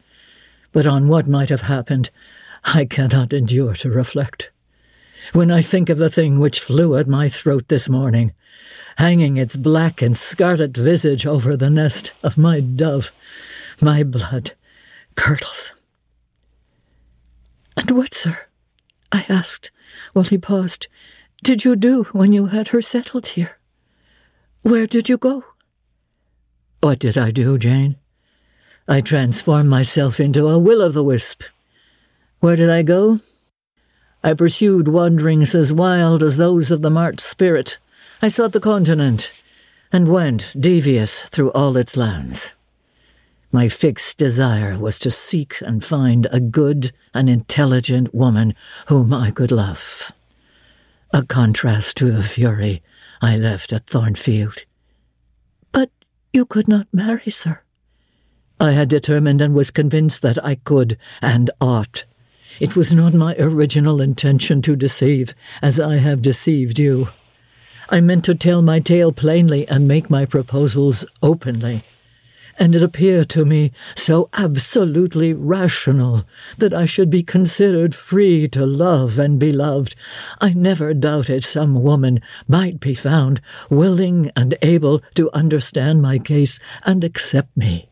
But 0.72 0.86
on 0.86 1.08
what 1.08 1.28
might 1.28 1.50
have 1.50 1.62
happened, 1.62 2.12
I 2.64 2.86
cannot 2.86 3.34
endure 3.34 3.74
to 3.76 3.90
reflect. 3.90 4.52
When 5.34 5.52
I 5.52 5.62
think 5.62 5.90
of 5.90 5.98
the 5.98 6.10
thing 6.10 6.40
which 6.40 6.60
flew 6.60 6.98
at 6.98 7.08
my 7.08 7.30
throat 7.30 7.68
this 7.68 7.90
morning, 7.90 8.34
hanging 8.98 9.38
its 9.38 9.56
black 9.56 10.02
and 10.02 10.18
scarlet 10.18 10.76
visage 10.76 11.26
over 11.26 11.56
the 11.56 11.70
nest 11.70 12.12
of 12.24 12.38
my 12.38 12.60
dove, 12.60 13.12
my 13.82 14.04
blood 14.04 14.54
curdles. 15.16 15.72
And 17.78 17.92
what, 17.92 18.14
sir? 18.14 18.48
I 19.12 19.26
asked, 19.30 19.72
while 20.14 20.26
he 20.26 20.38
paused, 20.38 20.88
did 21.44 21.64
you 21.64 21.76
do 21.76 22.04
when 22.12 22.34
you 22.34 22.48
had 22.48 22.70
her 22.70 22.82
settled 22.82 23.28
here? 23.28 23.58
Where 24.62 24.86
did 24.86 25.08
you 25.08 25.18
go? 25.18 25.46
What 26.82 27.00
did 27.00 27.18
I 27.18 27.32
do, 27.32 27.58
Jane? 27.58 27.96
I 28.88 29.02
transformed 29.02 29.70
myself 29.70 30.20
into 30.20 30.48
a 30.50 30.60
will 30.60 30.82
o' 30.82 30.90
the 30.90 31.04
wisp. 31.04 31.44
Where 32.40 32.56
did 32.56 32.70
I 32.70 32.84
go? 32.84 33.20
I 34.24 34.34
pursued 34.34 34.88
wanderings 34.88 35.54
as 35.56 35.74
wild 35.74 36.24
as 36.24 36.38
those 36.38 36.72
of 36.72 36.82
the 36.82 36.90
March 36.90 37.20
spirit. 37.20 37.78
I 38.22 38.28
sought 38.30 38.54
the 38.54 38.60
continent, 38.60 39.32
and 39.92 40.08
went 40.08 40.54
devious 40.60 41.22
through 41.24 41.52
all 41.52 41.76
its 41.76 41.98
lands. 41.98 42.54
My 43.52 43.68
fixed 43.68 44.18
desire 44.18 44.78
was 44.78 45.00
to 45.00 45.12
seek 45.12 45.60
and 45.62 45.84
find 45.84 46.28
a 46.32 46.40
good 46.40 46.92
and 47.14 47.30
intelligent 47.30 48.14
woman 48.14 48.54
whom 48.88 49.14
I 49.14 49.32
could 49.32 49.52
love. 49.52 50.12
A 51.12 51.24
contrast 51.24 51.98
to 51.98 52.12
the 52.12 52.22
fury 52.24 52.84
I 53.22 53.36
left 53.38 53.74
at 53.74 53.88
Thornfield. 53.88 54.66
But 55.72 55.90
you 56.32 56.46
could 56.46 56.68
not 56.68 56.88
marry, 56.94 57.32
sir. 57.32 57.62
I 58.60 58.72
had 58.72 58.90
determined 58.90 59.42
and 59.42 59.56
was 59.56 59.72
convinced 59.72 60.22
that 60.22 60.44
I 60.46 60.56
could 60.56 60.98
and 61.22 61.50
ought. 61.60 62.06
It 62.60 62.76
was 62.76 62.94
not 62.94 63.14
my 63.14 63.36
original 63.38 64.02
intention 64.02 64.62
to 64.64 64.76
deceive, 64.76 65.34
as 65.62 65.80
I 65.80 65.98
have 65.98 66.22
deceived 66.22 66.80
you. 66.80 67.10
I 67.90 68.02
meant 68.02 68.26
to 68.26 68.36
tell 68.36 68.62
my 68.62 68.80
tale 68.80 69.12
plainly 69.12 69.68
and 69.68 69.88
make 69.88 70.10
my 70.10 70.26
proposals 70.26 71.06
openly 71.24 71.84
and 72.60 72.76
it 72.76 72.84
appeared 72.84 73.30
to 73.30 73.46
me 73.46 73.72
so 73.96 74.30
absolutely 74.34 75.34
rational 75.34 76.26
that 76.58 76.74
I 76.74 76.86
should 76.86 77.10
be 77.10 77.24
considered 77.24 77.96
free 77.96 78.50
to 78.50 78.66
love 78.66 79.18
and 79.18 79.40
be 79.40 79.54
loved. 79.54 79.96
I 80.42 80.52
never 80.52 80.94
doubted 80.94 81.46
some 81.46 81.82
woman 81.82 82.22
might 82.48 82.82
be 82.82 82.94
found 82.94 83.40
willing 83.70 84.30
and 84.36 84.58
able 84.62 85.02
to 85.16 85.32
understand 85.34 86.02
my 86.02 86.20
case 86.20 86.60
and 86.84 87.04
accept 87.04 87.56
me, 87.56 87.88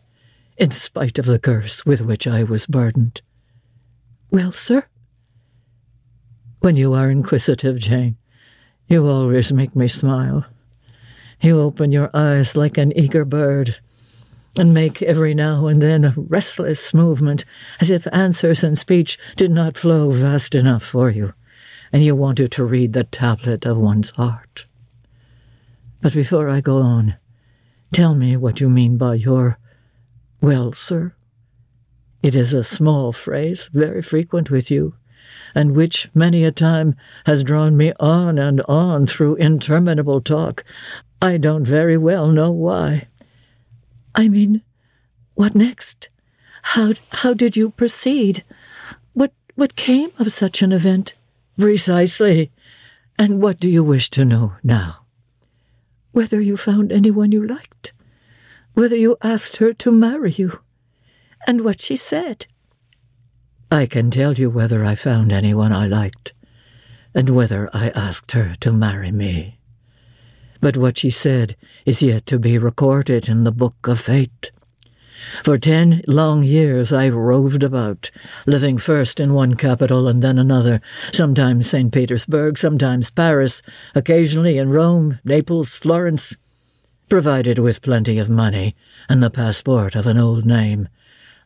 in 0.57 0.72
spite 0.72 1.18
of 1.18 1.26
the 1.26 1.39
curse 1.39 1.86
with 1.86 2.01
which 2.01 2.28
I 2.28 2.43
was 2.43 2.65
burdened. 2.65 3.22
Well, 4.30 4.52
sir? 4.52 4.86
When 6.60 6.76
you 6.76 6.94
are 6.94 7.10
inquisitive, 7.10 7.78
Jane, 7.80 8.18
you 8.88 9.08
always 9.08 9.54
make 9.54 9.76
me 9.76 9.88
smile. 9.88 10.46
You 11.42 11.60
open 11.62 11.92
your 11.92 12.10
eyes 12.14 12.58
like 12.58 12.78
an 12.78 12.98
eager 12.98 13.24
bird 13.24 13.80
and 14.58 14.74
make 14.74 15.02
every 15.02 15.34
now 15.34 15.68
and 15.68 15.82
then 15.82 16.04
a 16.04 16.14
restless 16.18 16.94
movement, 16.94 17.46
as 17.80 17.92
if 17.92 18.08
answers 18.12 18.64
and 18.64 18.78
speech 18.78 19.18
did 19.36 19.52
not 19.52 19.78
flow 19.78 20.12
fast 20.12 20.56
enough 20.56 20.84
for 20.84 21.10
you, 21.10 21.34
and 21.94 22.04
you 22.04 22.16
wanted 22.16 22.52
to 22.52 22.66
read 22.66 22.94
the 22.94 23.04
tablet 23.04 23.66
of 23.66 23.78
one's 23.78 24.10
heart. 24.12 24.66
But 26.02 26.14
before 26.14 26.50
I 26.50 26.60
go 26.60 26.80
on, 26.80 27.16
tell 27.94 28.16
me 28.16 28.36
what 28.36 28.60
you 28.60 28.70
mean 28.70 28.98
by 28.98 29.16
your, 29.16 29.60
well, 30.42 30.74
sir. 30.74 31.14
It 32.22 32.36
is 32.36 32.53
a 32.53 32.63
small 32.63 33.11
phrase, 33.11 33.70
very 33.74 34.01
frequent 34.01 34.49
with 34.49 34.70
you, 34.72 34.95
and 35.53 35.76
which 35.76 36.09
many 36.13 36.43
a 36.43 36.51
time 36.51 36.95
has 37.26 37.43
drawn 37.43 37.78
me 37.78 37.93
on 37.99 38.38
and 38.38 38.61
on 38.61 39.07
through 39.07 39.36
interminable 39.36 40.22
talk. 40.22 40.63
I 41.22 41.38
don't 41.38 41.65
very 41.65 41.97
well 41.97 42.28
know 42.28 42.51
why. 42.51 43.07
I 44.15 44.28
mean, 44.28 44.61
what 45.36 45.55
next? 45.55 46.09
How 46.74 46.93
how 47.09 47.34
did 47.34 47.55
you 47.55 47.70
proceed? 47.70 48.43
What 49.13 49.32
what 49.55 49.76
came 49.76 50.11
of 50.20 50.32
such 50.32 50.61
an 50.61 50.72
event? 50.72 51.13
Precisely. 51.57 52.51
And 53.20 53.41
what 53.41 53.59
do 53.59 53.70
you 53.70 53.84
wish 53.84 54.09
to 54.11 54.26
know 54.26 54.53
now? 54.63 55.07
whether 56.18 56.41
you 56.41 56.57
found 56.57 56.91
anyone 56.91 57.32
you 57.32 57.45
liked, 57.45 57.93
whether 58.74 58.95
you 58.95 59.15
asked 59.22 59.57
her 59.57 59.72
to 59.72 59.91
marry 59.91 60.32
you, 60.32 60.59
and 61.48 61.62
what 61.62 61.82
she 61.82 61.95
said. 61.95 62.45
I 63.72 63.86
can 63.86 64.12
tell 64.12 64.34
you 64.34 64.50
whether 64.50 64.86
I 64.86 64.95
found 64.95 65.32
anyone 65.32 65.74
I 65.74 65.88
liked, 65.88 66.34
and 67.16 67.30
whether 67.30 67.70
I 67.74 67.89
asked 67.89 68.34
her 68.34 68.56
to 68.60 68.72
marry 68.72 69.12
me. 69.12 69.58
But 70.60 70.78
what 70.78 70.98
she 70.98 71.10
said 71.10 71.56
is 71.86 72.02
yet 72.02 72.26
to 72.28 72.38
be 72.38 72.58
recorded 72.58 73.30
in 73.30 73.45
the 73.45 73.52
book 73.52 73.88
of 73.88 74.00
fate. 74.00 74.52
For 75.43 75.58
ten 75.58 76.02
long 76.08 76.43
years 76.43 76.93
I 76.93 77.10
roved 77.10 77.64
about, 77.64 78.12
living 78.45 78.78
first 78.78 79.20
in 79.20 79.34
one 79.34 79.56
capital 79.56 80.08
and 80.08 80.22
then 80.22 80.38
another, 80.38 80.82
sometimes 81.12 81.70
St. 81.70 81.91
Petersburg, 81.91 82.58
sometimes 82.58 83.10
Paris, 83.10 83.62
occasionally 83.95 84.58
in 84.58 84.70
Rome, 84.70 85.20
Naples, 85.24 85.78
Florence, 85.78 86.36
provided 87.10 87.58
with 87.58 87.82
plenty 87.82 88.20
of 88.20 88.30
money 88.30 88.76
and 89.10 89.24
the 89.24 89.30
passport 89.30 89.95
of 89.95 90.08
an 90.08 90.18
old 90.18 90.45
name. 90.45 90.88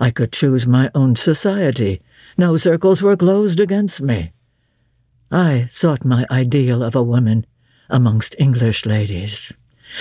I 0.01 0.09
could 0.09 0.31
choose 0.31 0.65
my 0.65 0.89
own 0.95 1.15
society. 1.15 2.01
No 2.35 2.57
circles 2.57 3.03
were 3.03 3.15
closed 3.15 3.59
against 3.59 4.01
me. 4.01 4.31
I 5.31 5.67
sought 5.69 6.03
my 6.03 6.25
ideal 6.31 6.81
of 6.81 6.95
a 6.95 7.03
woman 7.03 7.45
amongst 7.87 8.35
English 8.39 8.87
ladies. 8.87 9.53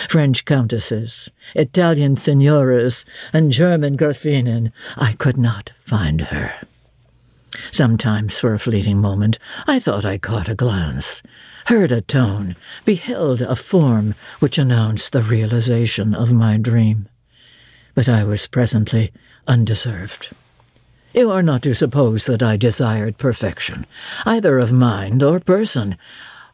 French 0.09 0.46
countesses, 0.46 1.28
Italian 1.55 2.16
signoras, 2.16 3.05
and 3.34 3.53
German 3.53 3.98
Grafinnen, 3.98 4.72
I 4.96 5.12
could 5.12 5.36
not 5.36 5.72
find 5.80 6.22
her. 6.22 6.55
Sometimes, 7.70 8.38
for 8.38 8.55
a 8.55 8.59
fleeting 8.59 9.01
moment, 9.01 9.38
I 9.66 9.78
thought 9.78 10.07
I 10.07 10.16
caught 10.16 10.48
a 10.48 10.55
glance, 10.55 11.22
heard 11.66 11.92
a 11.92 12.01
tone, 12.01 12.57
beheld 12.86 13.42
a 13.42 13.55
form 13.55 14.14
which 14.38 14.57
announced 14.57 15.12
the 15.12 15.22
realization 15.22 16.14
of 16.14 16.32
my 16.32 16.57
dream. 16.57 17.07
But 17.94 18.09
I 18.09 18.24
was 18.24 18.46
presently 18.46 19.12
undeserved. 19.51 20.30
You 21.12 21.30
are 21.30 21.42
not 21.42 21.62
to 21.64 21.74
suppose 21.74 22.24
that 22.24 22.42
I 22.42 22.57
desired 22.57 23.18
perfection, 23.18 23.84
either 24.24 24.59
of 24.59 24.72
mind 24.72 25.22
or 25.22 25.40
person. 25.40 25.98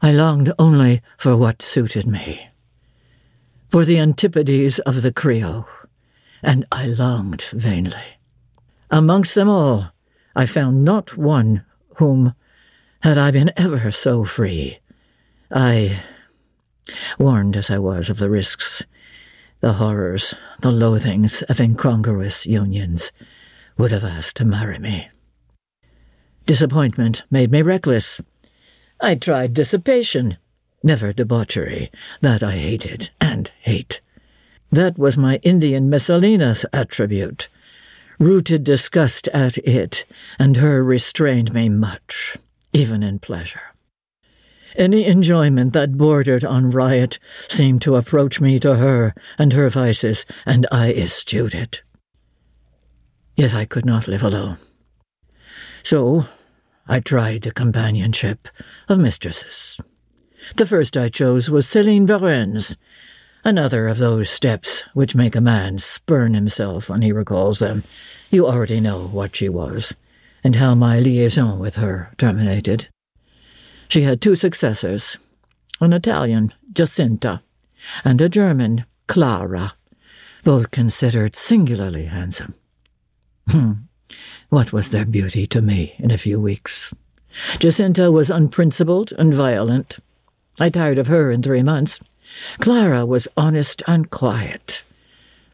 I 0.03 0.11
longed 0.11 0.53
only 0.59 1.03
for 1.17 1.37
what 1.37 1.63
suited 1.63 2.07
me 2.07 2.49
for 3.69 3.85
the 3.85 3.99
antipodes 3.99 4.79
of 4.81 5.03
the 5.03 5.13
Creole, 5.13 5.69
and 6.43 6.65
I 6.73 6.87
longed 6.87 7.43
vainly. 7.53 8.19
Amongst 8.91 9.35
them 9.35 9.49
all, 9.49 9.93
I 10.35 10.47
found 10.47 10.85
not 10.85 11.17
one 11.17 11.65
whom, 11.97 12.35
had 13.01 13.19
I 13.19 13.31
been 13.31 13.53
ever 13.57 13.91
so 13.91 14.25
free, 14.25 14.79
I, 15.51 16.03
warned 17.19 17.57
as 17.57 17.71
I 17.71 17.79
was 17.79 18.09
of 18.09 18.19
the 18.19 18.31
risks, 18.31 18.85
the 19.67 19.73
horrors, 19.73 20.33
the 20.61 20.71
loathings 20.71 21.43
of 21.49 21.59
incongruous 21.59 22.47
unions, 22.47 23.11
would 23.77 23.91
have 23.91 24.05
asked 24.05 24.37
to 24.37 24.45
marry 24.45 24.79
me. 24.79 25.09
Disappointment 26.47 27.25
made 27.33 27.51
me 27.51 27.63
reckless. 27.63 28.21
I 29.01 29.17
tried 29.17 29.55
dissipation, 29.55 30.37
never 30.85 31.13
debauchery. 31.13 31.91
That 32.21 32.45
I 32.45 32.53
hated 32.53 33.11
and 33.21 33.51
hate. 33.59 34.01
That 34.71 34.99
was 34.99 35.19
my 35.19 35.41
Indian 35.43 35.91
Messalinas 35.91 36.65
attribute. 36.73 37.49
Rooted 38.21 38.63
disgust 38.63 39.27
at 39.35 39.59
it 39.59 40.05
and 40.39 40.59
her 40.59 40.85
restrained 40.85 41.53
me 41.53 41.69
much, 41.69 42.37
even 42.73 43.03
in 43.03 43.19
pleasure. 43.19 43.73
Any 44.77 45.07
enjoyment 45.07 45.73
that 45.73 45.97
bordered 45.97 46.45
on 46.45 46.71
riot 46.71 47.19
seemed 47.49 47.81
to 47.83 47.97
approach 47.97 48.43
me 48.43 48.61
to 48.61 48.77
her 48.77 49.15
and 49.39 49.55
her 49.55 49.71
vices, 49.71 50.27
and 50.45 50.67
I 50.71 50.93
eschewed 50.93 51.55
it. 51.55 51.81
Yet 53.37 53.55
I 53.55 53.65
could 53.65 53.87
not 53.87 54.07
live 54.07 54.23
alone. 54.23 54.59
So 55.83 56.27
I 56.87 57.01
tried 57.01 57.43
the 57.43 57.53
companionship 57.53 58.49
of 58.87 58.99
mistresses. 58.99 59.81
The 60.57 60.67
first 60.67 60.97
I 60.97 61.09
chose 61.09 61.49
was 61.49 61.67
Céline 61.67 62.07
Varens, 62.07 62.77
another 63.45 63.89
of 63.89 63.97
those 63.97 64.29
steps 64.29 64.85
which 64.93 65.15
make 65.15 65.35
a 65.35 65.41
man 65.41 65.79
spurn 65.79 66.35
himself 66.35 66.91
when 66.91 67.01
he 67.01 67.13
recalls 67.13 67.61
them. 67.61 67.83
You 68.31 68.47
already 68.47 68.81
know 68.81 69.05
what 69.05 69.37
she 69.37 69.49
was, 69.49 69.95
and 70.45 70.57
how 70.57 70.75
my 70.75 71.01
liaison 71.01 71.59
with 71.59 71.77
her 71.77 72.13
terminated. 72.19 72.89
She 73.89 74.03
had 74.03 74.21
two 74.21 74.35
successors, 74.35 75.19
an 75.81 75.93
Italian, 75.93 76.53
Jacinta, 76.73 77.43
and 78.05 78.21
a 78.21 78.29
German, 78.29 78.85
Clara, 79.07 79.75
both 80.45 80.71
considered 80.71 81.37
singularly 81.37 82.07
handsome. 82.07 82.55
Hmm. 83.51 83.73
What 84.49 84.73
was 84.73 84.91
their 84.91 85.05
beauty 85.05 85.47
to 85.49 85.61
me 85.61 85.95
in 85.99 86.11
a 86.11 86.19
few 86.19 86.41
weeks? 86.41 86.95
Jacinta 87.59 88.11
was 88.11 88.31
unprincipled 88.31 89.13
and 89.19 89.35
violent, 89.35 89.99
I 90.59 90.71
tired 90.71 90.99
of 90.99 91.09
her 91.09 91.31
in 91.31 91.43
three 91.43 91.63
months. 91.63 92.01
Clara 92.59 93.05
was 93.05 93.29
honest 93.37 93.83
and 93.87 94.11
quiet, 94.11 94.83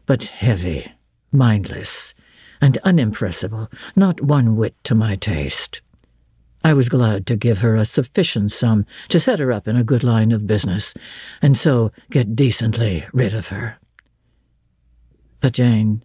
but 0.05 0.23
heavy, 0.23 0.91
mindless, 1.31 2.13
and 2.61 2.77
unimpressible, 2.83 3.67
not 3.95 4.21
one 4.21 4.55
whit 4.55 4.75
to 4.85 4.95
my 4.95 5.15
taste. 5.15 5.81
I 6.63 6.73
was 6.73 6.89
glad 6.89 7.27
to 7.27 7.35
give 7.35 7.59
her 7.59 7.75
a 7.75 7.85
sufficient 7.85 8.51
sum 8.51 8.85
to 9.09 9.19
set 9.19 9.39
her 9.39 9.51
up 9.51 9.67
in 9.67 9.75
a 9.75 9.83
good 9.83 10.03
line 10.03 10.31
of 10.31 10.47
business, 10.47 10.93
and 11.41 11.57
so 11.57 11.91
get 12.09 12.35
decently 12.35 13.05
rid 13.11 13.33
of 13.33 13.49
her. 13.49 13.75
But, 15.41 15.53
Jane, 15.53 16.03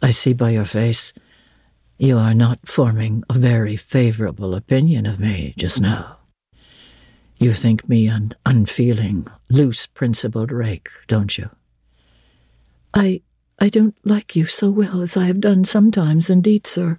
I 0.00 0.12
see 0.12 0.32
by 0.32 0.50
your 0.50 0.64
face 0.64 1.12
you 1.98 2.16
are 2.18 2.34
not 2.34 2.60
forming 2.68 3.24
a 3.28 3.34
very 3.34 3.74
favorable 3.74 4.54
opinion 4.54 5.06
of 5.06 5.18
me 5.18 5.54
just 5.56 5.80
now. 5.80 6.18
You 7.38 7.52
think 7.52 7.88
me 7.88 8.06
an 8.06 8.34
unfeeling, 8.44 9.26
loose 9.50 9.86
principled 9.86 10.52
rake, 10.52 10.88
don't 11.06 11.36
you? 11.36 11.50
I 12.94 13.22
I 13.58 13.68
don't 13.68 13.96
like 14.04 14.36
you 14.36 14.44
so 14.44 14.70
well 14.70 15.00
as 15.00 15.16
I 15.16 15.24
have 15.24 15.40
done 15.40 15.64
sometimes, 15.64 16.28
indeed, 16.28 16.66
sir. 16.66 16.98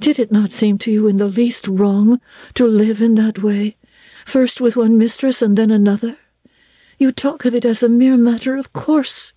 Did 0.00 0.18
it 0.18 0.32
not 0.32 0.52
seem 0.52 0.78
to 0.78 0.90
you 0.90 1.06
in 1.06 1.16
the 1.16 1.26
least 1.26 1.66
wrong 1.68 2.20
to 2.54 2.66
live 2.66 3.00
in 3.00 3.14
that 3.16 3.42
way, 3.42 3.76
first 4.24 4.60
with 4.60 4.76
one 4.76 4.98
mistress 4.98 5.42
and 5.42 5.56
then 5.56 5.70
another? 5.70 6.16
You 6.98 7.12
talk 7.12 7.44
of 7.44 7.54
it 7.54 7.64
as 7.64 7.82
a 7.82 7.88
mere 7.88 8.16
matter 8.16 8.56
of 8.56 8.72
course. 8.72 9.32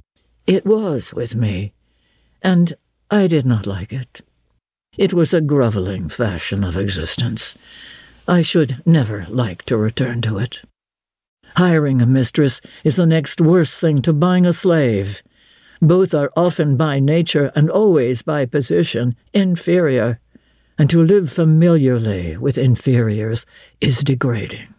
It 0.47 0.65
was 0.65 1.13
with 1.13 1.35
me, 1.35 1.73
and 2.41 2.73
I 3.11 3.27
did 3.27 3.45
not 3.45 3.67
like 3.67 3.93
it. 3.93 4.21
It 4.97 5.13
was 5.13 5.33
a 5.33 5.41
grovelling 5.41 6.09
fashion 6.09 6.63
of 6.63 6.75
existence, 6.75 7.55
I 8.29 8.43
should 8.43 8.83
never 8.85 9.25
like 9.27 9.63
to 9.63 9.75
return 9.75 10.21
to 10.21 10.37
it. 10.37 10.61
Hiring 11.55 11.99
a 11.99 12.05
mistress 12.05 12.61
is 12.83 12.95
the 12.95 13.07
next 13.07 13.41
worst 13.41 13.81
thing 13.81 14.03
to 14.03 14.13
buying 14.13 14.45
a 14.45 14.53
slave. 14.53 15.23
Both 15.81 16.13
are 16.13 16.29
often 16.37 16.77
by 16.77 16.99
nature 16.99 17.51
and 17.55 17.71
always 17.71 18.21
by 18.21 18.45
position 18.45 19.15
inferior, 19.33 20.19
and 20.79 20.89
to 20.89 21.03
live 21.03 21.29
familiarly 21.29 22.37
with 22.37 22.57
inferiors 22.57 23.45
is 23.81 23.99
degrading. 23.99 24.73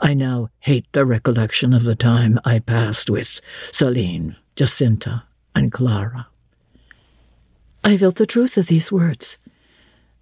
I 0.00 0.12
now 0.12 0.48
hate 0.60 0.86
the 0.92 1.06
recollection 1.06 1.72
of 1.72 1.84
the 1.84 1.94
time 1.94 2.40
I 2.44 2.58
passed 2.58 3.08
with 3.08 3.40
Celine, 3.70 4.36
Jacinta, 4.56 5.22
and 5.54 5.70
Clara. 5.70 6.26
I 7.84 7.96
felt 7.96 8.16
the 8.16 8.26
truth 8.26 8.58
of 8.58 8.66
these 8.66 8.90
words 8.90 9.38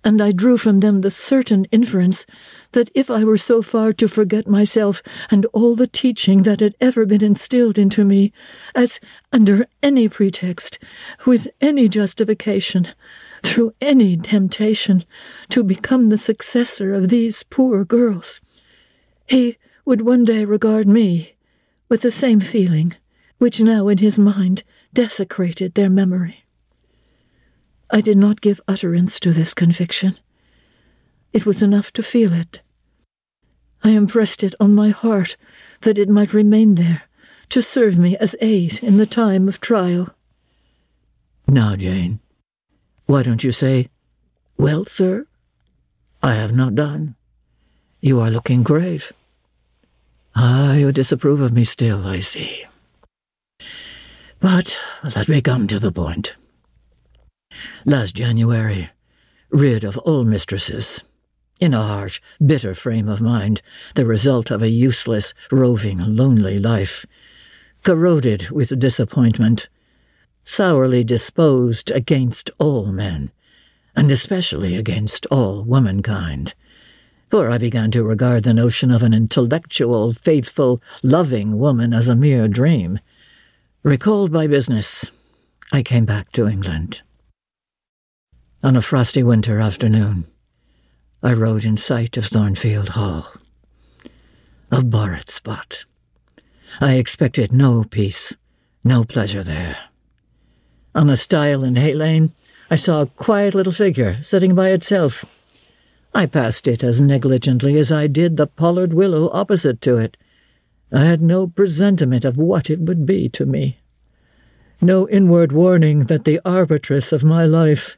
and 0.05 0.23
I 0.23 0.33
drew 0.33 0.57
from 0.57 0.81
them 0.81 1.01
the 1.01 1.11
certain 1.11 1.67
inference 1.67 2.25
that 2.73 2.91
if 2.95 3.11
I 3.11 3.25
were 3.25 3.37
so 3.37 3.61
far 3.61 3.93
to 3.95 4.09
forget 4.09 4.47
myself 4.47 5.03
and 5.31 5.45
all 5.53 5.75
the 5.75 5.87
teaching 5.87 6.43
that 6.45 6.61
had 6.61 6.75
ever 6.81 7.05
been 7.05 7.23
instilled 7.23 7.79
into 7.79 8.05
me, 8.05 8.33
as 8.75 8.99
under 9.33 9.67
any 9.83 10.09
pretext, 10.09 10.79
with 11.27 11.49
any 11.61 11.89
justification, 11.89 12.89
through 13.43 13.75
any 13.81 14.17
temptation, 14.17 15.05
to 15.49 15.63
become 15.63 16.09
the 16.09 16.19
successor 16.19 16.95
of 16.95 17.09
these 17.09 17.43
poor 17.43 17.85
girls, 17.85 18.41
he 19.27 19.57
would 19.85 20.03
one 20.03 20.25
day 20.25 20.45
regard 20.45 20.87
me 20.87 21.37
with 21.89 22.03
the 22.03 22.11
same 22.11 22.41
feeling 22.41 22.95
which 23.39 23.61
now 23.61 23.89
in 23.89 23.99
his 23.99 24.19
mind 24.19 24.63
desecrated 24.93 25.75
their 25.75 25.91
memory. 25.91 26.45
I 27.91 28.01
did 28.01 28.17
not 28.17 28.41
give 28.41 28.61
utterance 28.69 29.19
to 29.21 29.33
this 29.33 29.55
conviction. 29.55 30.19
It 31.33 31.47
was 31.47 31.63
enough 31.63 31.93
to 31.95 32.03
feel 32.03 32.33
it. 32.33 32.61
I 33.83 33.91
impressed 33.91 34.45
it 34.45 34.55
on 34.61 34.75
my 34.75 34.91
heart 34.91 35.37
that 35.81 35.99
it 35.99 36.09
might 36.09 36.35
remain 36.35 36.75
there 36.75 37.03
to 37.49 37.63
serve 37.63 37.99
me 37.99 38.17
as 38.19 38.37
aid 38.41 38.83
in 38.83 38.97
the 38.97 39.07
time 39.07 39.49
of 39.49 39.61
trial. 39.61 40.15
Now, 41.49 41.75
Jane, 41.77 42.21
why 43.11 43.25
don't 43.25 43.43
you 43.43 43.51
say, 43.51 43.89
Well, 44.57 44.85
sir, 44.85 45.27
I 46.23 46.35
have 46.35 46.55
not 46.55 46.77
done. 46.77 47.17
You 48.01 48.21
are 48.21 48.31
looking 48.31 48.63
grave. 48.63 49.13
Ah, 50.37 50.75
you 50.75 50.93
disapprove 50.93 51.41
of 51.41 51.53
me 51.53 51.65
still, 51.65 52.07
I 52.07 52.21
see. 52.21 52.67
But 54.39 54.79
let 55.03 55.29
me 55.29 55.41
come 55.41 55.67
to 55.67 55.81
the 55.81 55.91
point. 55.91 56.35
Last 57.85 58.15
January, 58.15 58.91
rid 59.51 59.83
of 59.83 59.99
all 59.99 60.23
mistresses, 60.23 61.03
in 61.61 61.75
a 61.75 61.83
harsh, 61.83 62.21
bitter 62.39 62.75
frame 62.75 63.09
of 63.09 63.21
mind, 63.21 63.61
the 63.97 64.07
result 64.07 64.53
of 64.53 64.63
a 64.63 64.69
useless, 64.69 65.35
roving, 65.51 65.99
lonely 65.99 66.59
life, 66.59 67.05
corroded 67.83 68.51
with 68.51 68.79
disappointment, 68.79 69.69
sourly 70.51 71.05
disposed 71.05 71.93
against 71.93 72.51
all 72.59 72.87
men, 72.87 73.31
and 73.95 74.11
especially 74.11 74.75
against 74.75 75.25
all 75.31 75.63
womankind. 75.63 76.55
For 77.31 77.49
I 77.49 77.57
began 77.57 77.93
to 77.93 78.03
regard 78.03 78.43
the 78.43 78.53
notion 78.53 78.91
of 78.91 79.05
an 79.05 79.15
intellectual, 79.15 80.13
faithful, 80.13 80.83
loving 81.05 81.57
woman 81.57 81.95
as 81.95 82.09
a 82.09 82.17
mere 82.17 82.49
dream. 82.49 82.99
Recalled 83.85 84.33
by 84.33 84.49
business, 84.49 85.09
I 85.71 85.85
came 85.85 86.05
back 86.05 86.33
to 86.33 86.49
England. 86.49 87.03
On 88.65 88.77
a 88.77 88.83
frosty 88.83 89.23
winter 89.23 89.61
afternoon, 89.61 90.27
I 91.23 91.33
rode 91.33 91.65
in 91.65 91.77
sight 91.77 92.17
of 92.17 92.27
Thornfield 92.27 92.91
Hall. 92.91 93.33
A 94.73 94.83
borrowed 94.83 95.31
spot. 95.31 95.85
I 96.81 96.95
expected 96.95 97.53
no 97.53 97.85
peace, 97.85 98.37
no 98.83 99.05
pleasure 99.05 99.45
there. 99.45 99.90
On 100.95 101.09
a 101.09 101.17
stile 101.17 101.63
in 101.63 101.77
Hay 101.77 101.95
Lane, 101.95 102.33
I 102.71 102.75
saw 102.77 103.03
a 103.03 103.07
quiet 103.07 103.55
little 103.55 103.73
figure 103.73 104.23
sitting 104.23 104.55
by 104.55 104.71
itself. 104.71 105.25
I 106.13 106.27
passed 106.27 106.67
it 106.67 106.83
as 106.83 107.01
negligently 107.01 107.79
as 107.79 107.93
I 107.93 108.09
did 108.09 108.37
the 108.37 108.49
pollard 108.49 108.93
willow 108.93 109.31
opposite 109.33 109.81
to 109.83 109.99
it. 109.99 110.17
I 110.93 111.05
had 111.05 111.23
no 111.23 111.47
presentiment 111.47 112.25
of 112.25 112.37
what 112.37 112.69
it 112.69 112.81
would 112.81 113.07
be 113.07 113.29
to 113.31 113.47
me, 113.47 113.79
no 114.81 115.09
inward 115.09 115.53
warning 115.53 116.07
that 116.07 116.25
the 116.25 116.41
arbitress 116.45 117.13
of 117.13 117.23
my 117.23 117.45
life, 117.45 117.97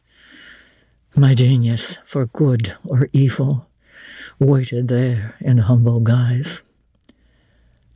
my 1.16 1.34
genius 1.34 1.97
for 2.05 2.26
good 2.26 2.76
or 2.84 3.09
evil, 3.14 3.66
waited 4.38 4.88
there 4.88 5.36
in 5.40 5.59
humble 5.59 6.01
guise. 6.01 6.61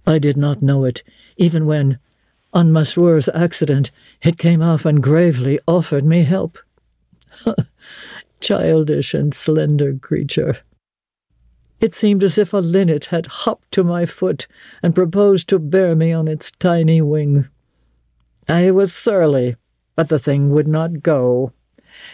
I 0.07 0.19
did 0.19 0.39
not 0.39 0.63
know 0.63 0.85
it, 0.85 1.03
even 1.37 1.67
when, 1.67 1.99
on 2.57 2.73
Mesrour's 2.73 3.29
accident, 3.35 3.91
it 4.23 4.39
came 4.39 4.63
off 4.63 4.87
and 4.87 5.03
gravely 5.03 5.61
offered 5.69 6.07
me 6.07 6.23
help. 6.23 6.59
Childish 8.41 9.13
and 9.13 9.35
slender 9.35 9.93
creature. 9.93 10.61
It 11.81 11.95
seemed 11.95 12.23
as 12.23 12.39
if 12.39 12.55
a 12.55 12.59
linnet 12.59 13.07
had 13.07 13.27
hopped 13.27 13.73
to 13.73 13.85
my 13.85 14.07
foot 14.07 14.47
and 14.83 14.95
proposed 14.95 15.51
to 15.51 15.59
bear 15.59 15.95
me 15.95 16.15
on 16.15 16.29
its 16.29 16.51
tiny 16.51 17.03
wing. 17.03 17.47
I 18.49 18.71
was 18.71 18.95
surly, 18.95 19.57
but 19.95 20.09
the 20.09 20.19
thing 20.19 20.49
would 20.49 20.67
not 20.67 21.03
go. 21.03 21.53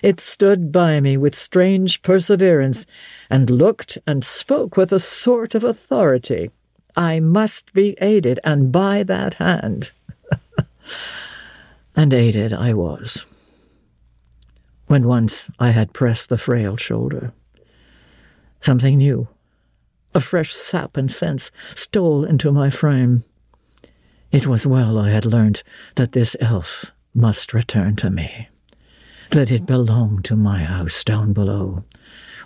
It 0.02 0.18
stood 0.18 0.72
by 0.72 1.00
me 1.00 1.16
with 1.16 1.36
strange 1.36 2.02
perseverance, 2.02 2.84
and 3.30 3.48
looked 3.48 3.96
and 4.08 4.24
spoke 4.24 4.76
with 4.76 4.92
a 4.92 4.98
sort 4.98 5.54
of 5.54 5.62
authority. 5.62 6.50
I 6.96 7.20
must 7.20 7.72
be 7.72 7.96
aided, 8.00 8.40
and 8.42 8.72
by 8.72 9.04
that 9.04 9.34
hand. 9.34 9.92
and 11.96 12.12
aided 12.12 12.52
I 12.52 12.74
was. 12.74 13.24
When 14.86 15.06
once 15.06 15.50
I 15.58 15.70
had 15.70 15.92
pressed 15.92 16.28
the 16.28 16.38
frail 16.38 16.76
shoulder, 16.76 17.32
something 18.60 18.98
new, 18.98 19.28
a 20.14 20.20
fresh 20.20 20.54
sap 20.54 20.96
and 20.96 21.10
sense, 21.10 21.50
stole 21.74 22.24
into 22.24 22.52
my 22.52 22.70
frame. 22.70 23.24
It 24.30 24.46
was 24.46 24.66
well 24.66 24.98
I 24.98 25.10
had 25.10 25.24
learnt 25.24 25.62
that 25.96 26.12
this 26.12 26.36
elf 26.40 26.92
must 27.14 27.54
return 27.54 27.96
to 27.96 28.10
me, 28.10 28.48
that 29.30 29.50
it 29.50 29.66
belonged 29.66 30.24
to 30.26 30.36
my 30.36 30.64
house 30.64 31.04
down 31.04 31.32
below, 31.32 31.84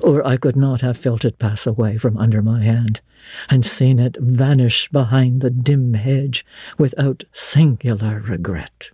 or 0.00 0.26
I 0.26 0.36
could 0.36 0.56
not 0.56 0.80
have 0.80 0.98
felt 0.98 1.24
it 1.24 1.38
pass 1.38 1.66
away 1.66 1.96
from 1.98 2.16
under 2.16 2.42
my 2.42 2.62
hand, 2.62 3.00
and 3.48 3.64
seen 3.64 3.98
it 3.98 4.16
vanish 4.20 4.88
behind 4.88 5.40
the 5.40 5.50
dim 5.50 5.94
hedge 5.94 6.44
without 6.78 7.24
singular 7.32 8.20
regret. 8.20 8.90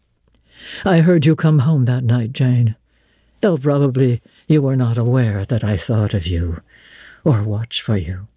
I 0.84 1.00
heard 1.00 1.26
you 1.26 1.34
come 1.36 1.60
home 1.60 1.84
that 1.86 2.04
night, 2.04 2.32
Jane, 2.32 2.76
though 3.40 3.58
probably 3.58 4.22
you 4.46 4.62
were 4.62 4.76
not 4.76 4.96
aware 4.96 5.44
that 5.44 5.64
I 5.64 5.76
thought 5.76 6.14
of 6.14 6.26
you 6.26 6.60
or 7.24 7.42
watched 7.42 7.80
for 7.80 7.96
you. 7.96 8.28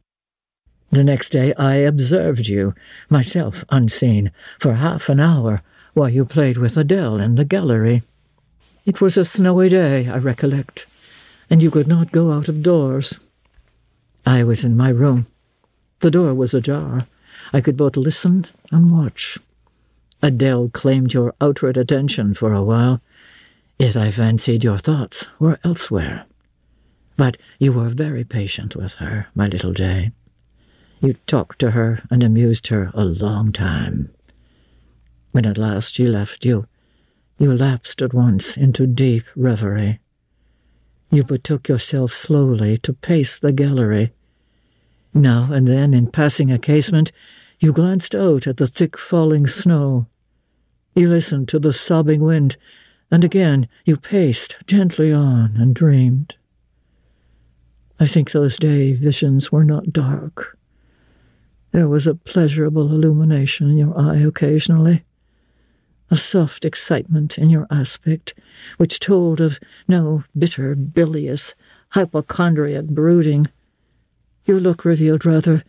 The 0.91 1.03
next 1.03 1.29
day 1.29 1.53
I 1.55 1.75
observed 1.75 2.47
you, 2.47 2.73
myself 3.09 3.65
unseen, 3.69 4.31
for 4.59 4.75
half 4.75 5.09
an 5.09 5.19
hour 5.19 5.61
while 5.93 6.09
you 6.09 6.25
played 6.25 6.57
with 6.57 6.77
Adele 6.77 7.19
in 7.19 7.35
the 7.35 7.45
gallery. 7.45 8.03
It 8.85 9.01
was 9.01 9.17
a 9.17 9.25
snowy 9.25 9.69
day, 9.69 10.07
I 10.07 10.17
recollect, 10.17 10.85
and 11.49 11.63
you 11.63 11.71
could 11.71 11.87
not 11.87 12.11
go 12.11 12.31
out 12.31 12.47
of 12.47 12.61
doors. 12.61 13.19
I 14.25 14.43
was 14.43 14.63
in 14.63 14.77
my 14.77 14.89
room. 14.89 15.27
The 16.05 16.11
door 16.11 16.35
was 16.35 16.53
ajar. 16.53 16.99
I 17.51 17.61
could 17.61 17.75
both 17.75 17.97
listen 17.97 18.45
and 18.71 18.91
watch. 18.91 19.39
Adele 20.21 20.69
claimed 20.69 21.15
your 21.15 21.33
outward 21.41 21.77
attention 21.77 22.35
for 22.35 22.53
a 22.53 22.61
while, 22.61 23.01
yet 23.79 23.97
I 23.97 24.11
fancied 24.11 24.63
your 24.63 24.77
thoughts 24.77 25.27
were 25.39 25.57
elsewhere. 25.63 26.27
But 27.17 27.37
you 27.57 27.73
were 27.73 27.89
very 27.89 28.23
patient 28.23 28.75
with 28.75 28.93
her, 29.01 29.29
my 29.33 29.47
little 29.47 29.73
Jane. 29.73 30.11
You 31.01 31.15
talked 31.25 31.57
to 31.61 31.71
her 31.71 32.03
and 32.11 32.21
amused 32.21 32.67
her 32.67 32.91
a 32.93 33.03
long 33.03 33.51
time. 33.51 34.13
When 35.31 35.47
at 35.47 35.57
last 35.57 35.95
she 35.95 36.05
left 36.05 36.45
you, 36.45 36.67
you 37.39 37.51
lapsed 37.51 38.03
at 38.03 38.13
once 38.13 38.57
into 38.57 38.85
deep 38.85 39.23
reverie. 39.35 40.01
You 41.09 41.23
betook 41.23 41.67
yourself 41.67 42.13
slowly 42.13 42.77
to 42.77 42.93
pace 42.93 43.39
the 43.39 43.51
gallery. 43.51 44.11
Now 45.17 45.49
and 45.49 45.65
then, 45.65 45.93
in 45.93 46.11
passing 46.11 46.51
a 46.51 46.59
casement, 46.59 47.13
you 47.57 47.71
glanced 47.71 48.13
out 48.13 48.47
at 48.47 48.57
the 48.57 48.67
thick 48.67 48.97
falling 48.97 49.47
snow. 49.47 50.07
You 50.93 51.07
listened 51.07 51.47
to 51.49 51.59
the 51.59 51.71
sobbing 51.71 52.21
wind, 52.21 52.57
and 53.09 53.23
again 53.23 53.69
you 53.85 53.95
paced 53.95 54.57
gently 54.67 55.13
on 55.13 55.55
and 55.55 55.73
dreamed. 55.73 56.35
I 57.97 58.07
think 58.07 58.31
those 58.31 58.57
day 58.57 58.91
visions 58.91 59.53
were 59.53 59.63
not 59.63 59.93
dark. 59.93 60.57
There 61.71 61.87
was 61.87 62.07
a 62.07 62.15
pleasurable 62.15 62.91
illumination 62.91 63.69
in 63.69 63.77
your 63.77 63.97
eye 63.97 64.17
occasionally, 64.17 65.05
a 66.11 66.17
soft 66.17 66.65
excitement 66.65 67.37
in 67.37 67.49
your 67.49 67.67
aspect, 67.71 68.33
which 68.75 68.99
told 68.99 69.39
of 69.39 69.61
no 69.87 70.25
bitter, 70.37 70.75
bilious, 70.75 71.55
hypochondriac 71.91 72.85
brooding. 72.87 73.47
Your 74.45 74.59
look 74.59 74.85
revealed 74.85 75.25
rather 75.25 75.63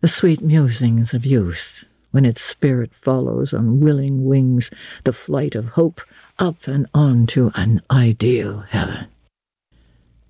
the 0.00 0.08
sweet 0.08 0.40
musings 0.40 1.12
of 1.12 1.26
youth, 1.26 1.84
when 2.10 2.24
its 2.24 2.40
spirit 2.40 2.94
follows 2.94 3.52
on 3.52 3.80
willing 3.80 4.24
wings 4.24 4.70
the 5.04 5.12
flight 5.12 5.54
of 5.54 5.66
hope 5.70 6.00
up 6.38 6.66
and 6.66 6.86
on 6.94 7.26
to 7.28 7.50
an 7.54 7.82
ideal 7.90 8.60
heaven. 8.70 9.08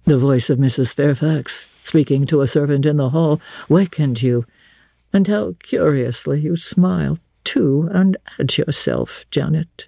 The 0.05 0.19
voice 0.19 0.51
of 0.51 0.59
Mrs. 0.59 0.95
Fairfax, 0.95 1.67
speaking 1.85 2.27
to 2.27 2.41
a 2.41 2.49
servant 2.49 2.87
in 2.87 2.97
the 2.97 3.11
hall, 3.11 3.41
wakened 3.69 4.23
you, 4.23 4.47
and 5.13 5.27
how 5.29 5.55
curiously 5.63 6.41
you 6.41 6.57
smiled 6.57 7.21
to 7.45 7.89
and 7.93 8.17
at 8.39 8.59
yourself, 8.59 9.25
Janet. 9.31 9.87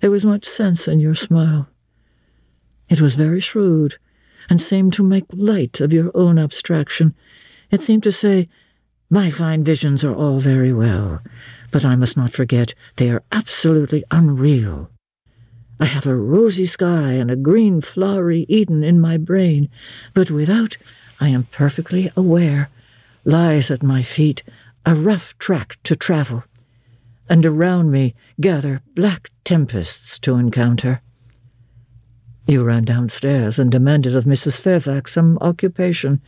There 0.00 0.10
was 0.10 0.24
much 0.24 0.44
sense 0.44 0.86
in 0.86 1.00
your 1.00 1.14
smile. 1.14 1.68
It 2.88 3.00
was 3.00 3.16
very 3.16 3.40
shrewd, 3.40 3.98
and 4.48 4.60
seemed 4.60 4.92
to 4.94 5.02
make 5.02 5.24
light 5.32 5.80
of 5.80 5.92
your 5.92 6.10
own 6.14 6.38
abstraction. 6.38 7.14
It 7.70 7.82
seemed 7.82 8.02
to 8.04 8.12
say, 8.12 8.48
My 9.10 9.30
fine 9.30 9.64
visions 9.64 10.04
are 10.04 10.14
all 10.14 10.40
very 10.40 10.72
well, 10.72 11.20
but 11.70 11.84
I 11.84 11.96
must 11.96 12.16
not 12.16 12.32
forget 12.32 12.74
they 12.96 13.10
are 13.10 13.24
absolutely 13.32 14.04
unreal. 14.10 14.90
I 15.78 15.84
have 15.84 16.06
a 16.06 16.16
rosy 16.16 16.66
sky 16.66 17.12
and 17.12 17.30
a 17.30 17.36
green 17.36 17.80
flowery 17.80 18.46
Eden 18.48 18.82
in 18.82 19.00
my 19.00 19.18
brain, 19.18 19.68
but 20.14 20.30
without, 20.30 20.76
I 21.20 21.28
am 21.28 21.44
perfectly 21.44 22.10
aware, 22.16 22.70
lies 23.24 23.70
at 23.70 23.82
my 23.82 24.02
feet 24.02 24.42
a 24.86 24.94
rough 24.94 25.36
track 25.38 25.78
to 25.82 25.96
travel, 25.96 26.44
and 27.28 27.44
around 27.44 27.90
me 27.90 28.14
gather 28.40 28.82
black 28.94 29.30
tempests 29.44 30.18
to 30.20 30.36
encounter. 30.36 31.02
You 32.46 32.62
ran 32.62 32.84
downstairs 32.84 33.58
and 33.58 33.72
demanded 33.72 34.14
of 34.14 34.24
Mrs. 34.24 34.60
Fairfax 34.60 35.12
some 35.12 35.36
occupation, 35.40 36.20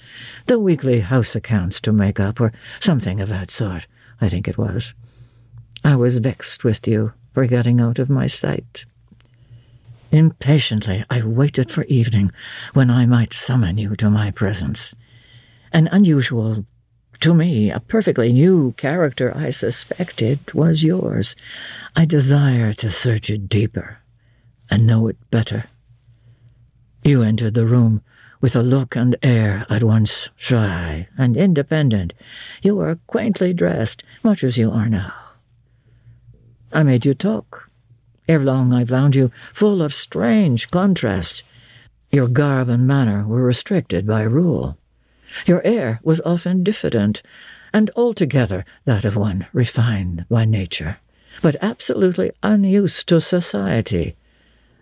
the 0.47 0.59
weekly 0.59 1.01
house 1.01 1.37
accounts 1.37 1.81
to 1.83 1.93
make 1.93 2.19
up, 2.19 2.41
or 2.41 2.53
something 2.81 3.21
of 3.21 3.29
that 3.29 3.53
sort, 3.53 3.87
I 4.21 4.29
think 4.29 4.49
it 4.49 4.59
was. 4.59 4.95
I 5.85 5.95
was 5.95 6.19
vexed 6.19 6.64
with 6.64 6.89
you 6.89 7.12
for 7.33 7.47
getting 7.47 7.81
out 7.81 8.01
of 8.01 8.11
my 8.11 8.27
sight. 8.27 8.85
Impatiently, 10.11 11.05
I 11.09 11.23
waited 11.23 11.71
for 11.71 11.85
evening 11.85 12.33
when 12.73 12.91
I 12.91 13.07
might 13.07 13.33
summon 13.33 13.79
you 13.79 13.95
to 13.97 14.11
my 14.11 14.33
presence. 14.33 14.97
An 15.73 15.89
unusual 15.93 16.64
to 17.21 17.35
me, 17.35 17.71
a 17.71 17.81
perfectly 17.81 18.33
new 18.33 18.73
character 18.73 19.37
I 19.37 19.51
suspected 19.51 20.53
was 20.53 20.83
yours. 20.83 21.37
I 21.95 22.05
desire 22.05 22.73
to 22.75 22.91
search 22.91 23.31
it 23.31 23.49
deeper 23.49 23.99
and 24.71 24.87
know 24.87 25.07
it 25.09 25.16
better. 25.31 25.64
You 27.09 27.23
entered 27.23 27.55
the 27.55 27.65
room 27.65 28.03
with 28.43 28.55
a 28.55 28.63
look 28.63 28.95
and 28.95 29.17
air 29.23 29.65
at 29.71 29.83
once 29.83 30.29
shy 30.37 31.09
and 31.17 31.39
independent. 31.39 32.13
You 32.61 32.77
were 32.77 32.99
quaintly 33.07 33.55
dressed, 33.55 34.03
much 34.23 34.45
as 34.45 34.59
you 34.59 34.71
are 34.71 34.91
now. 34.91 35.15
I 36.71 36.83
made 36.83 37.07
you 37.07 37.15
talk. 37.15 37.71
Ere 38.29 38.41
long 38.45 38.75
I 38.75 38.85
found 38.85 39.17
you 39.17 39.33
full 39.55 39.81
of 39.81 39.95
strange 39.95 40.71
contrast. 40.71 41.43
Your 42.13 42.29
garb 42.29 42.69
and 42.69 42.87
manner 42.87 43.27
were 43.27 43.43
restricted 43.43 44.07
by 44.07 44.21
rule. 44.21 44.77
Your 45.47 45.67
air 45.67 46.01
was 46.03 46.21
often 46.27 46.63
diffident, 46.63 47.23
and 47.73 47.91
altogether 47.97 48.67
that 48.85 49.07
of 49.07 49.17
one 49.17 49.47
refined 49.55 50.27
by 50.29 50.45
nature, 50.45 50.99
but 51.41 51.57
absolutely 51.63 52.33
unused 52.43 53.09
to 53.09 53.19
society, 53.23 54.15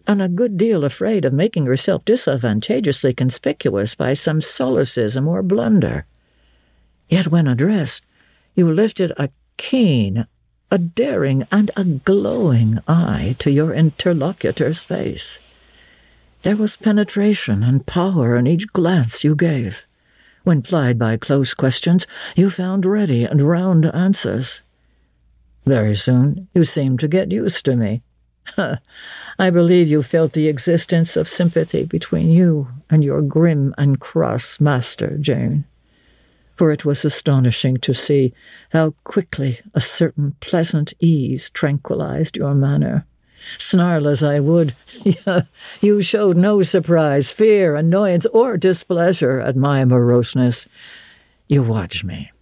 and 0.06 0.22
a 0.22 0.28
good 0.28 0.56
deal 0.56 0.84
afraid 0.84 1.24
of 1.24 1.32
making 1.32 1.66
herself 1.66 2.04
disadvantageously 2.04 3.12
conspicuous 3.12 3.94
by 3.94 4.14
some 4.14 4.40
solecism 4.40 5.26
or 5.26 5.42
blunder. 5.42 6.06
Yet 7.08 7.28
when 7.28 7.46
addressed, 7.46 8.04
you 8.54 8.72
lifted 8.72 9.12
a 9.16 9.30
keen, 9.56 10.26
a 10.70 10.78
daring, 10.78 11.46
and 11.52 11.70
a 11.76 11.84
glowing 11.84 12.80
eye 12.88 13.36
to 13.38 13.50
your 13.50 13.72
interlocutor's 13.72 14.82
face. 14.82 15.38
There 16.42 16.56
was 16.56 16.76
penetration 16.76 17.62
and 17.62 17.86
power 17.86 18.36
in 18.36 18.46
each 18.46 18.72
glance 18.72 19.24
you 19.24 19.34
gave. 19.34 19.86
When 20.44 20.62
plied 20.62 20.98
by 20.98 21.16
close 21.16 21.54
questions, 21.54 22.06
you 22.36 22.50
found 22.50 22.86
ready 22.86 23.24
and 23.24 23.42
round 23.42 23.86
answers. 23.86 24.62
Very 25.64 25.96
soon, 25.96 26.46
you 26.54 26.62
seemed 26.62 27.00
to 27.00 27.08
get 27.08 27.32
used 27.32 27.64
to 27.64 27.74
me. 27.74 28.02
I 29.38 29.50
believe 29.50 29.88
you 29.88 30.02
felt 30.02 30.32
the 30.32 30.48
existence 30.48 31.16
of 31.16 31.28
sympathy 31.28 31.84
between 31.84 32.30
you 32.30 32.68
and 32.88 33.04
your 33.04 33.22
grim 33.22 33.74
and 33.76 34.00
cross 34.00 34.60
master, 34.60 35.18
Jane. 35.18 35.64
For 36.56 36.70
it 36.72 36.84
was 36.84 37.04
astonishing 37.04 37.76
to 37.78 37.92
see 37.92 38.32
how 38.70 38.94
quickly 39.04 39.60
a 39.74 39.80
certain 39.80 40.36
pleasant 40.40 40.94
ease 41.00 41.50
tranquilized 41.50 42.36
your 42.36 42.54
manner. 42.54 43.04
Snarl 43.58 44.08
as 44.08 44.22
I 44.22 44.40
would, 44.40 44.74
you 45.80 46.02
showed 46.02 46.36
no 46.36 46.62
surprise, 46.62 47.30
fear, 47.30 47.76
annoyance, 47.76 48.26
or 48.26 48.56
displeasure 48.56 49.38
at 49.40 49.54
my 49.54 49.84
moroseness. 49.84 50.66
You 51.46 51.62
watched 51.62 52.04
me, 52.04 52.32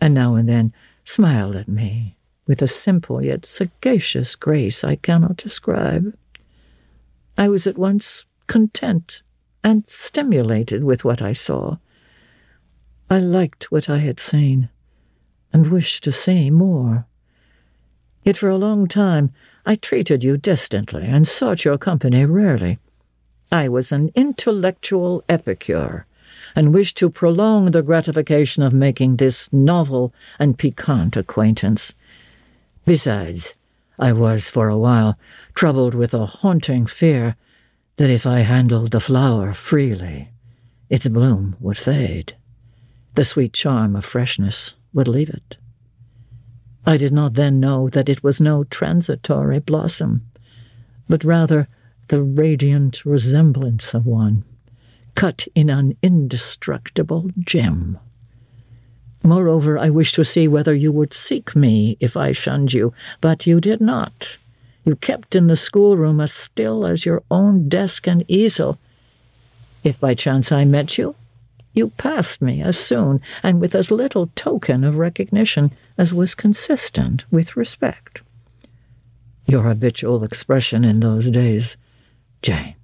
and 0.00 0.12
now 0.12 0.34
and 0.34 0.48
then 0.48 0.74
smiled 1.04 1.56
at 1.56 1.68
me 1.68 2.16
with 2.52 2.60
a 2.60 2.68
simple 2.68 3.24
yet 3.24 3.46
sagacious 3.46 4.36
grace 4.36 4.84
I 4.84 4.96
cannot 4.96 5.38
describe. 5.38 6.14
I 7.38 7.48
was 7.48 7.66
at 7.66 7.78
once 7.78 8.26
content 8.46 9.22
and 9.64 9.88
stimulated 9.88 10.84
with 10.84 11.02
what 11.02 11.22
I 11.22 11.32
saw. 11.32 11.78
I 13.08 13.20
liked 13.20 13.72
what 13.72 13.88
I 13.88 14.00
had 14.00 14.20
seen, 14.20 14.68
and 15.50 15.68
wished 15.68 16.04
to 16.04 16.12
see 16.12 16.50
more. 16.50 17.06
Yet 18.22 18.36
for 18.36 18.50
a 18.50 18.58
long 18.58 18.86
time 18.86 19.32
I 19.64 19.76
treated 19.76 20.22
you 20.22 20.36
distantly 20.36 21.06
and 21.06 21.26
sought 21.26 21.64
your 21.64 21.78
company 21.78 22.26
rarely. 22.26 22.78
I 23.50 23.70
was 23.70 23.92
an 23.92 24.10
intellectual 24.14 25.24
epicure, 25.26 26.04
and 26.54 26.74
wished 26.74 26.98
to 26.98 27.08
prolong 27.08 27.70
the 27.70 27.82
gratification 27.82 28.62
of 28.62 28.74
making 28.74 29.16
this 29.16 29.50
novel 29.54 30.12
and 30.38 30.58
piquant 30.58 31.16
acquaintance. 31.16 31.94
Besides, 32.84 33.54
I 33.98 34.12
was 34.12 34.50
for 34.50 34.68
a 34.68 34.78
while 34.78 35.18
troubled 35.54 35.94
with 35.94 36.14
a 36.14 36.26
haunting 36.26 36.86
fear 36.86 37.36
that 37.96 38.10
if 38.10 38.26
I 38.26 38.40
handled 38.40 38.90
the 38.90 39.00
flower 39.00 39.54
freely, 39.54 40.30
its 40.88 41.06
bloom 41.08 41.56
would 41.60 41.78
fade. 41.78 42.36
The 43.14 43.24
sweet 43.24 43.52
charm 43.52 43.94
of 43.94 44.04
freshness 44.04 44.74
would 44.92 45.08
leave 45.08 45.30
it. 45.30 45.56
I 46.84 46.96
did 46.96 47.12
not 47.12 47.34
then 47.34 47.60
know 47.60 47.88
that 47.90 48.08
it 48.08 48.24
was 48.24 48.40
no 48.40 48.64
transitory 48.64 49.60
blossom, 49.60 50.26
but 51.08 51.22
rather 51.22 51.68
the 52.08 52.22
radiant 52.22 53.04
resemblance 53.04 53.94
of 53.94 54.06
one, 54.06 54.44
cut 55.14 55.46
in 55.54 55.70
an 55.70 55.96
indestructible 56.02 57.30
gem. 57.38 57.98
Moreover, 59.24 59.78
I 59.78 59.90
wished 59.90 60.16
to 60.16 60.24
see 60.24 60.48
whether 60.48 60.74
you 60.74 60.90
would 60.90 61.14
seek 61.14 61.54
me 61.54 61.96
if 62.00 62.16
I 62.16 62.32
shunned 62.32 62.72
you, 62.72 62.92
but 63.20 63.46
you 63.46 63.60
did 63.60 63.80
not. 63.80 64.36
You 64.84 64.96
kept 64.96 65.36
in 65.36 65.46
the 65.46 65.56
schoolroom 65.56 66.20
as 66.20 66.32
still 66.32 66.84
as 66.84 67.06
your 67.06 67.22
own 67.30 67.68
desk 67.68 68.08
and 68.08 68.24
easel. 68.26 68.78
If 69.84 70.00
by 70.00 70.14
chance 70.14 70.50
I 70.50 70.64
met 70.64 70.98
you, 70.98 71.14
you 71.72 71.88
passed 71.90 72.42
me 72.42 72.60
as 72.62 72.78
soon 72.78 73.20
and 73.42 73.60
with 73.60 73.74
as 73.74 73.90
little 73.90 74.28
token 74.34 74.84
of 74.84 74.98
recognition 74.98 75.72
as 75.96 76.12
was 76.12 76.34
consistent 76.34 77.24
with 77.30 77.56
respect. 77.56 78.20
Your 79.46 79.62
habitual 79.62 80.24
expression 80.24 80.84
in 80.84 81.00
those 81.00 81.30
days, 81.30 81.76
Jane, 82.42 82.74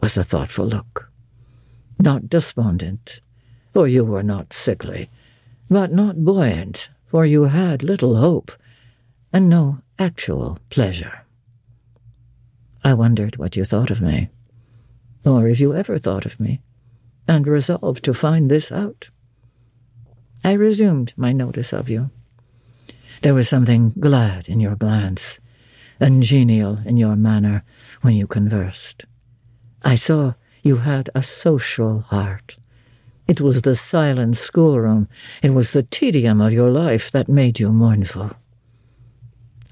was 0.00 0.16
a 0.16 0.24
thoughtful 0.24 0.66
look. 0.66 1.10
Not 1.98 2.28
despondent, 2.28 3.20
for 3.72 3.86
you 3.86 4.04
were 4.04 4.22
not 4.22 4.52
sickly, 4.52 5.08
but 5.72 5.90
not 5.90 6.22
buoyant, 6.22 6.90
for 7.06 7.24
you 7.24 7.44
had 7.44 7.82
little 7.82 8.16
hope, 8.16 8.52
and 9.32 9.48
no 9.48 9.78
actual 9.98 10.58
pleasure. 10.68 11.24
I 12.84 12.92
wondered 12.92 13.38
what 13.38 13.56
you 13.56 13.64
thought 13.64 13.90
of 13.90 14.02
me, 14.02 14.28
or 15.24 15.48
if 15.48 15.60
you 15.60 15.74
ever 15.74 15.96
thought 15.98 16.26
of 16.26 16.38
me 16.38 16.60
and 17.26 17.46
resolved 17.46 18.04
to 18.04 18.12
find 18.12 18.50
this 18.50 18.70
out. 18.70 19.08
I 20.44 20.52
resumed 20.52 21.14
my 21.16 21.32
notice 21.32 21.72
of 21.72 21.88
you. 21.88 22.10
There 23.22 23.32
was 23.32 23.48
something 23.48 23.94
glad 23.98 24.48
in 24.48 24.60
your 24.60 24.76
glance, 24.76 25.40
and 25.98 26.22
genial 26.22 26.80
in 26.84 26.98
your 26.98 27.16
manner 27.16 27.64
when 28.02 28.14
you 28.14 28.26
conversed. 28.26 29.04
I 29.82 29.94
saw 29.94 30.34
you 30.62 30.78
had 30.78 31.08
a 31.14 31.22
social 31.22 32.00
heart. 32.00 32.56
It 33.32 33.40
was 33.40 33.62
the 33.62 33.74
silent 33.74 34.36
schoolroom, 34.36 35.08
it 35.42 35.54
was 35.54 35.72
the 35.72 35.84
tedium 35.84 36.42
of 36.42 36.52
your 36.52 36.68
life 36.70 37.10
that 37.12 37.30
made 37.30 37.58
you 37.58 37.72
mournful. 37.72 38.32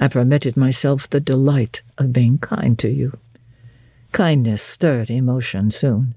I 0.01 0.09
permitted 0.09 0.57
myself 0.57 1.11
the 1.11 1.21
delight 1.21 1.83
of 1.99 2.11
being 2.11 2.39
kind 2.39 2.79
to 2.79 2.89
you. 2.89 3.19
Kindness 4.13 4.63
stirred 4.63 5.11
emotion 5.11 5.71
soon. 5.71 6.15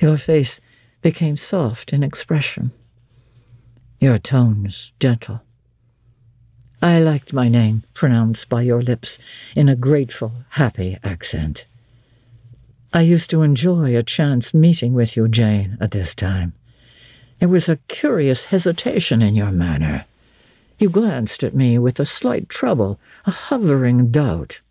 Your 0.00 0.16
face 0.16 0.60
became 1.02 1.36
soft 1.36 1.92
in 1.92 2.02
expression, 2.02 2.72
your 4.00 4.18
tones 4.18 4.92
gentle. 4.98 5.42
I 6.82 6.98
liked 6.98 7.32
my 7.32 7.48
name 7.48 7.84
pronounced 7.94 8.48
by 8.48 8.62
your 8.62 8.82
lips 8.82 9.20
in 9.54 9.68
a 9.68 9.76
grateful, 9.76 10.32
happy 10.48 10.98
accent. 11.04 11.64
I 12.96 13.02
used 13.02 13.28
to 13.28 13.42
enjoy 13.42 13.94
a 13.94 14.02
chance 14.02 14.54
meeting 14.54 14.94
with 14.94 15.18
you, 15.18 15.28
Jane, 15.28 15.76
at 15.82 15.90
this 15.90 16.14
time. 16.14 16.54
There 17.38 17.48
was 17.50 17.68
a 17.68 17.76
curious 17.88 18.46
hesitation 18.46 19.20
in 19.20 19.34
your 19.34 19.52
manner. 19.52 20.06
You 20.78 20.88
glanced 20.88 21.44
at 21.44 21.54
me 21.54 21.76
with 21.78 22.00
a 22.00 22.06
slight 22.06 22.48
trouble, 22.48 22.98
a 23.26 23.30
hovering 23.30 24.10
doubt. 24.10 24.62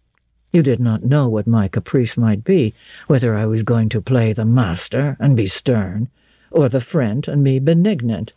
You 0.52 0.64
did 0.64 0.80
not 0.80 1.04
know 1.04 1.30
what 1.30 1.46
my 1.46 1.68
caprice 1.68 2.18
might 2.18 2.44
be, 2.44 2.74
whether 3.06 3.36
I 3.36 3.46
was 3.46 3.62
going 3.62 3.90
to 3.90 4.02
play 4.02 4.34
the 4.34 4.44
master 4.44 5.18
and 5.20 5.38
be 5.38 5.46
stern, 5.46 6.10
or 6.50 6.68
the 6.68 6.82
friend 6.82 7.28
and 7.28 7.44
be 7.44 7.60
benignant. 7.60 8.34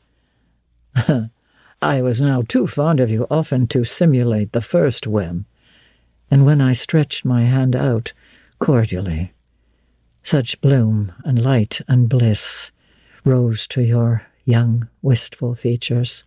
I 1.81 2.03
was 2.03 2.21
now 2.21 2.43
too 2.43 2.67
fond 2.67 3.01
of 3.01 3.09
you 3.09 3.27
often 3.31 3.67
to 3.69 3.85
simulate 3.85 4.53
the 4.53 4.61
first 4.61 5.07
whim, 5.07 5.47
and 6.31 6.45
when 6.45 6.61
I 6.61 6.75
stretched 6.75 7.25
my 7.25 7.47
hand 7.47 7.75
out 7.75 8.13
cordially, 8.59 9.33
such 10.29 10.61
bloom 10.61 11.11
and 11.25 11.43
light 11.43 11.81
and 11.89 12.07
bliss 12.11 12.71
rose 13.25 13.67
to 13.67 13.81
your 13.81 14.27
young, 14.45 14.87
wistful 15.01 15.55
features. 15.55 16.25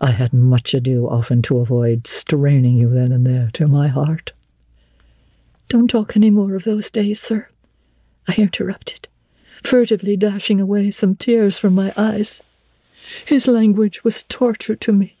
I 0.00 0.12
had 0.12 0.32
much 0.32 0.72
ado 0.72 1.06
often 1.06 1.42
to 1.42 1.58
avoid 1.58 2.06
straining 2.06 2.76
you 2.76 2.88
then 2.88 3.12
and 3.12 3.26
there 3.26 3.50
to 3.52 3.68
my 3.68 3.88
heart. 3.88 4.32
Don't 5.68 5.88
talk 5.88 6.16
any 6.16 6.30
more 6.30 6.54
of 6.54 6.64
those 6.64 6.90
days, 6.90 7.20
sir, 7.20 7.46
I 8.26 8.36
interrupted, 8.38 9.06
furtively 9.62 10.16
dashing 10.16 10.58
away 10.58 10.90
some 10.90 11.14
tears 11.14 11.58
from 11.58 11.74
my 11.74 11.92
eyes. 11.98 12.40
His 13.26 13.46
language 13.46 14.02
was 14.02 14.22
torture 14.30 14.76
to 14.76 14.92
me, 14.94 15.18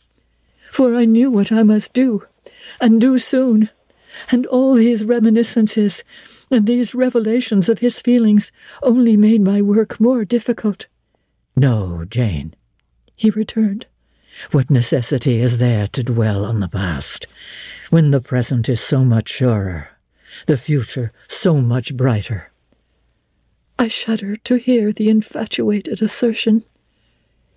for 0.72 0.94
I 0.94 1.04
knew 1.04 1.30
what 1.30 1.52
I 1.52 1.64
must 1.64 1.92
do, 1.92 2.26
and 2.80 2.98
do 2.98 3.18
soon, 3.18 3.68
and 4.30 4.46
all 4.46 4.72
these 4.72 5.04
reminiscences 5.04 6.02
and 6.50 6.66
these 6.66 6.94
revelations 6.94 7.68
of 7.68 7.78
his 7.78 8.00
feelings 8.00 8.50
only 8.82 9.16
made 9.16 9.40
my 9.40 9.62
work 9.62 10.00
more 10.00 10.24
difficult. 10.24 10.86
No, 11.56 12.04
Jane, 12.04 12.54
he 13.14 13.30
returned. 13.30 13.86
What 14.50 14.70
necessity 14.70 15.40
is 15.40 15.58
there 15.58 15.86
to 15.88 16.02
dwell 16.02 16.44
on 16.44 16.60
the 16.60 16.68
past, 16.68 17.26
when 17.90 18.10
the 18.10 18.20
present 18.20 18.68
is 18.68 18.80
so 18.80 19.04
much 19.04 19.28
surer, 19.28 19.88
the 20.46 20.56
future 20.56 21.12
so 21.28 21.60
much 21.60 21.96
brighter? 21.96 22.50
I 23.78 23.88
shudder 23.88 24.36
to 24.36 24.56
hear 24.56 24.92
the 24.92 25.08
infatuated 25.08 26.02
assertion. 26.02 26.64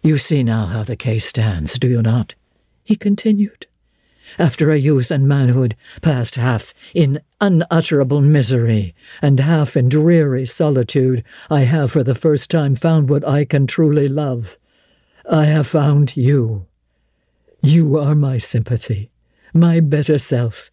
You 0.02 0.18
see 0.18 0.44
now 0.44 0.68
how 0.68 0.84
the 0.84 0.96
case 0.96 1.26
stands, 1.26 1.80
do 1.80 1.88
you 1.88 2.02
not? 2.02 2.36
he 2.84 2.96
continued. 2.96 3.68
After 4.40 4.72
a 4.72 4.78
youth 4.78 5.12
and 5.12 5.28
manhood 5.28 5.76
passed 6.02 6.36
half 6.36 6.74
in 6.94 7.22
unutterable 7.40 8.22
misery 8.22 8.96
and 9.22 9.40
half 9.40 9.78
in 9.78 9.90
dreary 9.90 10.46
solitude, 10.46 11.24
I 11.50 11.62
have 11.62 11.92
for 11.92 12.04
the 12.04 12.16
first 12.16 12.50
time 12.50 12.76
found 12.76 13.10
what 13.10 13.28
I 13.28 13.46
can 13.46 13.68
truly 13.68 14.08
love. 14.08 14.58
I 15.30 15.46
have 15.46 15.68
found 15.68 16.18
you. 16.18 16.68
You 17.62 17.98
are 17.98 18.16
my 18.16 18.38
sympathy, 18.40 19.12
my 19.54 19.80
better 19.80 20.18
self, 20.20 20.70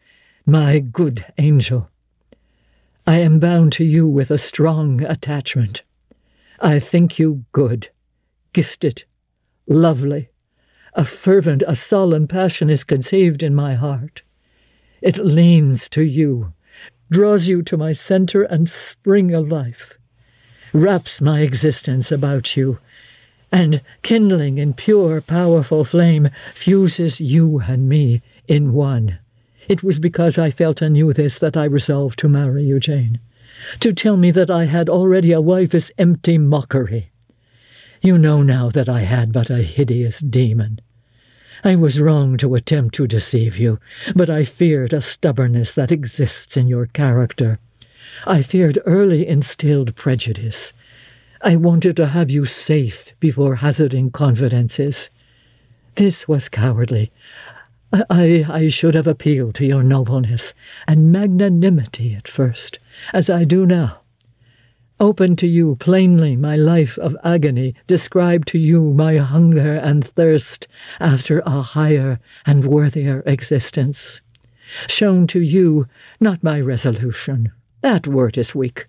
my 0.46 0.78
good 0.78 1.26
angel. 1.38 1.90
I 3.06 3.18
am 3.18 3.38
bound 3.38 3.72
to 3.74 3.84
you 3.84 4.08
with 4.08 4.30
a 4.30 4.38
strong 4.38 5.02
attachment. 5.02 5.82
I 6.60 6.78
think 6.78 7.18
you 7.18 7.44
good, 7.52 7.88
gifted, 8.52 9.04
lovely. 9.66 10.30
A 10.94 11.04
fervent, 11.04 11.62
a 11.66 11.76
solemn 11.76 12.26
passion 12.26 12.68
is 12.68 12.84
conceived 12.84 13.42
in 13.42 13.54
my 13.54 13.74
heart. 13.74 14.22
It 15.00 15.18
leans 15.18 15.88
to 15.90 16.02
you, 16.02 16.52
draws 17.10 17.48
you 17.48 17.62
to 17.62 17.76
my 17.76 17.92
centre 17.92 18.42
and 18.42 18.68
spring 18.68 19.32
of 19.32 19.48
life, 19.48 19.98
wraps 20.72 21.20
my 21.20 21.40
existence 21.40 22.10
about 22.10 22.56
you, 22.56 22.78
and, 23.52 23.82
kindling 24.02 24.58
in 24.58 24.74
pure, 24.74 25.20
powerful 25.20 25.84
flame, 25.84 26.30
fuses 26.54 27.20
you 27.20 27.60
and 27.60 27.88
me 27.88 28.22
in 28.46 28.72
one. 28.72 29.18
It 29.68 29.82
was 29.82 29.98
because 29.98 30.38
I 30.38 30.50
felt 30.50 30.82
and 30.82 30.94
knew 30.94 31.12
this 31.12 31.38
that 31.38 31.56
I 31.56 31.64
resolved 31.64 32.18
to 32.20 32.28
marry 32.28 32.64
you, 32.64 32.80
Jane. 32.80 33.20
To 33.80 33.92
tell 33.92 34.16
me 34.16 34.30
that 34.32 34.50
I 34.50 34.64
had 34.64 34.88
already 34.88 35.32
a 35.32 35.40
wife 35.40 35.74
is 35.74 35.92
empty 35.98 36.38
mockery. 36.38 37.09
You 38.02 38.16
know 38.16 38.42
now 38.42 38.70
that 38.70 38.88
I 38.88 39.00
had 39.00 39.30
but 39.30 39.50
a 39.50 39.62
hideous 39.62 40.20
demon. 40.20 40.80
I 41.62 41.76
was 41.76 42.00
wrong 42.00 42.38
to 42.38 42.54
attempt 42.54 42.94
to 42.94 43.06
deceive 43.06 43.58
you, 43.58 43.78
but 44.16 44.30
I 44.30 44.44
feared 44.44 44.94
a 44.94 45.02
stubbornness 45.02 45.74
that 45.74 45.92
exists 45.92 46.56
in 46.56 46.66
your 46.66 46.86
character. 46.86 47.58
I 48.26 48.40
feared 48.40 48.78
early 48.86 49.26
instilled 49.26 49.94
prejudice. 49.96 50.72
I 51.42 51.56
wanted 51.56 51.96
to 51.98 52.08
have 52.08 52.30
you 52.30 52.46
safe 52.46 53.14
before 53.20 53.56
hazarding 53.56 54.12
confidences. 54.12 55.10
This 55.96 56.26
was 56.26 56.48
cowardly. 56.48 57.12
I, 57.92 58.46
I 58.48 58.68
should 58.68 58.94
have 58.94 59.06
appealed 59.06 59.56
to 59.56 59.66
your 59.66 59.82
nobleness 59.82 60.54
and 60.88 61.12
magnanimity 61.12 62.14
at 62.14 62.28
first, 62.28 62.78
as 63.12 63.28
I 63.28 63.44
do 63.44 63.66
now. 63.66 64.00
Open 65.00 65.34
to 65.36 65.46
you 65.46 65.76
plainly 65.76 66.36
my 66.36 66.56
life 66.56 66.98
of 66.98 67.16
agony, 67.24 67.74
describe 67.86 68.44
to 68.44 68.58
you 68.58 68.92
my 68.92 69.16
hunger 69.16 69.76
and 69.76 70.06
thirst 70.06 70.68
after 71.00 71.40
a 71.46 71.62
higher 71.62 72.20
and 72.44 72.66
worthier 72.66 73.22
existence. 73.24 74.20
Shown 74.88 75.26
to 75.28 75.40
you 75.40 75.86
not 76.20 76.42
my 76.42 76.60
resolution, 76.60 77.50
that 77.80 78.06
word 78.06 78.36
is 78.36 78.54
weak, 78.54 78.84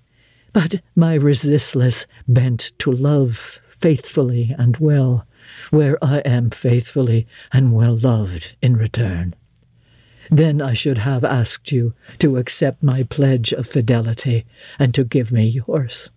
but 0.52 0.82
my 0.98 1.14
resistless 1.14 2.06
bent 2.28 2.74
to 2.80 2.92
love 2.92 3.62
faithfully 3.70 4.54
and 4.60 4.76
well, 4.78 5.26
where 5.70 5.98
I 6.04 6.18
am 6.20 6.50
faithfully 6.50 7.26
and 7.54 7.72
well 7.72 7.96
loved 7.96 8.58
in 8.62 8.76
return. 8.76 9.34
Then 10.32 10.62
I 10.62 10.72
should 10.72 11.00
have 11.00 11.26
asked 11.26 11.74
you 11.74 11.94
to 12.20 12.38
accept 12.38 12.82
my 12.82 13.04
pledge 13.04 13.52
of 13.52 13.68
fidelity 13.68 14.46
and 14.80 14.96
to 14.96 15.04
give 15.04 15.30
me 15.30 15.46
yours. 15.46 16.10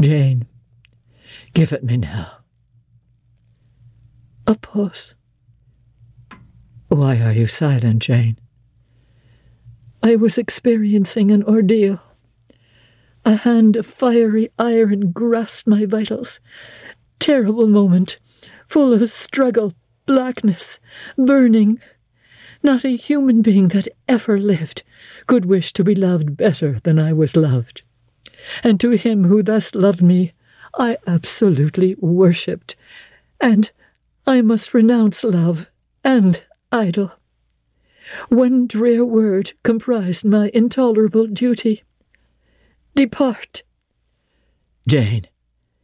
Jane, 0.00 0.46
give 1.52 1.74
it 1.74 1.84
me 1.84 1.98
now. 1.98 2.38
A 4.46 4.54
pause. 4.54 5.14
Why 6.88 7.20
are 7.20 7.32
you 7.32 7.46
silent, 7.46 8.00
Jane? 8.00 8.38
I 10.02 10.16
was 10.16 10.38
experiencing 10.38 11.30
an 11.30 11.42
ordeal. 11.42 12.00
A 13.26 13.36
hand 13.36 13.76
of 13.76 13.84
fiery 13.84 14.50
iron 14.58 15.12
grasped 15.12 15.66
my 15.68 15.84
vitals. 15.84 16.40
Terrible 17.18 17.66
moment, 17.66 18.18
full 18.66 18.94
of 18.94 19.10
struggle, 19.10 19.74
blackness, 20.06 20.78
burning. 21.18 21.78
Not 22.62 22.84
a 22.84 22.96
human 22.96 23.42
being 23.42 23.68
that 23.68 23.88
ever 24.08 24.38
lived 24.38 24.82
could 25.26 25.44
wish 25.44 25.72
to 25.74 25.84
be 25.84 25.94
loved 25.94 26.36
better 26.36 26.78
than 26.82 26.98
I 26.98 27.12
was 27.12 27.36
loved. 27.36 27.82
And 28.62 28.78
to 28.80 28.90
him 28.90 29.24
who 29.24 29.42
thus 29.42 29.74
loved 29.74 30.02
me, 30.02 30.32
I 30.78 30.98
absolutely 31.06 31.96
worshipped. 31.98 32.76
And 33.40 33.70
I 34.26 34.42
must 34.42 34.74
renounce 34.74 35.24
love 35.24 35.70
and 36.04 36.42
idol. 36.72 37.12
One 38.28 38.66
drear 38.66 39.04
word 39.04 39.52
comprised 39.62 40.24
my 40.24 40.50
intolerable 40.54 41.26
duty. 41.26 41.82
Depart. 42.94 43.62
Jane, 44.86 45.26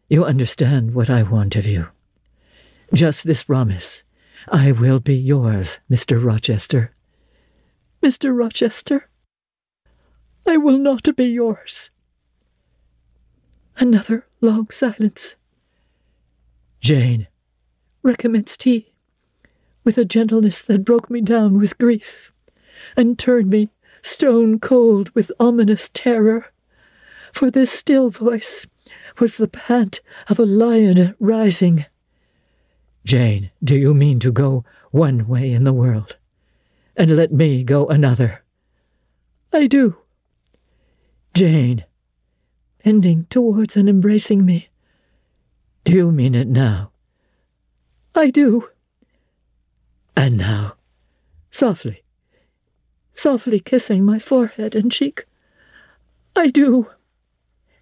you 0.08 0.24
understand 0.24 0.94
what 0.94 1.10
I 1.10 1.22
want 1.22 1.56
of 1.56 1.66
you. 1.66 1.88
Just 2.94 3.24
this 3.24 3.44
promise 3.44 4.04
I 4.48 4.72
will 4.72 5.00
be 5.00 5.14
yours, 5.14 5.78
Mr. 5.90 6.22
Rochester. 6.22 6.94
Mr. 8.02 8.36
Rochester, 8.36 9.08
I 10.46 10.56
will 10.56 10.78
not 10.78 11.14
be 11.14 11.26
yours. 11.26 11.90
Another 13.76 14.26
long 14.40 14.70
silence. 14.70 15.36
Jane, 16.80 17.28
recommenced 18.02 18.64
he, 18.64 18.92
with 19.84 19.96
a 19.96 20.04
gentleness 20.04 20.62
that 20.62 20.84
broke 20.84 21.08
me 21.08 21.20
down 21.20 21.58
with 21.58 21.78
grief, 21.78 22.32
and 22.96 23.18
turned 23.18 23.50
me 23.50 23.70
stone 24.02 24.58
cold 24.58 25.10
with 25.14 25.30
ominous 25.38 25.88
terror. 25.94 26.46
For 27.32 27.50
this 27.50 27.70
still 27.70 28.10
voice 28.10 28.66
was 29.20 29.36
the 29.36 29.48
pant 29.48 30.00
of 30.28 30.40
a 30.40 30.44
lion 30.44 31.14
rising 31.20 31.86
Jane, 33.04 33.50
do 33.62 33.76
you 33.76 33.94
mean 33.94 34.18
to 34.20 34.30
go 34.30 34.64
one 34.90 35.26
way 35.26 35.52
in 35.52 35.64
the 35.64 35.72
world, 35.72 36.16
and 36.96 37.16
let 37.16 37.32
me 37.32 37.64
go 37.64 37.86
another? 37.86 38.42
I 39.52 39.66
do. 39.66 39.96
Jane, 41.34 41.84
bending 42.84 43.26
towards 43.28 43.76
and 43.76 43.88
embracing 43.88 44.44
me. 44.44 44.68
Do 45.84 45.92
you 45.92 46.12
mean 46.12 46.34
it 46.34 46.48
now? 46.48 46.92
I 48.14 48.30
do. 48.30 48.68
And 50.16 50.38
now, 50.38 50.74
softly, 51.50 52.02
softly 53.12 53.58
kissing 53.58 54.04
my 54.04 54.18
forehead 54.18 54.74
and 54.74 54.92
cheek. 54.92 55.24
I 56.36 56.48
do. 56.48 56.90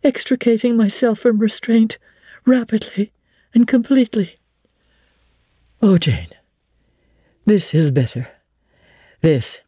Extricating 0.03 0.77
myself 0.77 1.19
from 1.19 1.39
restraint 1.39 1.99
rapidly 2.47 3.13
and 3.53 3.69
completely. 3.69 4.40
Oh, 5.83 5.97
Jane, 5.97 6.29
this 7.47 7.73
is 7.73 7.91
bitter. 7.91 8.29
This, 9.23 9.61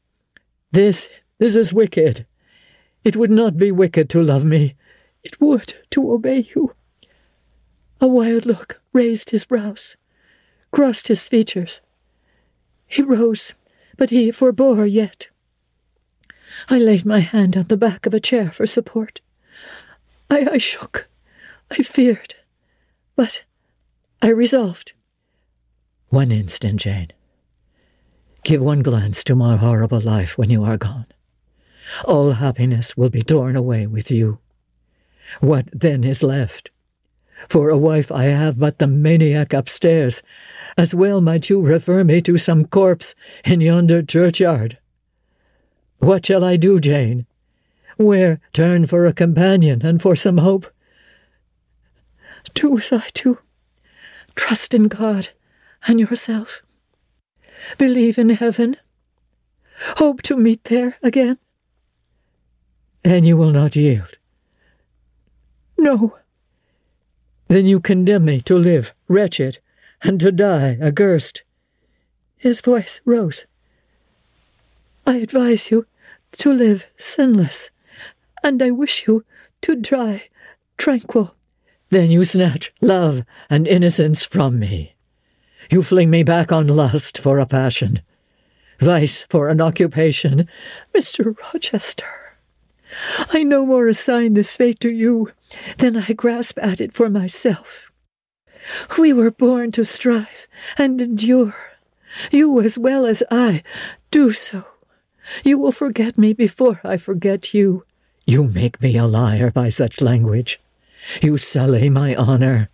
this, 0.70 1.08
this 1.38 1.56
is 1.56 1.72
wicked. 1.72 2.26
It 3.02 3.16
would 3.16 3.30
not 3.30 3.56
be 3.56 3.72
wicked 3.72 4.10
to 4.10 4.22
love 4.22 4.44
me. 4.44 4.74
It 5.22 5.40
would 5.40 5.74
to 5.90 6.12
obey 6.12 6.46
you. 6.54 6.74
A 7.98 8.06
wild 8.06 8.44
look 8.44 8.82
raised 8.92 9.30
his 9.30 9.44
brows, 9.44 9.96
crossed 10.70 11.08
his 11.08 11.26
features. 11.26 11.80
He 12.86 13.00
rose, 13.00 13.54
but 13.96 14.10
he 14.10 14.30
forbore 14.30 14.90
yet. 14.90 15.28
I 16.68 16.78
laid 16.78 17.06
my 17.06 17.20
hand 17.20 17.56
on 17.56 17.64
the 17.64 17.76
back 17.78 18.04
of 18.04 18.12
a 18.12 18.20
chair 18.20 18.50
for 18.50 18.66
support. 18.66 19.22
I, 20.28 20.46
I 20.52 20.58
shook. 20.58 21.08
I 21.70 21.76
feared. 21.76 22.34
But 23.16 23.44
I 24.20 24.28
resolved. 24.28 24.92
One 26.12 26.30
instant, 26.30 26.78
Jane. 26.78 27.10
Give 28.44 28.60
one 28.60 28.82
glance 28.82 29.24
to 29.24 29.34
my 29.34 29.56
horrible 29.56 30.02
life 30.02 30.36
when 30.36 30.50
you 30.50 30.62
are 30.62 30.76
gone. 30.76 31.06
All 32.04 32.32
happiness 32.32 32.94
will 32.98 33.08
be 33.08 33.22
torn 33.22 33.56
away 33.56 33.86
with 33.86 34.10
you. 34.10 34.38
What 35.40 35.70
then 35.72 36.04
is 36.04 36.22
left? 36.22 36.68
For 37.48 37.70
a 37.70 37.78
wife 37.78 38.12
I 38.12 38.24
have 38.24 38.58
but 38.58 38.78
the 38.78 38.86
maniac 38.86 39.54
upstairs. 39.54 40.22
As 40.76 40.94
well 40.94 41.22
might 41.22 41.48
you 41.48 41.62
refer 41.62 42.04
me 42.04 42.20
to 42.20 42.36
some 42.36 42.66
corpse 42.66 43.14
in 43.46 43.62
yonder 43.62 44.02
churchyard. 44.02 44.76
What 45.96 46.26
shall 46.26 46.44
I 46.44 46.58
do, 46.58 46.78
Jane? 46.78 47.24
Where 47.96 48.38
turn 48.52 48.84
for 48.84 49.06
a 49.06 49.14
companion 49.14 49.80
and 49.82 50.02
for 50.02 50.14
some 50.14 50.36
hope? 50.36 50.66
Do 52.52 52.76
as 52.76 52.92
I 52.92 53.08
do 53.14 53.38
Trust 54.34 54.74
in 54.74 54.88
God 54.88 55.30
and 55.86 56.00
yourself. 56.00 56.62
Believe 57.78 58.18
in 58.18 58.30
heaven. 58.30 58.76
Hope 59.96 60.22
to 60.22 60.36
meet 60.36 60.64
there 60.64 60.96
again. 61.02 61.38
And 63.04 63.26
you 63.26 63.36
will 63.36 63.50
not 63.50 63.74
yield? 63.74 64.16
No. 65.76 66.18
Then 67.48 67.66
you 67.66 67.80
condemn 67.80 68.26
me 68.26 68.40
to 68.42 68.56
live 68.56 68.94
wretched 69.08 69.58
and 70.02 70.20
to 70.20 70.32
die 70.32 70.78
accursed. 70.80 71.42
His 72.36 72.60
voice 72.60 73.00
rose. 73.04 73.44
I 75.06 75.16
advise 75.16 75.70
you 75.70 75.86
to 76.38 76.52
live 76.52 76.86
sinless, 76.96 77.70
and 78.42 78.62
I 78.62 78.70
wish 78.70 79.06
you 79.06 79.24
to 79.62 79.76
die 79.76 80.28
tranquil. 80.78 81.34
Then 81.90 82.10
you 82.10 82.24
snatch 82.24 82.70
love 82.80 83.22
and 83.50 83.66
innocence 83.66 84.24
from 84.24 84.58
me. 84.58 84.94
You 85.72 85.82
fling 85.82 86.10
me 86.10 86.22
back 86.22 86.52
on 86.52 86.66
lust 86.66 87.16
for 87.16 87.38
a 87.38 87.46
passion, 87.46 88.02
vice 88.78 89.24
for 89.30 89.48
an 89.48 89.62
occupation. 89.62 90.46
Mr. 90.94 91.34
Rochester, 91.34 92.36
I 93.32 93.42
no 93.42 93.64
more 93.64 93.88
assign 93.88 94.34
this 94.34 94.54
fate 94.54 94.80
to 94.80 94.90
you 94.90 95.32
than 95.78 95.96
I 95.96 96.12
grasp 96.12 96.58
at 96.60 96.82
it 96.82 96.92
for 96.92 97.08
myself. 97.08 97.90
We 98.98 99.14
were 99.14 99.30
born 99.30 99.72
to 99.72 99.82
strive 99.86 100.46
and 100.76 101.00
endure. 101.00 101.56
You 102.30 102.60
as 102.60 102.76
well 102.76 103.06
as 103.06 103.22
I 103.30 103.62
do 104.10 104.32
so. 104.32 104.66
You 105.42 105.56
will 105.56 105.72
forget 105.72 106.18
me 106.18 106.34
before 106.34 106.82
I 106.84 106.98
forget 106.98 107.54
you. 107.54 107.86
You 108.26 108.44
make 108.44 108.82
me 108.82 108.98
a 108.98 109.06
liar 109.06 109.50
by 109.50 109.70
such 109.70 110.02
language. 110.02 110.60
You 111.22 111.38
sully 111.38 111.88
my 111.88 112.14
honor. 112.14 112.68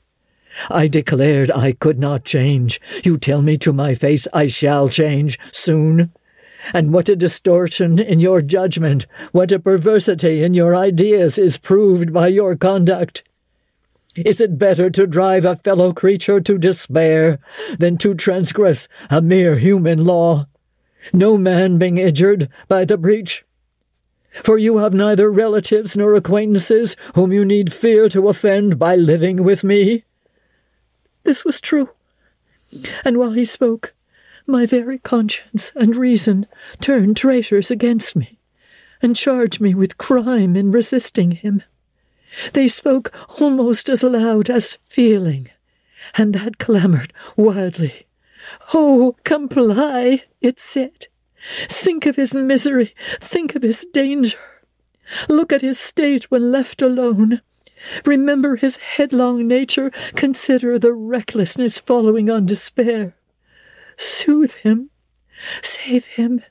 I 0.70 0.88
declared 0.88 1.50
I 1.50 1.72
could 1.72 1.98
not 1.98 2.24
change. 2.24 2.80
You 3.04 3.16
tell 3.18 3.42
me 3.42 3.56
to 3.58 3.72
my 3.72 3.94
face 3.94 4.26
I 4.32 4.46
shall 4.46 4.88
change 4.88 5.38
soon. 5.52 6.12
And 6.74 6.92
what 6.92 7.08
a 7.08 7.16
distortion 7.16 7.98
in 7.98 8.20
your 8.20 8.42
judgment, 8.42 9.06
what 9.32 9.52
a 9.52 9.58
perversity 9.58 10.42
in 10.42 10.54
your 10.54 10.74
ideas 10.74 11.38
is 11.38 11.56
proved 11.56 12.12
by 12.12 12.28
your 12.28 12.56
conduct. 12.56 13.22
Is 14.16 14.40
it 14.40 14.58
better 14.58 14.90
to 14.90 15.06
drive 15.06 15.44
a 15.44 15.54
fellow 15.54 15.92
creature 15.92 16.40
to 16.40 16.58
despair 16.58 17.38
than 17.78 17.96
to 17.98 18.14
transgress 18.14 18.88
a 19.10 19.22
mere 19.22 19.56
human 19.58 20.04
law? 20.04 20.46
No 21.12 21.38
man 21.38 21.78
being 21.78 21.98
injured 21.98 22.48
by 22.66 22.84
the 22.84 22.98
breach? 22.98 23.44
For 24.42 24.58
you 24.58 24.78
have 24.78 24.92
neither 24.92 25.30
relatives 25.30 25.96
nor 25.96 26.14
acquaintances 26.14 26.96
whom 27.14 27.32
you 27.32 27.44
need 27.44 27.72
fear 27.72 28.08
to 28.10 28.28
offend 28.28 28.78
by 28.78 28.96
living 28.96 29.44
with 29.44 29.62
me. 29.62 30.04
This 31.28 31.44
was 31.44 31.60
true. 31.60 31.90
And 33.04 33.18
while 33.18 33.32
he 33.32 33.44
spoke, 33.44 33.92
my 34.46 34.64
very 34.64 34.98
conscience 34.98 35.72
and 35.76 35.94
reason 35.94 36.46
turned 36.80 37.18
traitors 37.18 37.70
against 37.70 38.16
me, 38.16 38.38
and 39.02 39.14
charged 39.14 39.60
me 39.60 39.74
with 39.74 39.98
crime 39.98 40.56
in 40.56 40.72
resisting 40.72 41.32
him. 41.32 41.62
They 42.54 42.66
spoke 42.66 43.12
almost 43.38 43.90
as 43.90 44.02
loud 44.02 44.48
as 44.48 44.78
feeling, 44.86 45.50
and 46.14 46.34
that 46.34 46.56
clamoured 46.56 47.12
wildly. 47.36 48.06
Oh, 48.72 49.14
comply, 49.24 50.24
it 50.40 50.58
said. 50.58 51.08
Think 51.68 52.06
of 52.06 52.16
his 52.16 52.34
misery, 52.34 52.94
think 53.20 53.54
of 53.54 53.60
his 53.60 53.86
danger. 53.92 54.38
Look 55.28 55.52
at 55.52 55.60
his 55.60 55.78
state 55.78 56.30
when 56.30 56.50
left 56.50 56.80
alone. 56.80 57.42
Remember 58.04 58.56
his 58.56 58.76
headlong 58.76 59.46
nature, 59.46 59.90
consider 60.14 60.78
the 60.78 60.92
recklessness 60.92 61.78
following 61.78 62.30
on 62.30 62.46
despair. 62.46 63.14
Soothe 63.96 64.54
him, 64.54 64.90
save 65.62 66.06
him, 66.06 66.42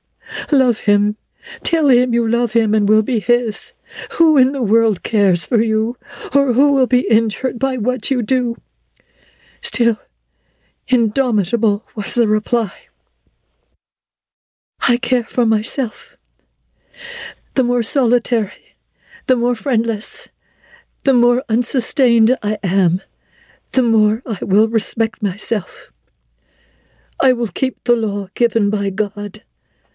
love 0.51 0.79
him, 0.81 1.17
tell 1.63 1.89
him 1.89 2.13
you 2.13 2.27
love 2.27 2.53
him 2.53 2.73
and 2.73 2.87
will 2.87 3.03
be 3.03 3.19
his. 3.19 3.73
Who 4.11 4.37
in 4.37 4.51
the 4.51 4.61
world 4.61 5.03
cares 5.03 5.45
for 5.45 5.61
you, 5.61 5.95
or 6.35 6.53
who 6.53 6.73
will 6.73 6.87
be 6.87 7.07
injured 7.09 7.57
by 7.57 7.77
what 7.77 8.11
you 8.11 8.21
do? 8.21 8.57
Still, 9.61 9.99
indomitable 10.87 11.85
was 11.95 12.15
the 12.15 12.27
reply. 12.27 12.71
I 14.87 14.97
care 14.97 15.23
for 15.23 15.45
myself. 15.45 16.17
The 17.53 17.63
more 17.63 17.83
solitary, 17.83 18.75
the 19.27 19.35
more 19.35 19.55
friendless, 19.55 20.27
the 21.03 21.13
more 21.13 21.43
unsustained 21.49 22.37
I 22.43 22.57
am, 22.63 23.01
the 23.71 23.83
more 23.83 24.21
I 24.25 24.39
will 24.41 24.67
respect 24.67 25.23
myself. 25.23 25.91
I 27.19 27.33
will 27.33 27.47
keep 27.47 27.83
the 27.83 27.95
law 27.95 28.27
given 28.35 28.69
by 28.69 28.89
God, 28.89 29.41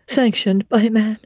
sanctioned 0.06 0.68
by 0.68 0.88
man. 0.88 1.18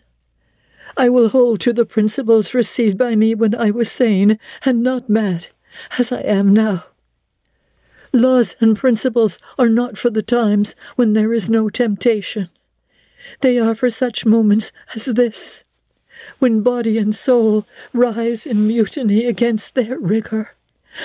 I 0.97 1.09
will 1.09 1.31
hold 1.31 1.61
to 1.61 1.73
the 1.73 1.87
principles 1.87 2.55
received 2.55 2.99
by 2.99 3.17
me 3.17 3.35
when 3.35 3.55
I 3.55 3.71
was 3.71 3.91
sane 3.91 4.39
and 4.65 4.83
not 4.83 5.09
mad, 5.09 5.49
as 5.99 6.13
I 6.13 6.21
am 6.21 6.53
now. 6.53 6.85
Laws 8.13 8.57
and 8.61 8.77
principles 8.77 9.39
are 9.59 9.69
not 9.69 9.99
for 9.99 10.11
the 10.11 10.23
times 10.23 10.75
when 10.97 11.13
there 11.13 11.33
is 11.33 11.51
no 11.51 11.69
temptation. 11.69 12.49
They 13.41 13.59
are 13.59 13.75
for 13.75 13.91
such 13.91 14.25
moments 14.25 14.73
as 14.95 15.07
this, 15.07 15.65
when 16.39 16.63
body 16.63 16.99
and 16.99 17.15
soul 17.15 17.67
rise 17.93 18.47
in 18.47 18.67
mutiny 18.67 19.25
against 19.25 19.75
their 19.75 19.99
rigor. 19.99 20.51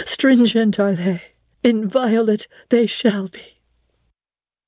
Stringent 0.06 0.80
are 0.80 0.94
they, 0.94 1.22
inviolate 1.64 2.48
they 2.70 2.88
shall 2.88 3.28
be. 3.28 3.58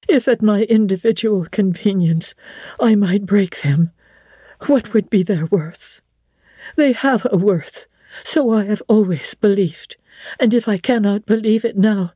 If 0.08 0.28
at 0.28 0.42
my 0.42 0.64
individual 0.64 1.48
convenience 1.50 2.36
I 2.80 2.96
might 2.96 3.26
break 3.26 3.62
them, 3.62 3.92
what 4.68 4.94
would 4.94 5.10
be 5.10 5.24
their 5.24 5.46
worth? 5.46 6.02
They 6.76 6.92
have 6.92 7.28
a 7.32 7.38
worth, 7.38 7.86
so 8.24 8.52
I 8.52 8.66
have 8.66 8.84
always 8.88 9.34
believed, 9.34 9.98
and 10.40 10.54
if 10.54 10.68
I 10.68 10.78
cannot 10.78 11.26
believe 11.26 11.66
it 11.66 11.78
now, 11.78 12.14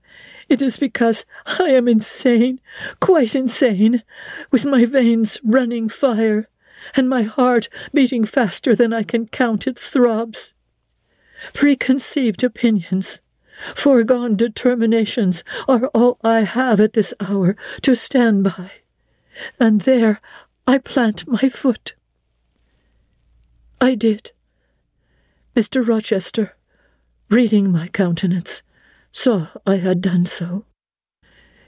it 0.49 0.61
is 0.61 0.77
because 0.77 1.25
I 1.45 1.69
am 1.69 1.87
insane, 1.87 2.61
quite 2.99 3.35
insane, 3.35 4.03
with 4.51 4.65
my 4.65 4.85
veins 4.85 5.39
running 5.43 5.89
fire, 5.89 6.47
and 6.95 7.09
my 7.09 7.23
heart 7.23 7.69
beating 7.93 8.25
faster 8.25 8.75
than 8.75 8.93
I 8.93 9.03
can 9.03 9.27
count 9.27 9.67
its 9.67 9.89
throbs. 9.89 10.53
Preconceived 11.53 12.43
opinions, 12.43 13.19
foregone 13.75 14.35
determinations 14.35 15.43
are 15.67 15.87
all 15.87 16.17
I 16.23 16.41
have 16.41 16.79
at 16.79 16.93
this 16.93 17.13
hour 17.19 17.55
to 17.81 17.95
stand 17.95 18.43
by, 18.43 18.71
and 19.59 19.81
there 19.81 20.19
I 20.65 20.77
plant 20.79 21.27
my 21.27 21.49
foot. 21.49 21.93
I 23.79 23.95
did. 23.95 24.31
Mr. 25.55 25.87
Rochester, 25.87 26.55
reading 27.29 27.71
my 27.71 27.87
countenance, 27.87 28.61
saw 29.11 29.47
I 29.65 29.77
had 29.77 30.01
done 30.01 30.25
so. 30.25 30.65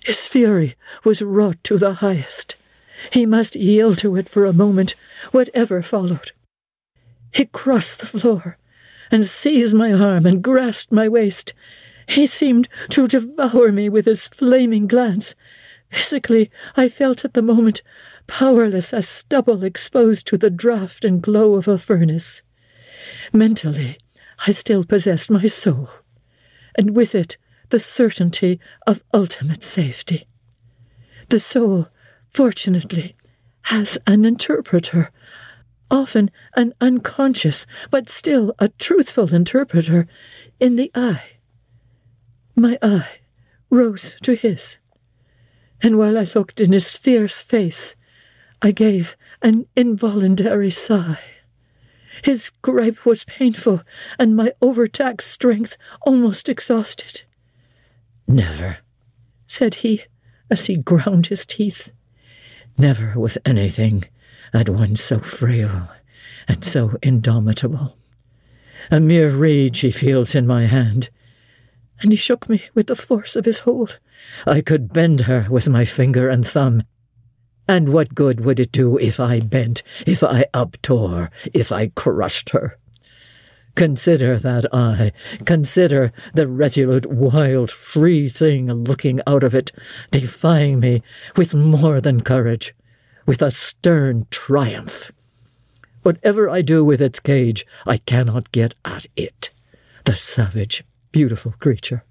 His 0.03 0.25
fury 0.25 0.75
was 1.03 1.21
wrought 1.21 1.63
to 1.65 1.77
the 1.77 1.95
highest. 1.95 2.55
He 3.11 3.25
must 3.25 3.55
yield 3.55 3.97
to 3.99 4.15
it 4.15 4.29
for 4.29 4.45
a 4.45 4.53
moment, 4.53 4.95
whatever 5.31 5.81
followed. 5.81 6.31
He 7.31 7.45
crossed 7.45 7.99
the 7.99 8.05
floor 8.05 8.57
and 9.11 9.25
seized 9.25 9.75
my 9.75 9.91
arm 9.91 10.25
and 10.25 10.43
grasped 10.43 10.91
my 10.91 11.07
waist. 11.07 11.53
He 12.07 12.25
seemed 12.25 12.67
to 12.89 13.07
devour 13.07 13.71
me 13.71 13.89
with 13.89 14.05
his 14.05 14.27
flaming 14.27 14.87
glance. 14.87 15.35
Physically, 15.89 16.51
I 16.75 16.89
felt 16.89 17.25
at 17.25 17.33
the 17.33 17.41
moment 17.41 17.81
powerless 18.27 18.93
as 18.93 19.07
stubble 19.07 19.63
exposed 19.63 20.27
to 20.27 20.37
the 20.37 20.49
draught 20.49 21.03
and 21.03 21.21
glow 21.21 21.55
of 21.55 21.67
a 21.67 21.77
furnace. 21.77 22.41
Mentally, 23.33 23.97
I 24.47 24.51
still 24.51 24.83
possessed 24.83 25.31
my 25.31 25.47
soul, 25.47 25.89
and 26.75 26.95
with 26.95 27.15
it 27.15 27.37
the 27.69 27.79
certainty 27.79 28.59
of 28.85 29.03
ultimate 29.13 29.63
safety. 29.63 30.25
The 31.29 31.39
soul, 31.39 31.89
fortunately, 32.31 33.15
has 33.63 33.97
an 34.07 34.25
interpreter, 34.25 35.11
often 35.91 36.31
an 36.55 36.73
unconscious 36.79 37.65
but 37.89 38.09
still 38.09 38.53
a 38.59 38.69
truthful 38.69 39.33
interpreter, 39.33 40.07
in 40.59 40.75
the 40.75 40.91
eye. 40.93 41.23
My 42.55 42.77
eye 42.81 43.19
rose 43.69 44.15
to 44.21 44.35
his, 44.35 44.77
and 45.81 45.97
while 45.97 46.17
I 46.17 46.27
looked 46.35 46.59
in 46.59 46.73
his 46.73 46.97
fierce 46.97 47.41
face, 47.41 47.95
I 48.61 48.71
gave 48.71 49.15
an 49.41 49.67
involuntary 49.75 50.71
sigh. 50.71 51.19
His 52.23 52.49
gripe 52.61 53.05
was 53.05 53.23
painful, 53.23 53.81
and 54.17 54.35
my 54.35 54.51
overtaxed 54.61 55.29
strength 55.29 55.77
almost 56.01 56.49
exhausted. 56.49 57.21
Never, 58.27 58.79
said 59.45 59.75
he, 59.75 60.03
as 60.51 60.65
he 60.65 60.75
ground 60.75 61.27
his 61.27 61.45
teeth. 61.45 61.91
Never 62.79 63.19
was 63.19 63.37
anything 63.45 64.05
at 64.53 64.69
once 64.69 65.01
so 65.01 65.19
frail 65.19 65.89
and 66.47 66.63
so 66.63 66.97
indomitable. 67.03 67.97
A 68.89 69.01
mere 69.01 69.31
rage 69.31 69.81
he 69.81 69.91
feels 69.91 70.33
in 70.33 70.47
my 70.47 70.65
hand, 70.65 71.09
and 71.99 72.13
he 72.13 72.15
shook 72.15 72.47
me 72.47 72.63
with 72.73 72.87
the 72.87 72.95
force 72.95 73.35
of 73.35 73.43
his 73.43 73.59
hold. 73.59 73.99
I 74.47 74.61
could 74.61 74.93
bend 74.93 75.21
her 75.21 75.45
with 75.49 75.67
my 75.67 75.83
finger 75.83 76.29
and 76.29 76.47
thumb. 76.47 76.83
And 77.67 77.89
what 77.89 78.15
good 78.15 78.45
would 78.45 78.61
it 78.61 78.71
do 78.71 78.97
if 78.97 79.19
I 79.19 79.41
bent, 79.41 79.83
if 80.07 80.23
I 80.23 80.45
uptore, 80.53 81.31
if 81.53 81.73
I 81.73 81.87
crushed 81.89 82.51
her? 82.51 82.77
Consider 83.79 84.37
that 84.39 84.65
eye. 84.73 85.13
Consider 85.45 86.11
the 86.33 86.49
resolute, 86.49 87.05
wild, 87.05 87.71
free 87.71 88.27
thing 88.27 88.69
looking 88.69 89.21
out 89.25 89.41
of 89.41 89.55
it, 89.55 89.71
defying 90.11 90.81
me 90.81 91.01
with 91.37 91.55
more 91.55 92.01
than 92.01 92.19
courage, 92.19 92.75
with 93.25 93.41
a 93.41 93.51
stern 93.51 94.27
triumph. 94.31 95.13
Whatever 96.01 96.49
I 96.49 96.61
do 96.61 96.83
with 96.83 97.01
its 97.01 97.21
cage, 97.21 97.65
I 97.85 97.99
cannot 97.99 98.51
get 98.51 98.75
at 98.83 99.05
it, 99.15 99.49
the 100.03 100.13
savage, 100.13 100.83
beautiful 101.13 101.53
creature. 101.53 102.03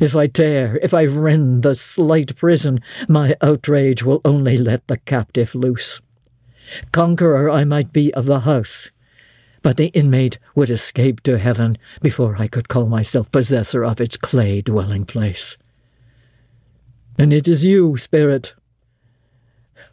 If 0.00 0.14
I 0.14 0.28
tear, 0.28 0.78
if 0.84 0.94
I 0.94 1.06
rend 1.06 1.64
the 1.64 1.74
slight 1.74 2.36
prison, 2.36 2.78
my 3.08 3.34
outrage 3.42 4.04
will 4.04 4.20
only 4.24 4.56
let 4.56 4.86
the 4.86 4.98
captive 4.98 5.56
loose. 5.56 6.00
Conqueror 6.92 7.50
I 7.50 7.64
might 7.64 7.92
be 7.92 8.14
of 8.14 8.26
the 8.26 8.40
house, 8.40 8.92
but 9.66 9.78
the 9.78 9.88
inmate 9.88 10.38
would 10.54 10.70
escape 10.70 11.20
to 11.24 11.38
heaven 11.38 11.76
before 12.00 12.36
I 12.36 12.46
could 12.46 12.68
call 12.68 12.86
myself 12.86 13.32
possessor 13.32 13.84
of 13.84 14.00
its 14.00 14.16
clay 14.16 14.62
dwelling 14.62 15.04
place. 15.04 15.56
And 17.18 17.32
it 17.32 17.48
is 17.48 17.64
you, 17.64 17.96
Spirit, 17.96 18.54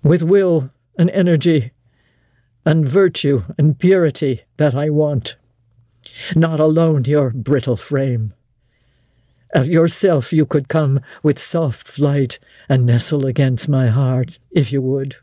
with 0.03 0.21
will 0.21 0.69
and 0.95 1.09
energy 1.09 1.71
and 2.63 2.87
virtue 2.87 3.45
and 3.57 3.79
purity 3.79 4.43
that 4.57 4.75
I 4.75 4.91
want, 4.91 5.37
not 6.35 6.59
alone 6.59 7.05
your 7.05 7.31
brittle 7.31 7.75
frame. 7.75 8.35
Of 9.55 9.69
yourself 9.69 10.31
you 10.31 10.45
could 10.45 10.69
come 10.69 10.99
with 11.23 11.39
soft 11.39 11.87
flight 11.87 12.37
and 12.69 12.85
nestle 12.85 13.25
against 13.25 13.67
my 13.67 13.87
heart, 13.87 14.37
if 14.51 14.71
you 14.71 14.83
would, 14.83 15.15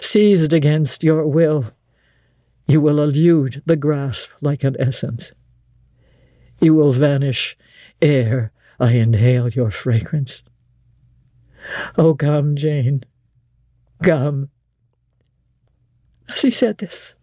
seized 0.00 0.52
against 0.52 1.02
your 1.02 1.26
will 1.26 1.72
you 2.70 2.80
will 2.80 3.00
elude 3.00 3.62
the 3.66 3.76
grasp 3.76 4.28
like 4.40 4.62
an 4.62 4.76
essence. 4.78 5.32
You 6.60 6.74
will 6.74 6.92
vanish 6.92 7.56
ere 8.00 8.52
I 8.78 8.92
inhale 8.92 9.48
your 9.48 9.70
fragrance. 9.70 10.42
Oh, 11.98 12.14
come, 12.14 12.54
Jane, 12.54 13.04
come. 14.02 14.50
As 16.28 16.42
he 16.42 16.50
said 16.50 16.78
this, 16.78 17.14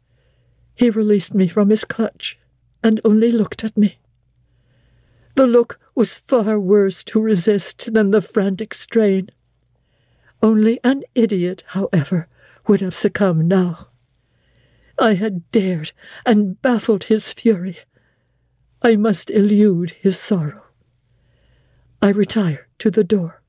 he 0.76 0.90
released 0.90 1.34
me 1.34 1.48
from 1.48 1.70
his 1.70 1.86
clutch 1.86 2.38
and 2.84 3.00
only 3.06 3.32
looked 3.32 3.64
at 3.64 3.78
me. 3.78 4.00
The 5.36 5.48
look 5.48 5.80
was 5.96 6.20
far 6.20 6.60
worse 6.60 7.04
to 7.06 7.22
resist 7.22 7.94
than 7.94 8.12
the 8.12 8.22
frantic 8.22 8.74
strain. 8.74 9.30
Only 10.44 10.80
an 10.84 11.04
idiot, 11.16 11.64
however, 11.68 12.28
would 12.68 12.82
have 12.82 12.96
succumbed 12.96 13.48
now. 13.48 13.87
I 15.00 15.14
had 15.14 15.50
dared 15.52 15.92
and 16.26 16.62
baffled 16.62 17.06
his 17.06 17.32
fury. 17.32 17.78
I 18.82 18.96
must 18.96 19.30
elude 19.30 19.92
his 19.92 20.20
sorrow. 20.20 20.64
I 22.02 22.10
retire 22.10 22.68
to 22.80 22.92
the 22.92 23.04
door. 23.04 23.42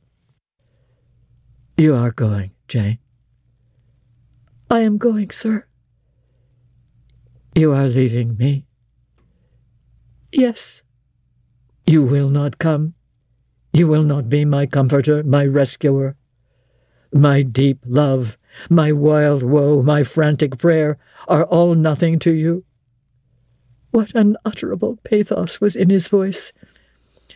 You 1.76 1.94
are 1.94 2.10
going, 2.10 2.50
Jane? 2.66 2.98
I 4.70 4.80
am 4.80 4.98
going, 4.98 5.30
sir. 5.30 5.66
You 7.54 7.72
are 7.72 7.88
leaving 7.88 8.36
me? 8.36 8.66
Yes. 10.32 10.82
You 11.86 12.02
will 12.02 12.28
not 12.28 12.58
come? 12.58 12.94
You 13.72 13.86
will 13.86 14.02
not 14.02 14.28
be 14.28 14.44
my 14.44 14.66
comforter, 14.66 15.22
my 15.22 15.46
rescuer? 15.46 16.16
My 17.12 17.42
deep 17.42 17.78
love 17.86 18.36
my 18.68 18.92
wild 18.92 19.42
woe, 19.42 19.82
my 19.82 20.02
frantic 20.02 20.58
prayer, 20.58 20.96
are 21.28 21.44
all 21.44 21.74
nothing 21.74 22.18
to 22.20 22.32
you? 22.32 22.64
What 23.90 24.14
unutterable 24.14 24.98
pathos 25.04 25.60
was 25.60 25.76
in 25.76 25.90
his 25.90 26.08
voice! 26.08 26.52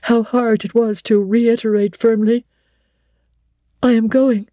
How 0.02 0.23
hard 0.23 0.64
it 0.64 0.74
was 0.74 1.01
to 1.02 1.23
reiterate 1.23 1.94
firmly, 1.94 2.44
I 3.82 3.93
am 3.93 4.09
going. 4.09 4.48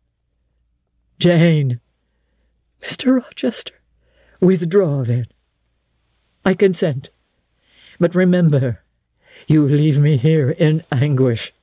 Jane! 1.20 1.80
Mr. 2.82 3.22
Rochester, 3.22 3.74
withdraw 4.40 5.04
then. 5.04 5.28
I 6.46 6.54
consent. 6.54 7.10
But 8.00 8.16
remember, 8.16 8.82
you 9.48 9.68
leave 9.68 10.00
me 10.00 10.18
here 10.18 10.52
in 10.52 10.84
anguish. 10.92 11.54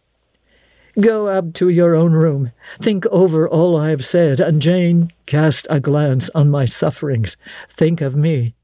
Go 0.98 1.26
up 1.26 1.52
to 1.54 1.68
your 1.68 1.94
own 1.94 2.12
room. 2.12 2.52
Think 2.78 3.04
over 3.06 3.46
all 3.46 3.76
I 3.76 3.90
have 3.90 4.04
said, 4.04 4.40
and 4.40 4.62
Jane, 4.62 5.12
cast 5.26 5.66
a 5.68 5.78
glance 5.78 6.30
on 6.34 6.50
my 6.50 6.64
sufferings. 6.64 7.36
Think 7.68 8.00
of 8.00 8.16
me. 8.16 8.54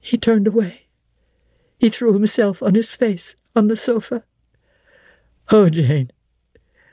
He 0.00 0.18
turned 0.18 0.46
away. 0.46 0.88
He 1.78 1.88
threw 1.88 2.12
himself 2.12 2.62
on 2.62 2.74
his 2.74 2.94
face 2.94 3.36
on 3.56 3.68
the 3.68 3.76
sofa. 3.76 4.24
Oh, 5.50 5.70
Jane, 5.70 6.10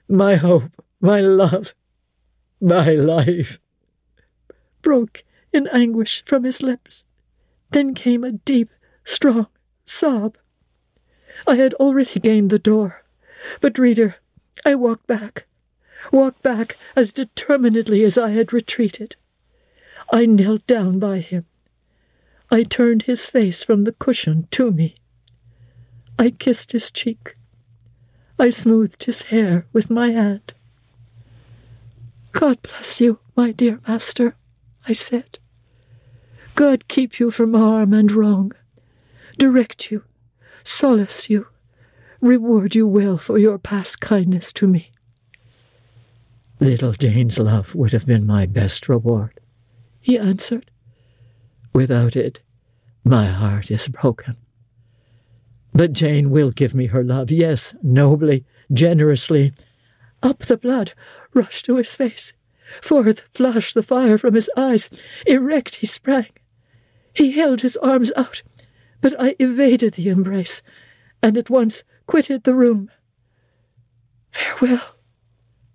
my 0.07 0.35
hope, 0.35 0.71
my 1.01 1.19
love, 1.19 1.73
my 2.61 2.91
life, 2.91 3.59
broke 4.81 5.23
in 5.51 5.67
anguish 5.67 6.23
from 6.25 6.45
his 6.45 6.63
lips. 6.63 7.05
Then 7.71 7.93
came 7.93 8.23
a 8.23 8.31
deep, 8.31 8.69
strong 9.03 9.47
sob. 9.83 10.37
I 11.45 11.55
had 11.55 11.73
already 11.75 12.19
gained 12.21 12.49
the 12.49 12.59
door. 12.59 13.04
But, 13.61 13.77
reader, 13.77 14.15
I 14.65 14.75
walked 14.75 15.07
back, 15.07 15.45
walked 16.11 16.41
back 16.41 16.77
as 16.95 17.13
determinedly 17.13 18.03
as 18.03 18.17
I 18.17 18.31
had 18.31 18.53
retreated. 18.53 19.15
I 20.11 20.25
knelt 20.25 20.65
down 20.67 20.99
by 20.99 21.19
him. 21.19 21.45
I 22.51 22.63
turned 22.63 23.03
his 23.03 23.25
face 23.29 23.63
from 23.63 23.83
the 23.83 23.91
cushion 23.91 24.47
to 24.51 24.71
me. 24.71 24.95
I 26.17 26.29
kissed 26.29 26.71
his 26.71 26.91
cheek. 26.91 27.35
I 28.37 28.49
smoothed 28.49 29.05
his 29.05 29.23
hair 29.23 29.65
with 29.73 29.89
my 29.89 30.11
hand. 30.11 30.53
God 32.31 32.61
bless 32.61 32.99
you, 32.99 33.19
my 33.35 33.51
dear 33.51 33.79
master, 33.87 34.35
I 34.87 34.93
said. 34.93 35.39
God 36.53 36.87
keep 36.87 37.19
you 37.19 37.31
from 37.31 37.53
harm 37.53 37.93
and 37.93 38.11
wrong, 38.11 38.51
direct 39.37 39.91
you, 39.91 40.03
solace 40.63 41.29
you, 41.29 41.47
reward 42.21 42.75
you 42.75 42.87
well 42.87 43.17
for 43.17 43.37
your 43.37 43.57
past 43.57 43.99
kindness 43.99 44.53
to 44.53 44.67
me. 44.67 44.91
Little 46.59 46.93
Jane's 46.93 47.37
love 47.37 47.75
would 47.75 47.91
have 47.91 48.05
been 48.05 48.25
my 48.25 48.45
best 48.45 48.87
reward, 48.87 49.39
he 50.01 50.17
answered. 50.17 50.71
Without 51.73 52.15
it, 52.15 52.39
my 53.03 53.27
heart 53.27 53.69
is 53.69 53.87
broken. 53.87 54.37
But 55.73 55.91
Jane 55.91 56.29
will 56.29 56.51
give 56.51 56.73
me 56.73 56.85
her 56.87 57.03
love, 57.03 57.29
yes, 57.29 57.75
nobly, 57.83 58.45
generously. 58.71 59.51
Up 60.23 60.39
the 60.39 60.57
blood 60.57 60.93
rushed 61.33 61.65
to 61.65 61.75
his 61.75 61.93
face. 61.95 62.31
Forth 62.81 63.27
flashed 63.29 63.73
the 63.73 63.83
fire 63.83 64.17
from 64.17 64.35
his 64.35 64.49
eyes. 64.55 64.89
Erect 65.27 65.75
he 65.75 65.85
sprang. 65.85 66.29
He 67.13 67.31
held 67.31 67.61
his 67.61 67.77
arms 67.77 68.11
out, 68.15 68.41
but 69.01 69.13
I 69.21 69.35
evaded 69.37 69.93
the 69.93 70.09
embrace, 70.09 70.61
and 71.25 71.37
at 71.37 71.49
once 71.49 71.83
quitted 72.05 72.43
the 72.43 72.53
room. 72.53 72.91
Farewell, 74.29 74.95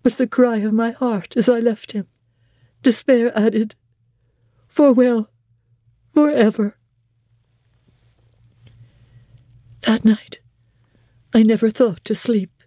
was 0.04 0.14
the 0.14 0.28
cry 0.28 0.58
of 0.58 0.72
my 0.72 0.92
heart 0.92 1.36
as 1.36 1.48
I 1.48 1.58
left 1.58 1.90
him. 1.90 2.06
Despair 2.84 3.36
added, 3.36 3.74
Farewell, 4.68 5.28
forever. 6.14 6.76
That 9.80 10.04
night, 10.04 10.38
I 11.34 11.42
never 11.42 11.68
thought 11.68 12.04
to 12.04 12.14
sleep, 12.14 12.62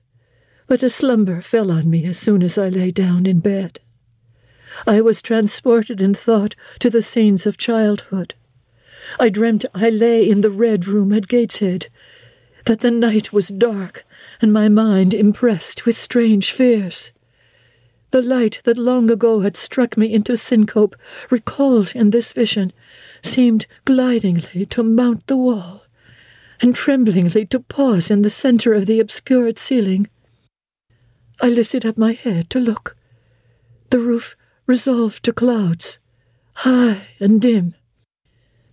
but 0.68 0.84
a 0.84 0.90
slumber 0.90 1.40
fell 1.40 1.72
on 1.72 1.90
me 1.90 2.04
as 2.04 2.20
soon 2.20 2.44
as 2.44 2.58
I 2.58 2.68
lay 2.68 2.92
down 2.92 3.26
in 3.26 3.40
bed. 3.40 3.80
I 4.86 5.00
was 5.00 5.22
transported 5.22 6.02
in 6.02 6.16
thought 6.16 6.58
to 6.80 6.90
the 6.90 7.02
scenes 7.02 7.46
of 7.46 7.56
childhood. 7.56 8.34
I 9.22 9.30
dreamt 9.30 9.64
I 9.74 9.90
lay 9.90 10.30
in 10.30 10.42
the 10.42 10.52
red 10.52 10.86
room 10.86 11.14
at 11.14 11.30
Gateshead, 11.30 11.88
that 12.66 12.80
the 12.80 12.92
night 12.92 13.34
was 13.34 13.50
dark 13.50 14.06
and 14.42 14.52
my 14.52 14.70
mind 14.70 15.14
impressed 15.14 15.86
with 15.86 15.98
strange 15.98 16.52
fears. 16.52 17.12
The 18.12 18.22
light 18.22 18.60
that 18.66 18.78
long 18.78 19.10
ago 19.10 19.40
had 19.40 19.58
struck 19.58 19.98
me 19.98 20.14
into 20.14 20.38
syncope, 20.38 20.96
recalled 21.32 21.94
in 21.96 22.12
this 22.12 22.32
vision, 22.32 22.72
seemed 23.24 23.66
glidingly 23.86 24.68
to 24.68 24.84
mount 24.84 25.26
the 25.26 25.36
wall, 25.36 25.86
and 26.62 26.76
tremblingly 26.76 27.46
to 27.48 27.60
pause 27.60 28.12
in 28.12 28.22
the 28.22 28.30
centre 28.30 28.74
of 28.74 28.86
the 28.86 29.00
obscured 29.00 29.58
ceiling. 29.58 30.08
I 31.42 31.50
lifted 31.50 31.86
up 31.86 31.98
my 31.98 32.14
head 32.14 32.50
to 32.52 32.60
look. 32.60 32.96
The 33.90 34.00
roof 34.00 34.36
resolved 34.68 35.24
to 35.26 35.34
clouds, 35.34 35.98
high 36.58 37.08
and 37.20 37.42
dim. 37.42 37.74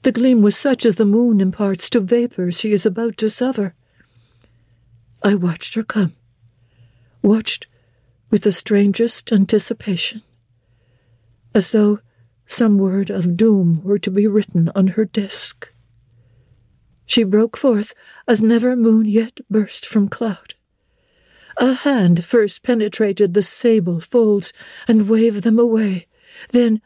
The 0.02 0.12
gleam 0.12 0.42
was 0.42 0.56
such 0.56 0.84
as 0.84 0.96
the 0.96 1.04
moon 1.04 1.40
imparts 1.40 1.88
to 1.90 2.00
vapours 2.00 2.58
she 2.58 2.72
is 2.72 2.84
about 2.84 3.16
to 3.18 3.30
sever. 3.30 3.74
I 5.22 5.34
watched 5.34 5.74
her 5.74 5.82
come, 5.82 6.14
watched 7.22 7.66
with 8.30 8.42
the 8.42 8.52
strangest 8.52 9.32
anticipation, 9.32 10.22
as 11.54 11.72
though 11.72 12.00
some 12.46 12.78
word 12.78 13.10
of 13.10 13.36
doom 13.36 13.82
were 13.84 13.98
to 13.98 14.10
be 14.10 14.26
written 14.26 14.70
on 14.74 14.88
her 14.88 15.04
disk. 15.04 15.72
She 17.06 17.24
broke 17.24 17.56
forth 17.56 17.92
as 18.26 18.42
never 18.42 18.76
moon 18.76 19.04
yet 19.04 19.40
burst 19.50 19.84
from 19.84 20.08
cloud. 20.08 20.54
A 21.56 21.74
hand 21.74 22.24
first 22.24 22.62
penetrated 22.62 23.34
the 23.34 23.42
sable 23.42 24.00
folds 24.00 24.52
and 24.88 25.08
waved 25.08 25.42
them 25.42 25.58
away. 25.58 26.06
Then, 26.50 26.80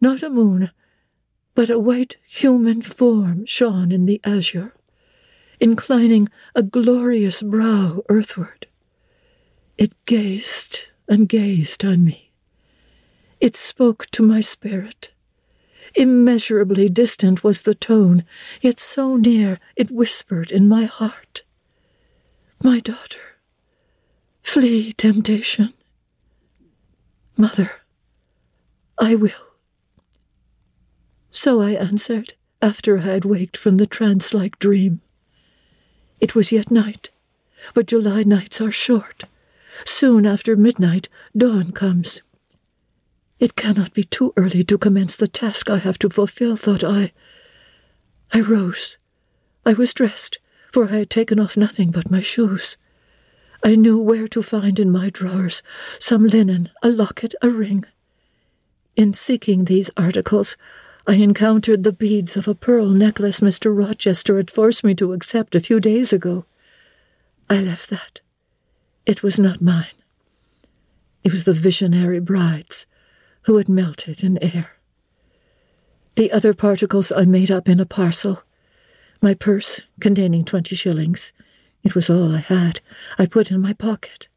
not 0.00 0.22
a 0.22 0.30
moon, 0.30 0.70
but 1.54 1.70
a 1.70 1.78
white 1.78 2.16
human 2.26 2.82
form 2.82 3.44
shone 3.46 3.92
in 3.92 4.06
the 4.06 4.20
azure, 4.24 4.72
inclining 5.64 6.28
a 6.54 6.62
glorious 6.62 7.42
brow 7.42 8.02
earthward. 8.10 8.66
It 9.78 9.94
gazed 10.04 10.88
and 11.08 11.26
gazed 11.26 11.86
on 11.86 12.04
me. 12.04 12.30
It 13.40 13.56
spoke 13.56 14.04
to 14.10 14.22
my 14.22 14.42
spirit. 14.42 15.10
Immeasurably 15.94 16.90
distant 16.90 17.42
was 17.42 17.62
the 17.62 17.74
tone, 17.74 18.24
yet 18.60 18.78
so 18.78 19.16
near 19.16 19.58
it 19.74 19.90
whispered 19.90 20.52
in 20.52 20.68
my 20.68 20.84
heart. 20.84 21.44
My 22.62 22.78
daughter, 22.78 23.38
flee 24.42 24.92
temptation. 24.92 25.72
Mother, 27.38 27.70
I 28.98 29.14
will. 29.14 29.46
So 31.30 31.62
I 31.62 31.70
answered, 31.70 32.34
after 32.60 32.98
I 32.98 33.02
had 33.14 33.24
waked 33.24 33.56
from 33.56 33.76
the 33.76 33.86
trance 33.86 34.34
like 34.34 34.58
dream. 34.58 35.00
It 36.24 36.34
was 36.34 36.50
yet 36.50 36.70
night, 36.70 37.10
but 37.74 37.84
July 37.84 38.22
nights 38.22 38.58
are 38.58 38.72
short. 38.72 39.24
Soon 39.84 40.24
after 40.24 40.56
midnight, 40.56 41.10
dawn 41.36 41.70
comes. 41.70 42.22
It 43.38 43.56
cannot 43.56 43.92
be 43.92 44.04
too 44.04 44.32
early 44.34 44.64
to 44.64 44.78
commence 44.78 45.16
the 45.16 45.28
task 45.28 45.68
I 45.68 45.76
have 45.76 45.98
to 45.98 46.08
fulfill, 46.08 46.56
thought 46.56 46.82
I. 46.82 47.12
I 48.32 48.40
rose. 48.40 48.96
I 49.66 49.74
was 49.74 49.92
dressed, 49.92 50.38
for 50.72 50.88
I 50.88 51.00
had 51.00 51.10
taken 51.10 51.38
off 51.38 51.58
nothing 51.58 51.90
but 51.90 52.10
my 52.10 52.22
shoes. 52.22 52.76
I 53.62 53.74
knew 53.74 54.00
where 54.00 54.26
to 54.28 54.42
find 54.42 54.80
in 54.80 54.90
my 54.90 55.10
drawers 55.10 55.62
some 55.98 56.26
linen, 56.26 56.70
a 56.82 56.88
locket, 56.88 57.34
a 57.42 57.50
ring. 57.50 57.84
In 58.96 59.12
seeking 59.12 59.66
these 59.66 59.90
articles, 59.98 60.56
I 61.06 61.14
encountered 61.16 61.84
the 61.84 61.92
beads 61.92 62.34
of 62.34 62.48
a 62.48 62.54
pearl 62.54 62.88
necklace 62.88 63.40
Mr. 63.40 63.76
Rochester 63.76 64.38
had 64.38 64.50
forced 64.50 64.82
me 64.82 64.94
to 64.94 65.12
accept 65.12 65.54
a 65.54 65.60
few 65.60 65.78
days 65.78 66.14
ago. 66.14 66.46
I 67.50 67.60
left 67.60 67.90
that. 67.90 68.22
It 69.04 69.22
was 69.22 69.38
not 69.38 69.60
mine. 69.60 69.86
It 71.22 71.30
was 71.30 71.44
the 71.44 71.52
visionary 71.52 72.20
bride's, 72.20 72.86
who 73.42 73.58
had 73.58 73.68
melted 73.68 74.24
in 74.24 74.42
air. 74.42 74.76
The 76.16 76.32
other 76.32 76.54
particles 76.54 77.12
I 77.12 77.26
made 77.26 77.50
up 77.50 77.68
in 77.68 77.80
a 77.80 77.86
parcel. 77.86 78.42
My 79.20 79.34
purse, 79.34 79.82
containing 80.00 80.44
twenty 80.44 80.74
shillings, 80.74 81.32
it 81.82 81.94
was 81.94 82.08
all 82.08 82.34
I 82.34 82.38
had, 82.38 82.80
I 83.18 83.26
put 83.26 83.50
in 83.50 83.60
my 83.60 83.74
pocket. 83.74 84.28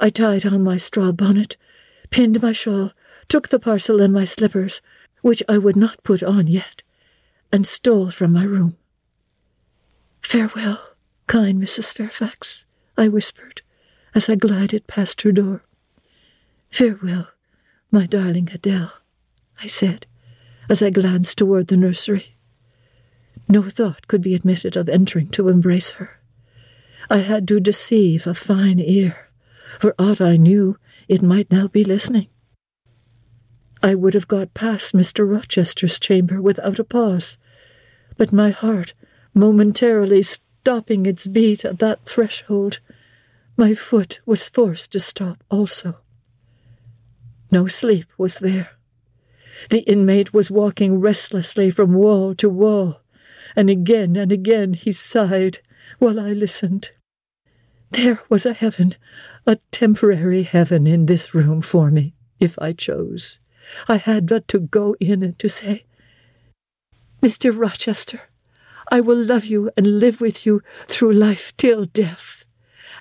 I 0.00 0.10
tied 0.10 0.44
on 0.44 0.64
my 0.64 0.76
straw 0.76 1.12
bonnet, 1.12 1.56
pinned 2.10 2.42
my 2.42 2.50
shawl, 2.50 2.90
took 3.28 3.48
the 3.48 3.60
parcel 3.60 4.00
and 4.00 4.12
my 4.12 4.24
slippers, 4.24 4.82
which 5.24 5.42
I 5.48 5.56
would 5.56 5.74
not 5.74 6.02
put 6.02 6.22
on 6.22 6.48
yet, 6.48 6.82
and 7.50 7.66
stole 7.66 8.10
from 8.10 8.30
my 8.34 8.44
room. 8.44 8.76
Farewell, 10.20 10.90
kind 11.26 11.62
Mrs. 11.62 11.94
Fairfax, 11.94 12.66
I 12.98 13.08
whispered 13.08 13.62
as 14.14 14.28
I 14.28 14.34
glided 14.34 14.86
past 14.86 15.22
her 15.22 15.32
door. 15.32 15.62
Farewell, 16.68 17.28
my 17.90 18.04
darling 18.04 18.50
Adele, 18.52 18.92
I 19.62 19.66
said, 19.66 20.06
as 20.68 20.82
I 20.82 20.90
glanced 20.90 21.38
toward 21.38 21.68
the 21.68 21.78
nursery. 21.78 22.36
No 23.48 23.62
thought 23.62 24.06
could 24.08 24.20
be 24.20 24.34
admitted 24.34 24.76
of 24.76 24.90
entering 24.90 25.28
to 25.28 25.48
embrace 25.48 25.92
her. 25.92 26.20
I 27.08 27.18
had 27.18 27.48
to 27.48 27.60
deceive 27.60 28.26
a 28.26 28.34
fine 28.34 28.78
ear. 28.78 29.30
For 29.80 29.94
aught 29.98 30.20
I 30.20 30.36
knew, 30.36 30.76
it 31.08 31.22
might 31.22 31.50
now 31.50 31.66
be 31.66 31.82
listening. 31.82 32.28
I 33.84 33.94
would 33.94 34.14
have 34.14 34.28
got 34.28 34.54
past 34.54 34.94
Mr. 34.94 35.28
Rochester's 35.28 36.00
chamber 36.00 36.40
without 36.40 36.78
a 36.78 36.84
pause, 36.84 37.36
but 38.16 38.32
my 38.32 38.48
heart, 38.48 38.94
momentarily 39.34 40.22
stopping 40.22 41.04
its 41.04 41.26
beat 41.26 41.66
at 41.66 41.80
that 41.80 42.06
threshold, 42.06 42.80
my 43.58 43.74
foot 43.74 44.20
was 44.24 44.48
forced 44.48 44.92
to 44.92 45.00
stop 45.00 45.44
also. 45.50 45.98
No 47.50 47.66
sleep 47.66 48.06
was 48.16 48.38
there. 48.38 48.70
The 49.68 49.80
inmate 49.80 50.32
was 50.32 50.50
walking 50.50 50.98
restlessly 50.98 51.70
from 51.70 51.92
wall 51.92 52.34
to 52.36 52.48
wall, 52.48 53.02
and 53.54 53.68
again 53.68 54.16
and 54.16 54.32
again 54.32 54.72
he 54.72 54.92
sighed 54.92 55.58
while 55.98 56.18
I 56.18 56.32
listened. 56.32 56.92
There 57.90 58.22
was 58.30 58.46
a 58.46 58.54
heaven, 58.54 58.94
a 59.46 59.56
temporary 59.70 60.44
heaven 60.44 60.86
in 60.86 61.04
this 61.04 61.34
room 61.34 61.60
for 61.60 61.90
me, 61.90 62.14
if 62.40 62.58
I 62.58 62.72
chose. 62.72 63.40
I 63.88 63.96
had 63.96 64.26
but 64.26 64.48
to 64.48 64.60
go 64.60 64.96
in 65.00 65.22
and 65.22 65.38
to 65.38 65.48
say, 65.48 65.84
Mr. 67.22 67.56
Rochester, 67.56 68.22
I 68.90 69.00
will 69.00 69.22
love 69.22 69.46
you 69.46 69.70
and 69.76 69.98
live 69.98 70.20
with 70.20 70.44
you 70.44 70.62
through 70.86 71.12
life 71.12 71.56
till 71.56 71.84
death. 71.84 72.44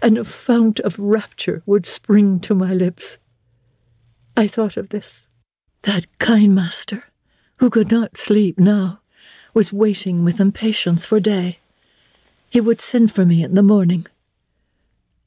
And 0.01 0.17
a 0.17 0.25
fount 0.25 0.79
of 0.79 0.99
rapture 0.99 1.61
would 1.65 1.85
spring 1.85 2.39
to 2.41 2.55
my 2.55 2.71
lips. 2.71 3.17
I 4.35 4.47
thought 4.47 4.77
of 4.77 4.89
this. 4.89 5.27
That 5.83 6.05
kind 6.17 6.55
master, 6.55 7.05
who 7.57 7.69
could 7.69 7.91
not 7.91 8.17
sleep 8.17 8.57
now, 8.57 9.01
was 9.53 9.73
waiting 9.73 10.23
with 10.23 10.39
impatience 10.39 11.05
for 11.05 11.19
day. 11.19 11.59
He 12.49 12.61
would 12.61 12.81
send 12.81 13.11
for 13.11 13.25
me 13.25 13.43
in 13.43 13.55
the 13.55 13.61
morning. 13.61 14.05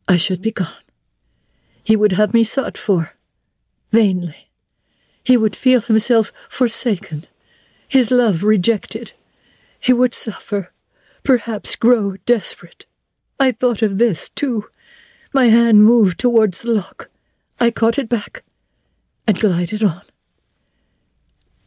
I 0.09 0.17
should 0.17 0.41
be 0.41 0.53
gone. 0.53 0.73
He 1.85 1.97
would 1.97 2.13
have 2.13 2.35
me 2.35 2.43
sought 2.45 2.79
for, 2.79 3.15
vainly. 3.93 4.46
He 5.27 5.37
would 5.37 5.57
feel 5.57 5.81
himself 5.81 6.33
forsaken, 6.49 7.27
his 7.89 8.13
love 8.13 8.45
rejected. 8.45 9.13
He 9.81 9.93
would 9.93 10.15
suffer, 10.15 10.71
perhaps 11.25 11.75
grow 11.75 12.15
desperate. 12.27 12.87
I 13.41 13.51
thought 13.51 13.83
of 13.83 13.99
this, 13.99 14.29
too. 14.29 14.67
My 15.33 15.47
hand 15.47 15.83
moved 15.83 16.21
towards 16.21 16.63
the 16.63 16.71
lock. 16.71 17.11
I 17.59 17.73
caught 17.73 17.99
it 17.99 18.09
back 18.09 18.45
and 19.27 19.37
glided 19.37 19.83
on. 19.83 20.03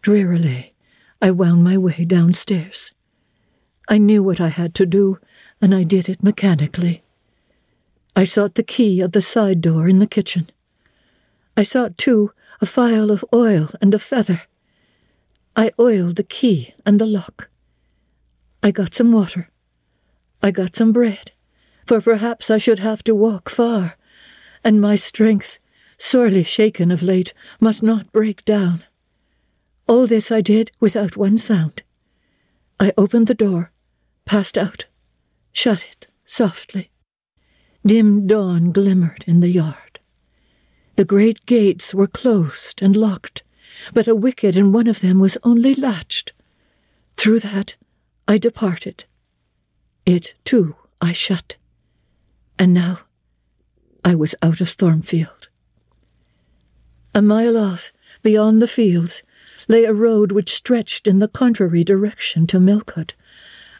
Drearily, 0.01 0.73
I 1.21 1.31
wound 1.31 1.61
my 1.61 1.77
way 1.77 2.05
downstairs. 2.05 2.93
I 3.89 3.97
knew 3.97 4.23
what 4.23 4.39
I 4.39 4.47
had 4.47 4.73
to 4.75 4.85
do, 4.85 5.19
and 5.61 5.75
I 5.75 5.83
did 5.83 6.07
it 6.07 6.23
mechanically. 6.23 7.03
I 8.15 8.23
sought 8.23 8.55
the 8.55 8.63
key 8.63 9.01
of 9.01 9.11
the 9.11 9.21
side 9.21 9.59
door 9.59 9.89
in 9.89 9.99
the 9.99 10.07
kitchen. 10.07 10.49
I 11.57 11.63
sought, 11.63 11.97
too, 11.97 12.31
a 12.61 12.65
phial 12.65 13.11
of 13.11 13.23
oil 13.33 13.69
and 13.81 13.93
a 13.93 13.99
feather. 13.99 14.41
I 15.55 15.71
oiled 15.79 16.17
the 16.17 16.23
key 16.23 16.73
and 16.85 16.99
the 16.99 17.05
lock. 17.05 17.49
I 18.61 18.71
got 18.71 18.93
some 18.93 19.11
water. 19.11 19.49
I 20.41 20.51
got 20.51 20.75
some 20.75 20.91
bread, 20.91 21.31
for 21.85 22.01
perhaps 22.01 22.49
I 22.49 22.57
should 22.57 22.79
have 22.79 23.03
to 23.03 23.15
walk 23.15 23.49
far, 23.49 23.97
and 24.63 24.79
my 24.79 24.95
strength, 24.95 25.59
sorely 25.97 26.43
shaken 26.43 26.91
of 26.91 27.03
late, 27.03 27.33
must 27.59 27.83
not 27.83 28.11
break 28.11 28.45
down. 28.45 28.83
All 29.87 30.07
this 30.07 30.31
I 30.31 30.41
did 30.41 30.71
without 30.79 31.17
one 31.17 31.37
sound. 31.37 31.83
I 32.79 32.93
opened 32.97 33.27
the 33.27 33.33
door, 33.33 33.71
passed 34.25 34.57
out, 34.57 34.85
shut 35.51 35.85
it 35.91 36.07
softly. 36.25 36.87
Dim 37.85 38.27
dawn 38.27 38.71
glimmered 38.71 39.23
in 39.25 39.39
the 39.39 39.49
yard. 39.49 39.88
The 40.99 41.05
great 41.05 41.45
gates 41.45 41.93
were 41.93 42.07
closed 42.07 42.81
and 42.81 42.93
locked, 42.93 43.43
but 43.93 44.05
a 44.05 44.13
wicket 44.13 44.57
in 44.57 44.73
one 44.73 44.85
of 44.85 44.99
them 44.99 45.17
was 45.17 45.37
only 45.43 45.73
latched. 45.73 46.33
Through 47.15 47.39
that 47.39 47.77
I 48.27 48.37
departed. 48.37 49.05
It, 50.05 50.33
too, 50.43 50.75
I 50.99 51.13
shut. 51.13 51.55
And 52.59 52.73
now 52.73 52.99
I 54.03 54.13
was 54.13 54.35
out 54.41 54.59
of 54.59 54.67
Thornfield. 54.67 55.47
A 57.15 57.21
mile 57.21 57.55
off, 57.55 57.93
beyond 58.21 58.61
the 58.61 58.67
fields, 58.67 59.23
lay 59.69 59.85
a 59.85 59.93
road 59.93 60.33
which 60.33 60.53
stretched 60.53 61.07
in 61.07 61.19
the 61.19 61.29
contrary 61.29 61.85
direction 61.85 62.45
to 62.47 62.59
Millcote, 62.59 63.13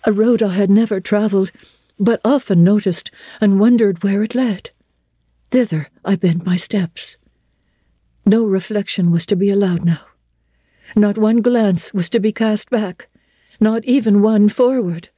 a 0.05 0.13
road 0.13 0.41
I 0.41 0.53
had 0.53 0.69
never 0.69 1.01
travelled, 1.01 1.51
but 1.99 2.21
often 2.23 2.63
noticed 2.63 3.11
and 3.41 3.59
wondered 3.59 4.05
where 4.05 4.23
it 4.23 4.35
led. 4.35 4.69
Thither 5.51 5.89
I 6.05 6.15
bent 6.15 6.45
my 6.45 6.57
steps. 6.57 7.17
No 8.25 8.45
reflection 8.45 9.11
was 9.11 9.25
to 9.25 9.35
be 9.35 9.49
allowed 9.49 9.83
now. 9.83 10.05
Not 10.95 11.17
one 11.17 11.41
glance 11.41 11.93
was 11.93 12.09
to 12.11 12.19
be 12.19 12.31
cast 12.31 12.69
back, 12.69 13.09
not 13.59 13.83
even 13.85 14.21
one 14.21 14.49
forward. 14.49 15.09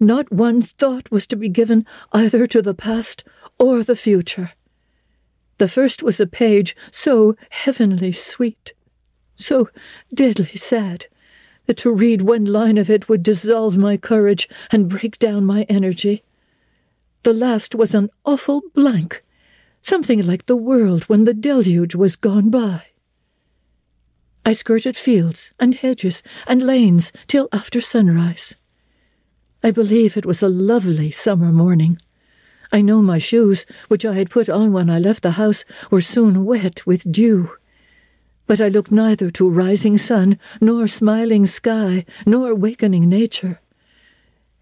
Not 0.00 0.32
one 0.32 0.62
thought 0.62 1.10
was 1.12 1.28
to 1.28 1.36
be 1.36 1.48
given 1.48 1.86
either 2.12 2.46
to 2.48 2.60
the 2.60 2.74
past 2.74 3.22
or 3.58 3.84
the 3.84 3.94
future. 3.94 4.50
The 5.58 5.68
first 5.68 6.02
was 6.02 6.18
a 6.18 6.26
page 6.26 6.74
so 6.90 7.36
heavenly 7.50 8.10
sweet, 8.10 8.74
so 9.36 9.68
deadly 10.12 10.56
sad, 10.56 11.06
that 11.66 11.76
to 11.78 11.92
read 11.92 12.22
one 12.22 12.44
line 12.44 12.78
of 12.78 12.90
it 12.90 13.08
would 13.08 13.22
dissolve 13.22 13.78
my 13.78 13.96
courage 13.96 14.48
and 14.72 14.88
break 14.88 15.20
down 15.20 15.44
my 15.44 15.62
energy. 15.68 16.24
The 17.22 17.32
last 17.32 17.76
was 17.76 17.94
an 17.94 18.10
awful 18.24 18.62
blank, 18.74 19.22
something 19.82 20.26
like 20.26 20.46
the 20.46 20.56
world 20.56 21.04
when 21.04 21.24
the 21.24 21.34
deluge 21.34 21.94
was 21.94 22.16
gone 22.16 22.48
by. 22.48 22.86
I 24.44 24.52
skirted 24.52 24.96
fields 24.96 25.52
and 25.60 25.74
hedges 25.74 26.22
and 26.48 26.62
lanes 26.62 27.12
till 27.26 27.48
after 27.52 27.80
sunrise. 27.80 28.54
I 29.62 29.70
believe 29.70 30.16
it 30.16 30.26
was 30.26 30.42
a 30.42 30.48
lovely 30.48 31.10
summer 31.10 31.52
morning. 31.52 31.98
I 32.72 32.80
know 32.80 33.02
my 33.02 33.18
shoes, 33.18 33.66
which 33.88 34.04
I 34.04 34.14
had 34.14 34.30
put 34.30 34.48
on 34.48 34.72
when 34.72 34.90
I 34.90 34.98
left 34.98 35.22
the 35.22 35.32
house, 35.32 35.64
were 35.90 36.00
soon 36.00 36.44
wet 36.44 36.86
with 36.86 37.12
dew. 37.12 37.50
But 38.46 38.60
I 38.60 38.68
looked 38.68 38.90
neither 38.90 39.30
to 39.32 39.48
rising 39.48 39.98
sun, 39.98 40.38
nor 40.60 40.88
smiling 40.88 41.46
sky, 41.46 42.04
nor 42.26 42.54
wakening 42.54 43.08
nature. 43.08 43.60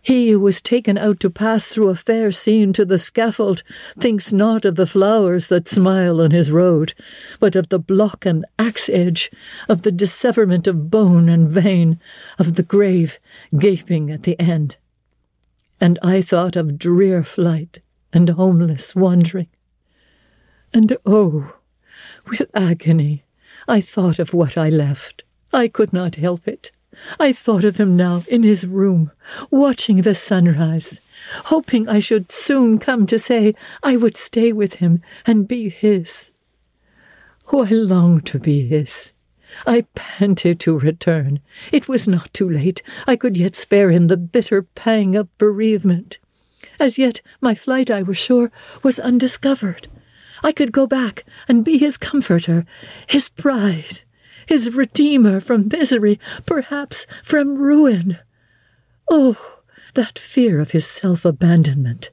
He 0.02 0.30
who 0.30 0.40
was 0.40 0.62
taken 0.62 0.96
out 0.96 1.20
to 1.20 1.30
pass 1.30 1.66
through 1.66 1.88
a 1.88 1.94
fair 1.94 2.30
scene 2.30 2.72
to 2.72 2.86
the 2.86 2.98
scaffold 2.98 3.62
thinks 3.98 4.32
not 4.32 4.64
of 4.64 4.76
the 4.76 4.86
flowers 4.86 5.48
that 5.48 5.68
smile 5.68 6.22
on 6.22 6.30
his 6.30 6.50
road, 6.50 6.94
but 7.38 7.54
of 7.54 7.68
the 7.68 7.78
block 7.78 8.24
and 8.24 8.46
axe 8.58 8.88
edge, 8.88 9.30
of 9.68 9.82
the 9.82 9.92
disseverment 9.92 10.66
of 10.66 10.90
bone 10.90 11.28
and 11.28 11.50
vein, 11.50 12.00
of 12.38 12.54
the 12.54 12.62
grave 12.62 13.18
gaping 13.58 14.10
at 14.10 14.22
the 14.22 14.40
end. 14.40 14.78
And 15.80 15.98
I 16.02 16.22
thought 16.22 16.56
of 16.56 16.78
drear 16.78 17.22
flight 17.22 17.80
and 18.12 18.30
homeless 18.30 18.94
wandering. 18.94 19.48
And 20.72 20.96
oh, 21.04 21.56
with 22.26 22.50
agony, 22.54 23.24
I 23.68 23.80
thought 23.82 24.18
of 24.18 24.32
what 24.32 24.56
I 24.56 24.70
left. 24.70 25.24
I 25.52 25.68
could 25.68 25.92
not 25.92 26.14
help 26.14 26.48
it. 26.48 26.70
I 27.18 27.32
thought 27.32 27.64
of 27.64 27.76
him 27.76 27.96
now 27.96 28.24
in 28.28 28.42
his 28.42 28.66
room, 28.66 29.10
watching 29.50 30.02
the 30.02 30.14
sunrise, 30.14 31.00
hoping 31.46 31.88
I 31.88 31.98
should 31.98 32.30
soon 32.30 32.78
come 32.78 33.06
to 33.06 33.18
say 33.18 33.54
I 33.82 33.96
would 33.96 34.16
stay 34.16 34.52
with 34.52 34.74
him 34.74 35.02
and 35.26 35.48
be 35.48 35.68
his. 35.68 36.30
Oh, 37.52 37.64
I 37.64 37.70
longed 37.70 38.26
to 38.26 38.38
be 38.38 38.66
his. 38.66 39.12
I 39.66 39.86
panted 39.94 40.60
to 40.60 40.78
return. 40.78 41.40
It 41.72 41.88
was 41.88 42.06
not 42.06 42.32
too 42.32 42.48
late. 42.48 42.82
I 43.06 43.16
could 43.16 43.36
yet 43.36 43.56
spare 43.56 43.90
him 43.90 44.06
the 44.06 44.16
bitter 44.16 44.62
pang 44.62 45.16
of 45.16 45.36
bereavement. 45.38 46.18
As 46.78 46.98
yet, 46.98 47.20
my 47.40 47.54
flight, 47.54 47.90
I 47.90 48.02
was 48.02 48.16
sure, 48.16 48.52
was 48.82 48.98
undiscovered. 48.98 49.88
I 50.42 50.52
could 50.52 50.72
go 50.72 50.86
back 50.86 51.24
and 51.48 51.64
be 51.64 51.78
his 51.78 51.96
comforter, 51.96 52.64
his 53.06 53.28
pride 53.28 54.02
his 54.50 54.74
Redeemer 54.74 55.38
from 55.38 55.68
misery, 55.68 56.18
perhaps 56.44 57.06
from 57.22 57.56
ruin. 57.56 58.18
Oh, 59.08 59.60
that 59.94 60.18
fear 60.18 60.58
of 60.58 60.72
his 60.72 60.84
self 60.84 61.24
abandonment! 61.24 62.10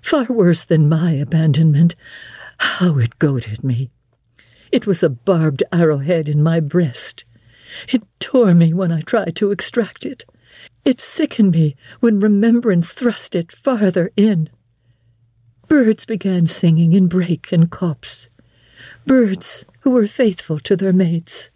Far 0.00 0.24
worse 0.24 0.64
than 0.64 0.88
my 0.88 1.12
abandonment. 1.12 1.94
How 2.56 2.96
it 2.96 3.18
goaded 3.18 3.62
me! 3.62 3.90
It 4.72 4.86
was 4.86 5.02
a 5.02 5.10
barbed 5.10 5.62
arrowhead 5.70 6.30
in 6.30 6.42
my 6.42 6.60
breast. 6.60 7.26
It 7.92 8.02
tore 8.20 8.54
me 8.54 8.72
when 8.72 8.90
I 8.90 9.02
tried 9.02 9.36
to 9.36 9.50
extract 9.50 10.06
it. 10.06 10.24
It 10.82 11.02
sickened 11.02 11.52
me 11.52 11.76
when 12.00 12.20
remembrance 12.20 12.94
thrust 12.94 13.34
it 13.34 13.52
farther 13.52 14.10
in. 14.16 14.48
Birds 15.68 16.06
began 16.06 16.46
singing 16.46 16.94
in 16.94 17.06
brake 17.06 17.52
and 17.52 17.70
copse. 17.70 18.30
Birds 19.04 19.66
who 19.80 19.90
were 19.90 20.06
faithful 20.06 20.58
to 20.60 20.74
their 20.74 20.94
mates. 20.94 21.50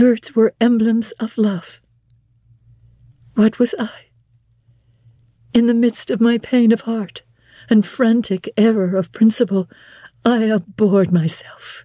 Birds 0.00 0.34
were 0.34 0.54
emblems 0.62 1.12
of 1.20 1.36
love. 1.36 1.78
What 3.34 3.58
was 3.58 3.74
I? 3.78 4.06
In 5.52 5.66
the 5.66 5.74
midst 5.74 6.10
of 6.10 6.22
my 6.22 6.38
pain 6.38 6.72
of 6.72 6.80
heart 6.80 7.20
and 7.68 7.84
frantic 7.84 8.48
error 8.56 8.96
of 8.96 9.12
principle, 9.12 9.68
I 10.24 10.44
abhorred 10.44 11.12
myself. 11.12 11.84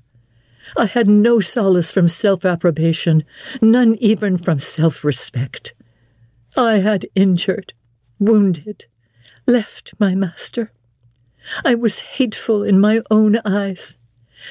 I 0.78 0.86
had 0.86 1.10
no 1.10 1.42
solace 1.42 1.92
from 1.92 2.08
self 2.08 2.46
approbation, 2.46 3.26
none 3.62 3.96
even 3.96 4.38
from 4.38 4.60
self 4.60 5.04
respect. 5.04 5.74
I 6.56 6.76
had 6.76 7.08
injured, 7.16 7.74
wounded, 8.18 8.86
left 9.46 9.94
my 10.00 10.16
master. 10.16 10.72
I 11.66 11.76
was 11.76 12.00
hateful 12.00 12.64
in 12.64 12.80
my 12.80 13.02
own 13.12 13.40
eyes. 13.44 13.98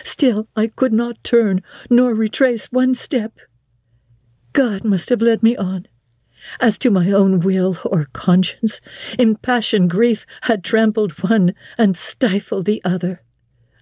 Still, 0.03 0.49
I 0.55 0.66
could 0.66 0.93
not 0.93 1.24
turn 1.24 1.62
nor 1.89 2.12
retrace 2.12 2.70
one 2.70 2.95
step. 2.95 3.39
God 4.55 4.85
must 4.85 5.09
have 5.09 5.20
led 5.20 5.43
me 5.43 5.56
on. 5.56 5.89
As 6.60 6.78
to 6.78 6.90
my 6.90 7.10
own 7.10 7.40
will 7.40 7.76
or 7.85 8.09
conscience, 8.12 8.81
impassioned 9.18 9.90
grief 9.90 10.24
had 10.43 10.62
trampled 10.62 11.12
one 11.22 11.55
and 11.76 11.97
stifled 11.97 12.64
the 12.64 12.81
other. 12.85 13.22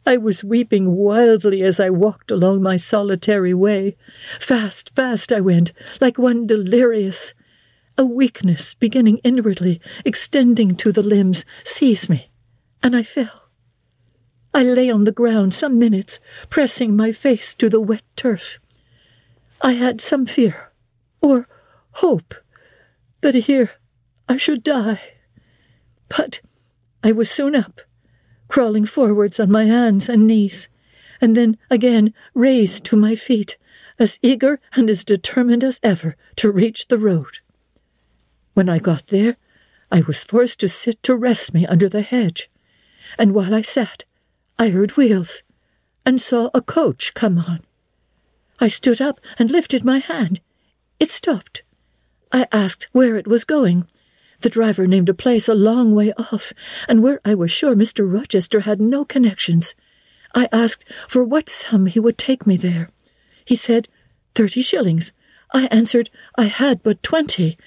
I 0.06 0.16
was 0.16 0.42
weeping 0.42 0.96
wildly 0.96 1.62
as 1.62 1.78
I 1.78 1.90
walked 1.90 2.30
along 2.30 2.62
my 2.62 2.78
solitary 2.78 3.52
way. 3.52 3.96
Fast, 4.40 4.94
fast 4.96 5.30
I 5.30 5.40
went, 5.40 5.72
like 6.00 6.16
one 6.16 6.46
delirious. 6.46 7.34
A 7.98 8.06
weakness, 8.06 8.72
beginning 8.72 9.18
inwardly, 9.18 9.78
extending 10.06 10.74
to 10.76 10.90
the 10.90 11.02
limbs, 11.02 11.44
seized 11.64 12.08
me, 12.08 12.30
and 12.82 12.96
I 12.96 13.02
fell. 13.02 13.50
I 14.54 14.62
lay 14.62 14.90
on 14.90 15.04
the 15.04 15.12
ground 15.12 15.52
some 15.52 15.78
minutes, 15.78 16.18
pressing 16.48 16.96
my 16.96 17.12
face 17.12 17.54
to 17.56 17.68
the 17.68 17.80
wet 17.80 18.04
turf. 18.16 18.58
I 19.64 19.72
had 19.72 20.00
some 20.00 20.26
fear, 20.26 20.72
or 21.20 21.46
hope, 21.92 22.34
that 23.20 23.36
here 23.36 23.70
I 24.28 24.36
should 24.36 24.64
die. 24.64 25.00
But 26.08 26.40
I 27.04 27.12
was 27.12 27.30
soon 27.30 27.54
up, 27.54 27.80
crawling 28.48 28.86
forwards 28.86 29.38
on 29.38 29.52
my 29.52 29.64
hands 29.66 30.08
and 30.08 30.26
knees, 30.26 30.68
and 31.20 31.36
then 31.36 31.58
again 31.70 32.12
raised 32.34 32.84
to 32.86 32.96
my 32.96 33.14
feet, 33.14 33.56
as 34.00 34.18
eager 34.20 34.58
and 34.74 34.90
as 34.90 35.04
determined 35.04 35.62
as 35.62 35.78
ever 35.84 36.16
to 36.36 36.50
reach 36.50 36.88
the 36.88 36.98
road. 36.98 37.38
When 38.54 38.68
I 38.68 38.80
got 38.80 39.06
there, 39.06 39.36
I 39.92 40.00
was 40.00 40.24
forced 40.24 40.58
to 40.60 40.68
sit 40.68 41.00
to 41.04 41.14
rest 41.14 41.54
me 41.54 41.66
under 41.66 41.88
the 41.88 42.02
hedge, 42.02 42.50
and 43.16 43.32
while 43.32 43.54
I 43.54 43.62
sat, 43.62 44.04
I 44.58 44.70
heard 44.70 44.96
wheels, 44.96 45.44
and 46.04 46.20
saw 46.20 46.50
a 46.52 46.60
coach 46.60 47.14
come 47.14 47.38
on. 47.38 47.60
I 48.62 48.68
stood 48.68 49.00
up 49.00 49.18
and 49.40 49.50
lifted 49.50 49.84
my 49.84 49.98
hand. 49.98 50.40
It 51.00 51.10
stopped. 51.10 51.64
I 52.30 52.46
asked 52.52 52.86
where 52.92 53.16
it 53.16 53.26
was 53.26 53.42
going. 53.42 53.88
The 54.42 54.50
driver 54.50 54.86
named 54.86 55.08
a 55.08 55.14
place 55.14 55.48
a 55.48 55.54
long 55.54 55.96
way 55.96 56.12
off, 56.12 56.52
and 56.88 57.02
where 57.02 57.20
I 57.24 57.34
was 57.34 57.50
sure 57.50 57.74
Mr. 57.74 58.10
Rochester 58.10 58.60
had 58.60 58.80
no 58.80 59.04
connections. 59.04 59.74
I 60.32 60.48
asked 60.52 60.84
for 61.08 61.24
what 61.24 61.48
sum 61.48 61.86
he 61.86 61.98
would 61.98 62.16
take 62.16 62.46
me 62.46 62.56
there. 62.56 62.88
He 63.44 63.56
said, 63.56 63.88
Thirty 64.36 64.62
shillings. 64.62 65.10
I 65.52 65.66
answered 65.66 66.08
I 66.38 66.44
had 66.44 66.84
but 66.84 67.02
twenty. 67.02 67.58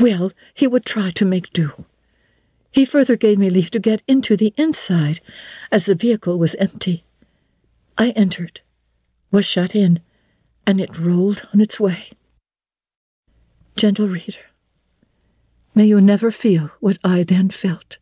Well, 0.00 0.32
he 0.52 0.66
would 0.66 0.84
try 0.84 1.12
to 1.12 1.24
make 1.24 1.52
do. 1.52 1.84
He 2.72 2.84
further 2.84 3.14
gave 3.14 3.38
me 3.38 3.50
leave 3.50 3.70
to 3.70 3.78
get 3.78 4.02
into 4.08 4.36
the 4.36 4.52
inside, 4.56 5.20
as 5.70 5.86
the 5.86 5.94
vehicle 5.94 6.40
was 6.40 6.56
empty. 6.56 7.04
I 7.96 8.10
entered, 8.10 8.62
was 9.30 9.46
shut 9.46 9.76
in, 9.76 10.00
and 10.66 10.80
it 10.80 10.98
rolled 10.98 11.46
on 11.52 11.60
its 11.60 11.80
way. 11.80 12.10
Gentle 13.76 14.08
reader, 14.08 14.50
may 15.74 15.84
you 15.84 16.00
never 16.00 16.30
feel 16.30 16.70
what 16.80 16.98
I 17.02 17.22
then 17.22 17.50
felt. 17.50 17.98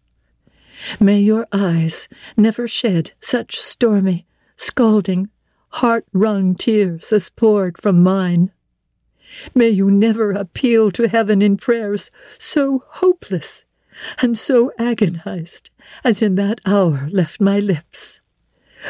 May 1.01 1.21
your 1.21 1.47
eyes 1.53 2.09
never 2.37 2.69
shed 2.69 3.13
such 3.21 3.59
stormy, 3.59 4.27
scalding, 4.57 5.31
heart 5.71 6.07
wrung 6.13 6.55
tears 6.55 7.13
as 7.13 7.31
poured 7.31 7.81
from 7.81 8.03
mine. 8.03 8.53
May 9.55 9.69
you 9.69 9.91
never 9.91 10.33
appeal 10.33 10.91
to 10.93 11.09
heaven 11.09 11.43
in 11.43 11.57
prayers 11.57 12.11
so 12.39 12.85
hopeless 12.89 13.65
and 14.21 14.39
so 14.39 14.73
agonized 14.79 15.71
as 16.05 16.23
in 16.23 16.37
that 16.37 16.61
hour 16.65 17.09
left 17.11 17.41
my 17.41 17.59
lips. 17.59 18.21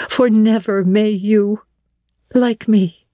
For 0.09 0.29
never 0.29 0.85
may 0.85 1.11
you, 1.11 1.63
like 2.35 2.69
me, 2.69 3.08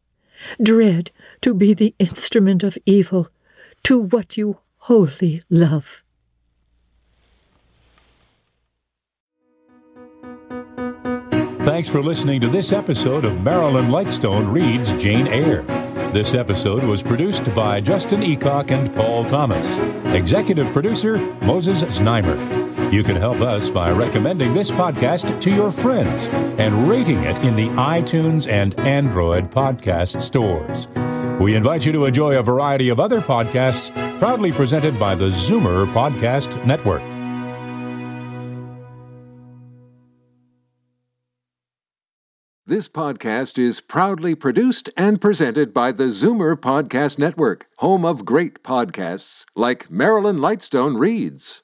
dread 0.62 1.11
to 1.43 1.55
be 1.55 1.75
the 1.75 1.95
instrument 1.99 2.62
of 2.62 2.79
evil 2.87 3.29
to 3.85 4.01
what 4.01 4.37
you 4.37 4.59
wholly 4.79 5.43
love. 5.51 6.03
Thanks 11.65 11.89
for 11.89 12.03
listening 12.03 12.43
to 12.43 12.49
this 12.49 12.73
episode 12.73 13.25
of 13.25 13.43
Marilyn 13.43 13.89
Lightstone 13.89 14.53
Reads 14.53 14.95
Jane 14.95 15.27
Eyre. 15.27 15.62
This 16.12 16.35
episode 16.35 16.85
was 16.85 17.03
produced 17.03 17.53
by 17.55 17.81
Justin 17.81 18.21
Eacock 18.21 18.71
and 18.71 18.95
Paul 18.95 19.25
Thomas. 19.25 19.79
Executive 20.15 20.73
producer 20.73 21.19
Moses 21.43 21.83
Znaimer. 21.83 22.74
You 22.93 23.02
can 23.02 23.16
help 23.16 23.40
us 23.40 23.70
by 23.70 23.90
recommending 23.90 24.55
this 24.55 24.70
podcast 24.70 25.40
to 25.40 25.51
your 25.51 25.70
friends 25.70 26.27
and 26.59 26.89
rating 26.89 27.23
it 27.24 27.43
in 27.44 27.56
the 27.56 27.69
iTunes 27.70 28.48
and 28.48 28.78
Android 28.81 29.51
podcast 29.51 30.23
stores. 30.23 30.86
We 31.40 31.56
invite 31.56 31.85
you 31.85 31.93
to 31.93 32.05
enjoy 32.05 32.39
a 32.39 32.43
variety 32.43 32.90
of 32.90 33.01
other 33.01 33.20
podcasts 33.20 33.90
proudly 34.20 34.52
presented 34.52 34.98
by 34.98 35.16
the 35.16 35.31
Zoomer 35.31 35.86
Podcast 35.93 36.65
Network. 36.65 37.02
This 42.66 42.89
podcast 42.89 43.59
is 43.59 43.82
proudly 43.82 44.35
produced 44.35 44.89
and 44.97 45.20
presented 45.20 45.74
by 45.74 45.93
the 45.93 46.05
Zoomer 46.05 46.56
Podcast 46.56 47.19
Network, 47.19 47.66
home 47.78 48.06
of 48.06 48.24
great 48.24 48.62
podcasts 48.62 49.44
like 49.55 49.90
Marilyn 49.90 50.39
Lightstone 50.39 50.98
Reads, 50.98 51.64